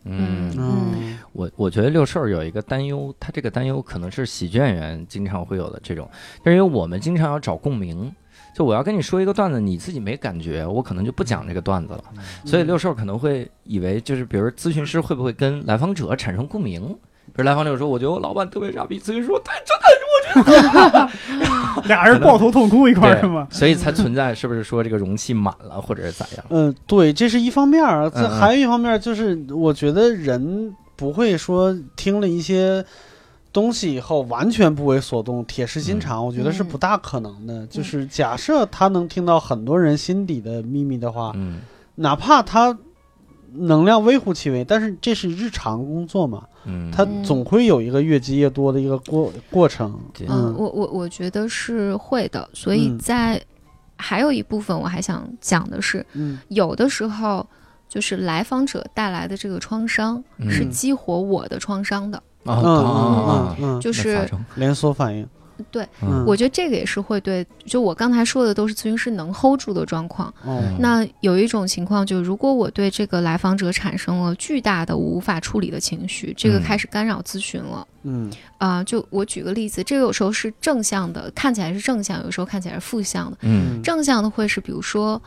[0.03, 6.07] 嗯嗯我我觉得六兽有一个担忧，他这个担忧可能是喜剧演员经常会有的这种，
[6.43, 8.13] 但是因为我们经常要找共鸣，
[8.57, 12.03] 就我要跟你说一个段子，你自己没感觉，我可能就不讲这个段子了。
[12.43, 16.81] 所以六兽可能会以为就是，比如咨询师会不会跟来访者产生共鸣？
[17.27, 19.39] 比如来访者说：“我觉得我老板特别傻逼。”咨询师说
[20.43, 23.47] ：“对， 俩人抱头痛哭一块儿是吗？
[23.51, 26.45] 所以才存在，是不是说这个容器满了，或者是咋样？
[26.49, 32.83] 嗯，对，这是一方面儿，这还有一方面儿就是，我觉得人不会说听了一些
[33.57, 37.65] 东西以后完全不为所动，铁石心肠，我觉得是不大可能的。
[37.65, 41.61] 就是假设他能听到很多人心底的秘密的话，嗯。
[41.95, 42.77] 哪怕他
[43.53, 49.99] 能量微乎其微，但是这是日常工作嘛，嗯，他总会有一个越积越多的一个过过程。
[50.19, 50.55] 嗯，嗯。
[50.55, 52.99] 我我我觉得是会的，所以嗯。
[52.99, 53.43] 在
[53.95, 56.37] 还有一部分我还想讲的是，嗯。
[56.49, 57.43] 有的时候
[57.89, 60.51] 就是来访者带来的这个创伤嗯。
[60.51, 65.27] 是激活我的创伤的，嗯啊嗯嗯，就是连锁反应。
[65.71, 70.31] 对嗯，我觉得这个也是会对，就我刚才说的都是咨询师能 hold 住的状况。
[70.45, 77.87] 哦那有一种情况，就如果我对这个来访者产生了巨大的无法处理的情绪，这个嗯开始干扰咨询了。
[78.03, 83.37] 嗯啊、就我举个例子，这个有时候是正向的，看起来是正向，有时候看起来是负向的。
[83.41, 85.19] 嗯正向的会是，比如说，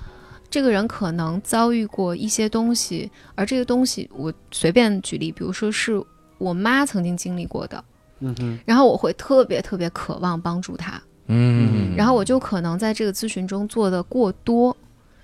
[0.49, 6.01] 这个人可能遭遇过一些东西，而这个东西我随便举例，比如说是
[6.41, 7.85] 我妈曾经经历过的，
[8.19, 8.59] 嗯哼。
[8.65, 14.77] 然后我会特别特别渴望帮助她，嗯，然后我就可能在这个咨询中做的过多，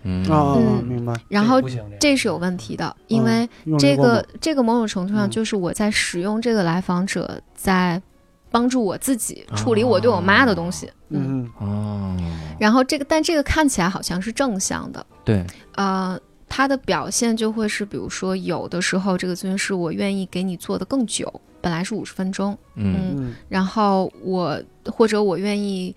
[0.05, 0.22] 嗯。
[0.86, 1.12] 明白。
[1.28, 1.60] 然后，
[1.98, 3.48] 这是有问题的，因为
[3.78, 5.30] 这个这个某种程度上嗯。
[5.30, 8.01] 就是我在使用这个来访者在
[8.51, 12.16] 帮助我自己处理我对我妈的东西，嗯，嗯哦，
[12.59, 15.44] 然后这个但这个看起来好像是正向的，对，
[15.74, 16.18] 呃，
[16.48, 25.94] 它的表现就会是，比如说有的时候这个咨询师我愿意给你做的更久，本来是五十分钟，嗯嗯然后我或者我愿意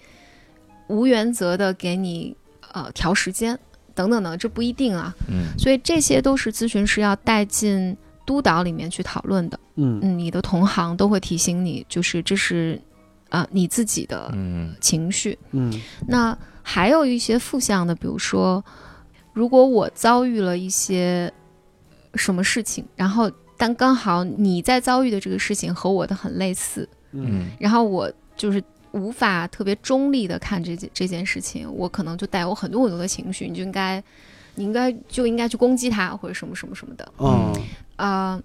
[0.87, 2.35] 无原则的给你
[2.73, 3.57] 呃调时间
[3.93, 7.95] 等等的，这不一定啊，嗯所以这些都是咨询师要带进
[8.25, 9.59] 督导里面去讨论的。
[9.75, 12.81] 嗯嗯，你的同行都会提醒你，就是这是
[13.29, 15.37] 啊、你自己的嗯情绪。
[15.51, 15.71] 嗯
[16.07, 18.63] 那还有一些负向的，比如说，
[19.39, 21.31] 如果我遭遇了一些
[22.15, 27.25] 什么事情，然后但刚好你在遭遇的这个事情和我的很类似，嗯。
[27.29, 27.45] 嗯。
[27.57, 28.61] 然后我就是
[28.91, 34.03] 无法特别中立的看这件这件事情，我可能就带有很多很多的情绪，你就应该，
[34.55, 37.53] 你应该就应该去攻击他或者什么什么什么的，嗯。
[37.95, 38.41] 啊，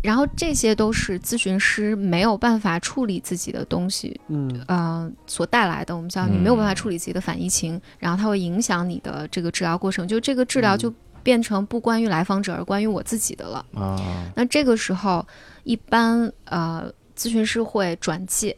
[0.00, 5.96] 然后这些都是咨询师没有办法处理自己的东西，嗯呃，所带来的。
[5.96, 10.92] 我们叫你没有办法处理自己的反疫情，然后它会影响你的这个治疗过程，就这个治疗就
[11.22, 13.66] 变成不关于来访者，而关于我自己的了。
[13.74, 13.96] 啊，
[14.36, 15.26] 那这个时候，
[15.64, 18.56] 一般呃，咨询师会转介。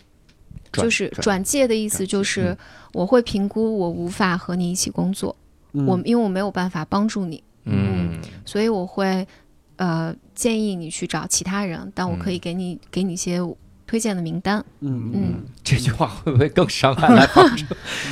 [0.72, 2.56] 转就是转转介的意思，就是
[2.92, 5.34] 我会评估我无法和你一起工作，
[5.72, 9.26] 嗯我因为我没有办法帮助你，嗯所以我会
[9.80, 13.40] 呃建议你去找其他人，但我可以给你、给你一些
[13.86, 14.62] 推荐的名单。
[14.80, 15.34] 嗯嗯，
[15.64, 17.64] 这句话会不会更伤害来访者？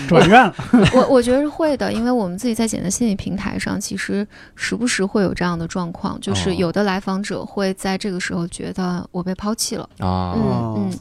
[0.09, 0.55] 转院了，
[0.95, 4.27] 我我觉得是会的，因为我们自己在简单心理平台上，其实
[4.57, 10.99] 时不时会有这样的状况，就是哦有的来访者会在这个时候觉得我被抛弃了，啊，哦嗯嗯。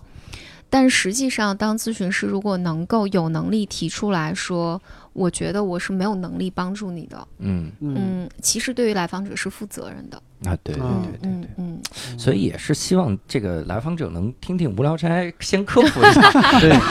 [0.70, 4.80] 但实际上，当咨询师如果能够有能力提出来说，
[5.18, 10.18] 我觉得我是没有能力帮助你的，嗯嗯嗯，其实对于来访者是负责任的，
[10.48, 11.30] 啊，对对嗯对对对。
[11.32, 11.80] 嗯嗯，
[12.20, 16.32] 所以也是希望这个来访者能听听无聊斋，先科普一下。
[16.62, 16.78] 对。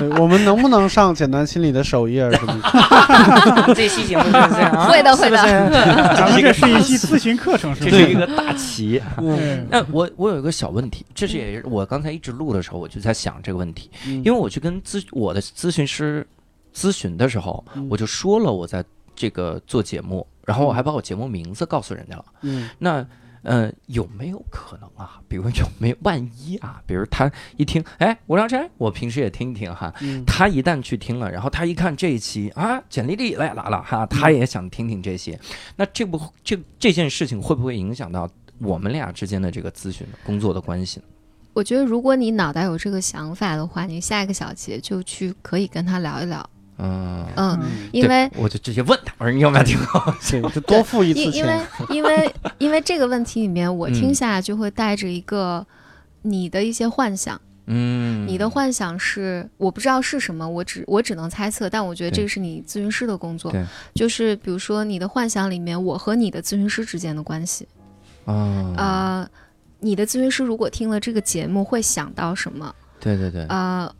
[0.00, 2.60] 对，我们能不能上简单心理的首页什么？
[3.72, 5.36] 这期节目就是这样啊会的会的
[6.16, 7.96] 咱们这是一期咨询课程，是不是？
[7.96, 9.00] 这是一个大旗。
[9.18, 16.26] 嗯那我我有一个小问题，这是也是我刚才一直录的时候，我就在想这个问题，因因为我去跟咨我的咨询师
[16.74, 18.84] 咨询的时候，我就说了我在
[19.14, 22.24] 这个做节目，然后我还把我节目名字告诉人家了。
[22.42, 23.06] 嗯那
[23.42, 25.18] 呃，有没有可能啊？
[25.26, 26.82] 比如有没有万一啊？
[26.86, 29.90] 比如他一听，哎，吴良斋，我平时也听一听哈。
[30.02, 35.40] 嗯他一旦去听了，然后他一看这一期啊，简历里来来了哈，他也想听听这些。
[35.76, 38.28] 那这不这这件事情会不会影响到
[38.58, 41.06] 我们俩之间的这个咨询工作的关系呢？
[41.54, 46.46] 我觉得如果你脑袋有这个想法的话，你下一个小节就去可以跟他聊一聊，
[46.82, 47.88] 嗯，嗯，嗯。
[47.92, 50.14] 因为我就直接问他，我说你有没有听过？
[50.30, 51.60] 对，就多付一次因因为。
[51.90, 53.92] 因为因为这个问题里面，我嗯。
[53.92, 55.66] 听下来就会带着一个
[56.22, 63.52] 你的一些幻想，嗯，你的幻想是我不知道是什么，我只我只能猜测，但我觉得这个是你咨询师的工作，
[63.94, 67.68] 就是比如说你的幻想里面，我和你的咨询师之间的关系，
[68.24, 69.28] 啊，呃，
[69.80, 72.74] 你的咨询师如果听了这个节目会想到什么？
[72.98, 73.44] 对对对。
[73.46, 73.90] 呃，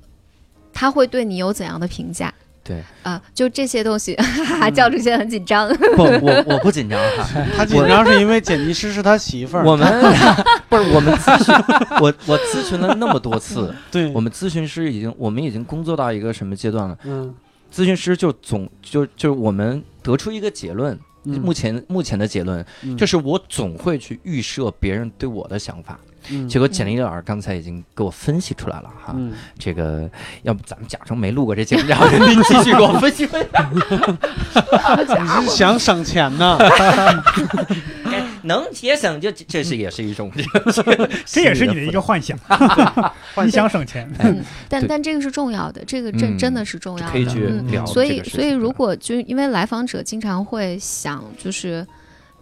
[0.73, 2.32] 他会对你有怎样的评价？
[2.71, 5.69] 对，啊、就这些东西， 哈哈，教主现在很紧张。
[5.97, 9.65] 不，我我不紧张哈， 他紧张是因为剪辑师是他媳妇儿。
[9.65, 9.87] 我们
[10.71, 11.55] 不是我们咨询，
[12.01, 16.97] 我我咨询了那么多次，对，我们咨询师已经我们已经工作到一个什么阶段了？
[17.05, 17.35] 嗯
[17.73, 25.99] 咨询师就总就就我们得出一个结论，嗯目前目前的结论嗯就是我总会去预设别人对我的想法，
[26.49, 29.17] 结果简历老师刚才已经给我分析出来了哈，
[29.59, 30.09] 这个
[30.43, 33.49] 要不咱们假装没录过这节目，然后您继续给我分析分析。
[33.75, 33.81] 你
[35.49, 36.59] 是想省钱呢？
[38.43, 40.31] 能节省就这是也是一种，
[41.27, 42.39] 这也是你的一个幻想，
[43.45, 44.09] 你想省钱。
[44.69, 47.13] 但但这个是重要的，这个真真的是重要的。
[47.13, 47.85] 可以去聊。
[47.87, 51.87] 所以所以如果就因为来访者经常会想，就是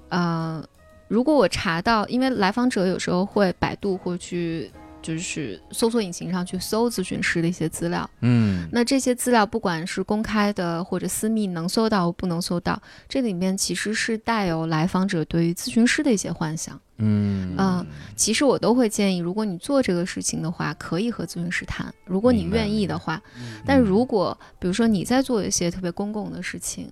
[0.08, 0.62] 呃。
[1.08, 4.70] 如果我查到，因为来访者有时候会百度或去
[5.00, 17.54] 就是搜索引擎上去搜咨询师的一些资料，嗯，那这些资料不管是公开的或者私密，能搜到不能搜到，这里面其实是带有来访者对于咨询师的一些幻想，嗯。
[17.56, 23.22] 嗯，其实我都会建议，如果你做这个事情的话，可以和咨询师谈，如果你愿意的话，
[23.64, 26.90] 但如果比如说你在做一些特别公共的事情，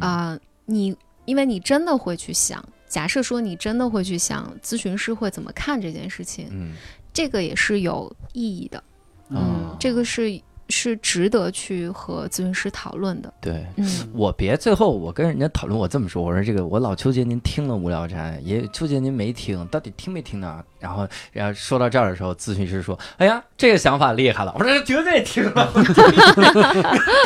[0.00, 0.94] 啊，你
[1.24, 2.62] 因为你真的会去想。
[2.88, 6.74] 假设说你真的会去想咨询师会怎么看这件事情，嗯，
[7.12, 8.82] 这个也是有意义的，
[9.28, 13.32] 嗯，这个是是值得去和咨询师讨论的。
[13.40, 20.62] 对，嗯，我别最后我跟人家讨论，我这么说，我说这个我老纠结您听了无聊斋，也纠结您没听，到底听没听呢？
[20.78, 25.70] 然后然后说到这儿的时候，咨询师说：“哎呀，这个想法厉害了。”我说：“绝对听了，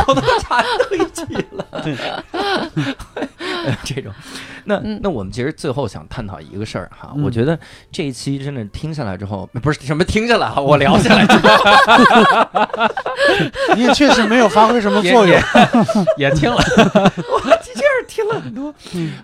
[0.09, 1.66] 我都查对齐了。
[3.85, 4.10] ”这种。
[4.64, 7.59] 那那我们其实最后想探讨一个事儿哈，我觉得
[7.90, 11.48] 这一期真的听下来之后，不是什么听下来哈，我聊下来之后，
[13.76, 15.40] 你也确实没有发挥什么作用，
[16.16, 16.56] 也 听了，
[17.30, 18.74] 我确实听了很多。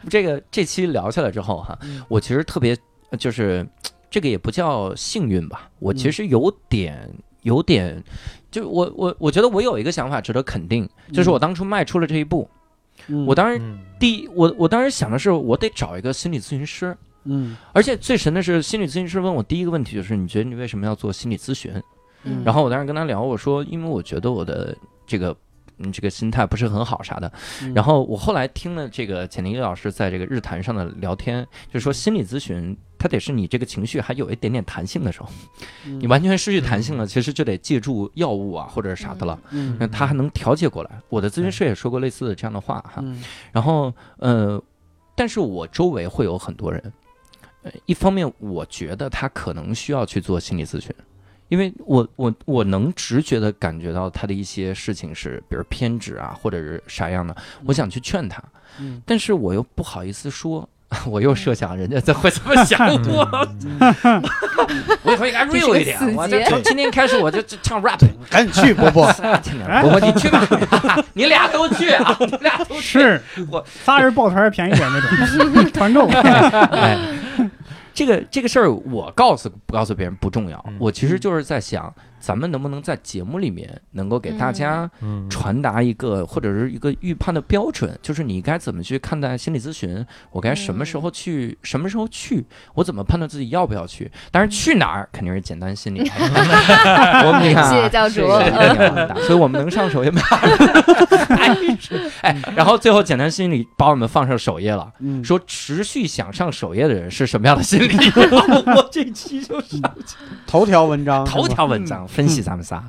[0.08, 1.78] 这个这期聊下来之后哈，
[2.08, 2.76] 我其实特别
[3.18, 3.66] 就是
[4.10, 7.08] 这个也不叫幸运吧，我其实有点
[7.42, 8.02] 有点，
[8.50, 12.48] 就我我我觉得我有一个想法值得肯定，就是我当初迈出了这一步。
[13.26, 13.60] 我当时
[13.98, 16.94] 第一，我我当时想的是，我得找一个心理咨询师。
[17.24, 21.72] 嗯，而且最神的是，心理咨询师问我第一个问题就是，你觉得你为什么要做心理咨询？
[22.28, 24.76] 嗯，然后我当时跟他聊，我说，因为我觉得我的
[25.06, 25.34] 这个。
[25.80, 27.32] 嗯，这个心态不是很好啥的。
[27.72, 35.28] 然后我后来听了这个简宁老师在这个日坛上的聊天，就说心理咨询它得是你这个情绪还有一点点弹性的时候，
[35.84, 39.38] 你完全失去弹性了，其实就得借助药物啊或者啥的了。
[39.78, 40.90] 那他还能调节过来。
[41.08, 43.00] 我的咨询师也说过类似的这样的话哈。
[43.52, 44.60] 然后呃，
[45.14, 46.92] 但是我周围会有很多人，
[47.62, 50.92] 呃，一方面我觉得他可能需要去做心理咨询。
[51.48, 57.34] 因为我我我能直觉的感觉到他的一些事情是，比如偏执啊，或者是啥样的，
[57.64, 58.42] 我想去劝他，
[59.06, 60.68] 但是我又不好意思说，
[61.06, 63.48] 我又设想人家怎会这么想我
[65.04, 67.98] 我以后应该 real 一点，我就从今天开始我就唱 rap，
[68.30, 69.10] 赶紧去波波，
[69.80, 70.46] 波波你去吧，
[71.14, 75.00] 你俩都去啊，你俩都去，是我仨人抱团便宜点那
[75.50, 76.08] 种团购。
[77.98, 81.92] 这个这个事儿，我告诉不告诉别人不重要，我其实就是在想。
[82.28, 84.90] 咱们能不能在节目里面能够给大家
[85.30, 87.98] 传达一个或者是一个预判的标准？
[88.02, 90.04] 就是你该怎么去看待心理咨询？
[90.30, 91.56] 我该什么时候去？
[91.62, 92.44] 什么时候去？
[92.74, 94.12] 我怎么判断自己要不要去？
[94.30, 96.00] 当然去哪儿肯定是简单心理。
[97.24, 98.20] 我们你看，谢谢教主。
[99.22, 100.20] 所以我们能上首页吗？
[102.20, 104.92] 哎，然后最后简单心理把我们放上首页了，
[105.24, 107.96] 说持续想上首页的人是什么样的心理？
[108.66, 109.80] 我这期就是
[110.46, 112.06] 头条文章，头条文章。
[112.18, 112.82] 分析咱们仨，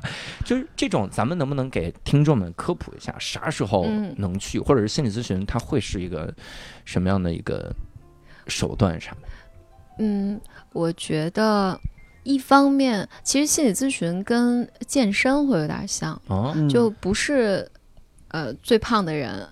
[0.44, 3.86] 就是这种，咱们能不能给听众们科普一下，啥时候
[4.16, 6.34] 能去，或者是心理咨询，它会是一个
[6.84, 7.72] 什么样的一个
[8.48, 9.16] 手段上？
[10.00, 10.40] 嗯，
[10.72, 11.78] 我觉得
[12.24, 17.70] 一方面，其实心理咨询跟健身会有点像，哦，就不是
[18.32, 19.46] 呃最胖的人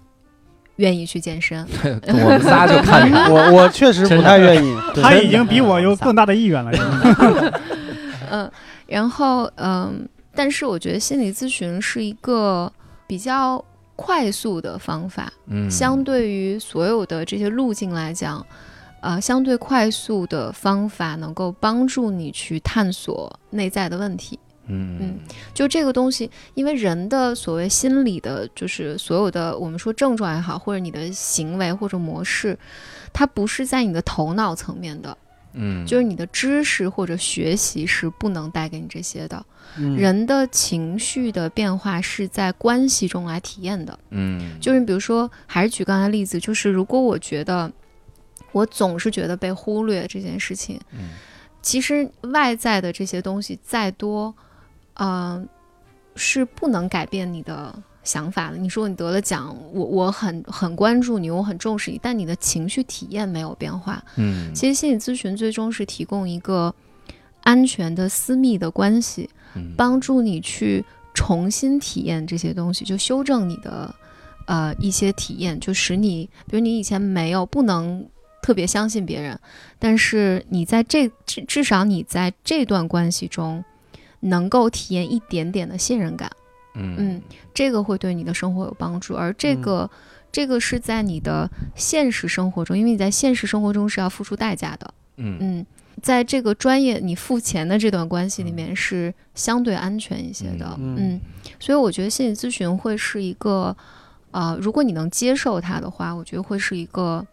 [0.74, 1.64] 愿意去健身。
[2.08, 4.76] 我们仨就看我，我确实不太愿意。
[5.00, 6.72] 他已经比我有更大的意愿了。
[8.28, 8.50] 嗯。
[8.88, 12.72] 然后，嗯，但是我觉得心理咨询是一个
[13.06, 13.62] 比较
[13.94, 18.44] 快速的方法，嗯，相对于所有的这些路径来讲，
[19.02, 24.96] 呃，相对快速的方法能够帮助你去探索内在的问题，嗯。
[25.00, 25.18] 嗯，
[25.52, 32.58] 就这个东西，因为人的所谓心理的，就是所有的我们说症状也好，或者你的行为或者模式，
[33.12, 35.14] 它不是在你的头脑层面的。
[35.52, 39.44] 嗯，就是你的知识或者学习是不能带给你这些的。
[39.76, 43.98] 嗯，人的情绪的变化是在关系中来体验的。
[44.10, 47.70] 嗯，就是比如说，还是举刚才例子，就是如果我觉得
[48.52, 51.10] 我总是觉得被忽略这件事情，嗯，
[51.60, 54.34] 其实外在的这些东西再多，
[54.94, 55.48] 嗯，
[56.14, 57.82] 是不能改变你的。
[58.08, 64.02] 想法了，你说你得了奖，我我很很关注你，我很重视你，但你的情绪体验没有变化。
[64.16, 66.74] 嗯，其实心理咨询最终是提供一个
[67.42, 69.74] 安全的私密的关系，嗯。
[69.76, 70.82] 帮助你去
[71.12, 73.94] 重新体验这些东西，就修正你的
[74.46, 78.08] 呃一些体验，就使你，比如你以前没有不能
[78.42, 79.38] 特别相信别人，
[79.78, 83.62] 但是你在这至至少你在这段关系中
[84.20, 86.30] 能够体验一点点的信任感，
[86.78, 86.94] 嗯。
[86.98, 87.22] 嗯，
[87.52, 89.90] 这个会对你的生活有帮助，而这个、
[90.30, 95.36] 这个是在你的现实生活中，因为你在现实生活中是要付出代价的，嗯。
[95.40, 95.66] 嗯，
[96.02, 101.20] 在这个专业你付钱的这段关系里面是相对安全一些的，嗯嗯，
[101.58, 103.76] 所以我觉得心理咨询会是一个，
[104.30, 107.26] 呃，如果你能接受它的话，我觉得会是一个，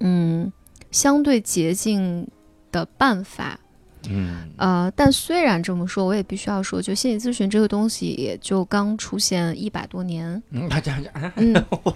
[0.00, 0.52] 嗯，
[0.90, 2.26] 相对捷径
[2.72, 3.60] 的办法。
[4.08, 11.52] 嗯呃，但虽然这么说，我也必须要说，就心理咨询这个东西也就刚出现一百多年，嗯，他讲讲，嗯，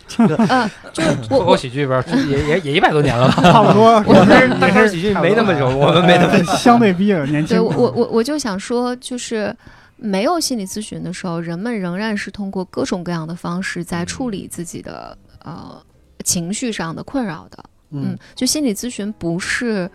[0.09, 3.43] 这个呃，就是口我喜剧边也也也一百多年了吧？
[3.43, 6.43] 差不多，我们也单口喜剧没那么久，我们没那么。
[6.57, 7.57] 相对比较年轻。
[7.57, 9.57] 对我我我我就想说，就是
[9.97, 15.83] 没有心理咨询的时候，人们仍然是通过各种各样的方式在处理自己的呃
[16.25, 17.65] 情绪上的困扰的。
[17.91, 19.91] 嗯，就心理咨询不是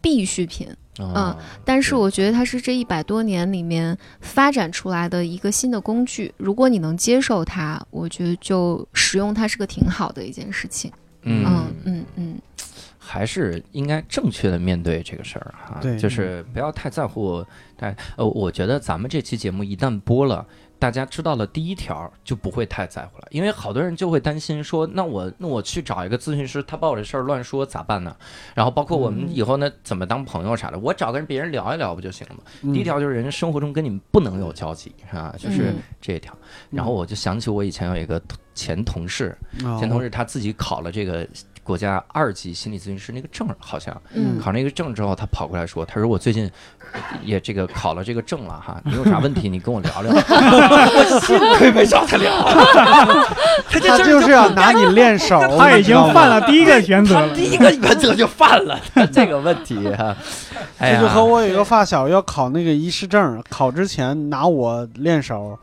[0.00, 0.68] 必需品，
[0.98, 6.32] 嗯但是我觉得它是这一百多年里面发展出来的一个新的工具。
[6.36, 10.92] 如果你能接受它，我觉得就使用它是个挺好的一件事情。
[11.22, 12.38] 嗯嗯，嗯嗯，
[12.98, 17.44] 还是应该正确的面对这个事儿哈，对就是不要太在乎。
[17.76, 20.46] 但呃，我觉得咱们这期节目一旦播了。
[20.82, 28.16] 大家知道了第一条就不会太在乎了，因为好多人就会担心说，那我那我去找一个咨询师，他把我这事儿乱说咋办呢？
[28.52, 32.40] 然后包括我们以后呢怎么当朋友啥的，我找跟别人聊一聊不就行了吗？
[32.62, 35.32] 嗯第一条就是人生活中跟你们不能有交集，啊？
[35.38, 36.36] 就是嗯这一条。
[36.68, 38.20] 然后我就想起我以前有一个
[38.52, 41.24] 前同事，哦前同事他自己考了这个
[41.62, 46.50] 国家二级心理咨询师那个证，好像嗯考那个证之后，他跑过来说，他说我最近
[47.22, 50.12] 也这个考了这个证了哈， 你有啥问题你跟我聊聊。
[50.14, 52.32] 我幸亏没找 他聊，
[53.70, 57.34] 他就是要拿你练手，他已经犯了第一个原则了。
[57.34, 58.78] 第一个原则就犯了
[59.12, 60.14] 这个问题哈。
[60.78, 65.58] 这就和我有一个发小要考那个医师证，考之前拿我练手，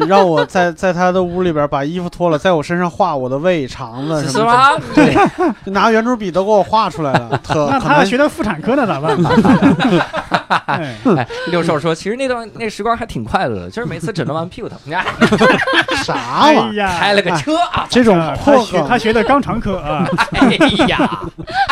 [0.00, 4.70] 就让我在在他的屋里边把衣服脱了，在我身上画我的胃、肠子是什么吗？
[4.94, 9.16] 对，的，就拿圆珠笔都给我画出来了，特 那他要学的妇产科那咋办？
[10.66, 15.04] 哎哎，六兽说，其实那段那时光还挺快乐的，就是每次诊断完屁股疼，你看
[16.04, 16.84] 啥哎玩意儿？
[16.84, 20.56] 呀，开了个车啊，这种啊破梗他学他学的肛肠科啊，哎
[20.88, 21.20] 呀，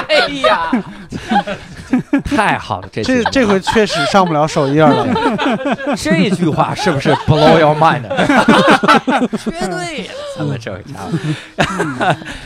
[0.09, 0.17] 哎
[0.47, 0.71] 呀，
[2.25, 5.07] 太好了，这这这回确实上不了首页了。
[5.97, 8.03] 这句话是不是 blow your mind？
[9.39, 11.11] 绝对，咱们这位家伙，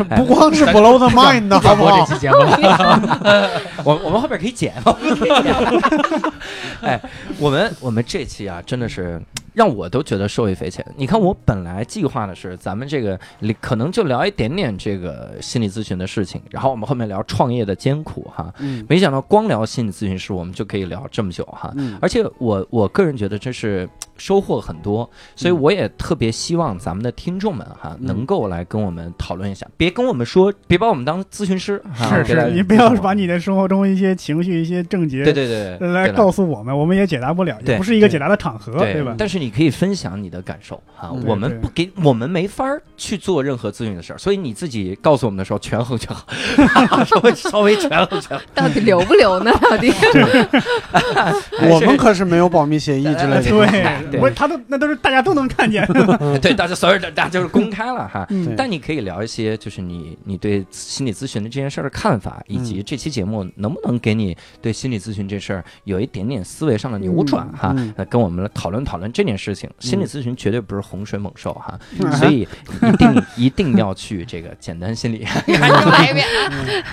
[0.17, 2.15] 不光是 blow the mind 的好不好播这？
[2.15, 3.51] 期节目了，
[3.85, 4.97] 我我们后边可以剪吗？
[6.83, 7.01] 哎，
[7.39, 9.21] 我们我们这期啊，真的是
[9.55, 10.85] 让我都觉得受益匪浅。
[10.97, 13.19] 你看，我本来计划的是咱们这个
[13.61, 18.53] 可能就聊一点点这个心理咨询的事情，然后我们后面聊创业的艰苦哈。
[18.59, 21.73] 嗯没想到光聊心理咨询师，我们就可以聊这么久哈。
[21.77, 39.15] 嗯而且我我个人觉得这是收获很多，所以嗯我也特别希望咱们的听众们哈嗯能够来跟我们讨论一下，别跟我们说，别把我们当咨询师，是是，你不要把你的生活中一些情绪、一些症结对对对对来告诉我们，我们也解答不了，对也不是一个解答的场合，对吧？
[39.17, 48.41] 但是你可以分享你的感受啊，嗯我们不给我们没法儿去做任何咨询的事儿，所以你自己告诉我们的时候权衡权衡， 稍微稍微权衡权衡。
[48.55, 49.53] 到底留不留呢？
[49.71, 49.93] 到底？
[51.71, 53.43] 我们可是没有保密协议之类的。
[53.43, 55.87] 对，对我他都那都是大家都能看见。
[56.41, 58.27] 对，大家所有的大家就是公开了哈。
[58.31, 67.75] 嗯但你可以聊一些，就是你你对心理咨询的这件事儿的看法，以及这期节目能不能给你对心理咨询这事儿有一点点思维上的扭转哈
[68.09, 69.69] 跟我们来讨论讨论这件事情。
[69.79, 72.47] 心理咨询绝对不是洪水猛兽哈，嗯所以
[72.83, 76.27] 一定一定要去这个简单心理，又来一遍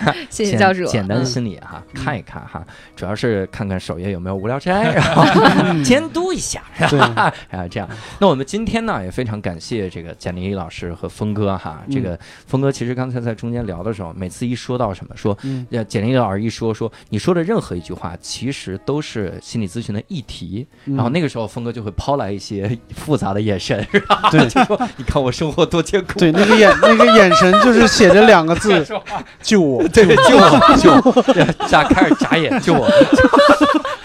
[0.06, 0.14] 啊！
[0.30, 0.86] 谢谢简教主。
[0.86, 2.66] 简单嗯心理哈，看一看哈，
[2.96, 7.34] 主要是看看首页有没有无聊斋， 然后监督一下，对啊，
[7.70, 7.90] 这样。
[8.20, 24.30] 那我们今天呢也非常感谢这个简历老师和峰哥哈，这个峰哥其实刚才在中间聊的时候，每次一说到什么说，嗯呃，简历老师一说说你说的任何一句话，其实都是心理咨询的议题，嗯然后那个时候峰哥就会抛来一些复杂的眼神，是吧？
[24.32, 28.86] 对 就说你看我生活多艰苦，对，那个眼那个眼神就是写着两个字：
[29.42, 29.88] 救我。
[29.90, 32.88] 对，救我，救我，眨 开始眨眼，救我。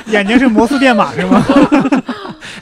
[0.06, 1.44] 眼睛是摩斯电码是吗？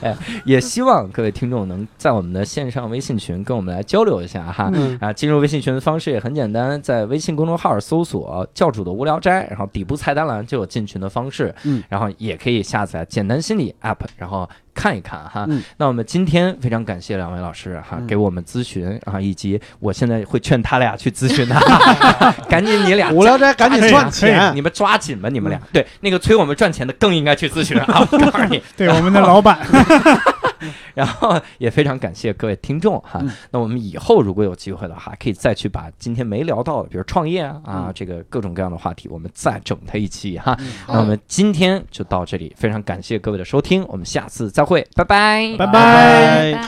[0.01, 4.71] 哎，也希望各位听众能在我们的线上微信群跟我们来交流一下哈。
[4.99, 11.53] 啊，进入微信群的方式也很简单，在微信公众号搜索“教主的无聊斋”，然后底部菜单栏就有进群的方式。
[11.63, 14.49] 嗯，然后也可以下载简单心理 App，然后。
[14.75, 15.47] 看一看哈，
[15.77, 21.55] 那我们今天非常感谢两位老师哈，给我们咨询啊，以及我现在会劝他俩去咨询的，
[22.49, 25.59] 赶紧你俩无聊斋赶紧赚钱，你们抓紧吧，你们俩。
[25.71, 29.57] 对那个催我们赚钱的更应该去咨询啊，我告诉你，对我们的老板。
[30.93, 33.21] 然后也非常感谢各位听众哈，
[33.51, 40.57] 那我们以后如果有机会的话，可以再去把今天没聊到的，比如创业啊啊这个各种各样的话题，我们再整它一期哈。
[40.87, 46.59] 那我们今天就到这里，非常感谢各位的收听，我们下次再会，拜拜，拜拜。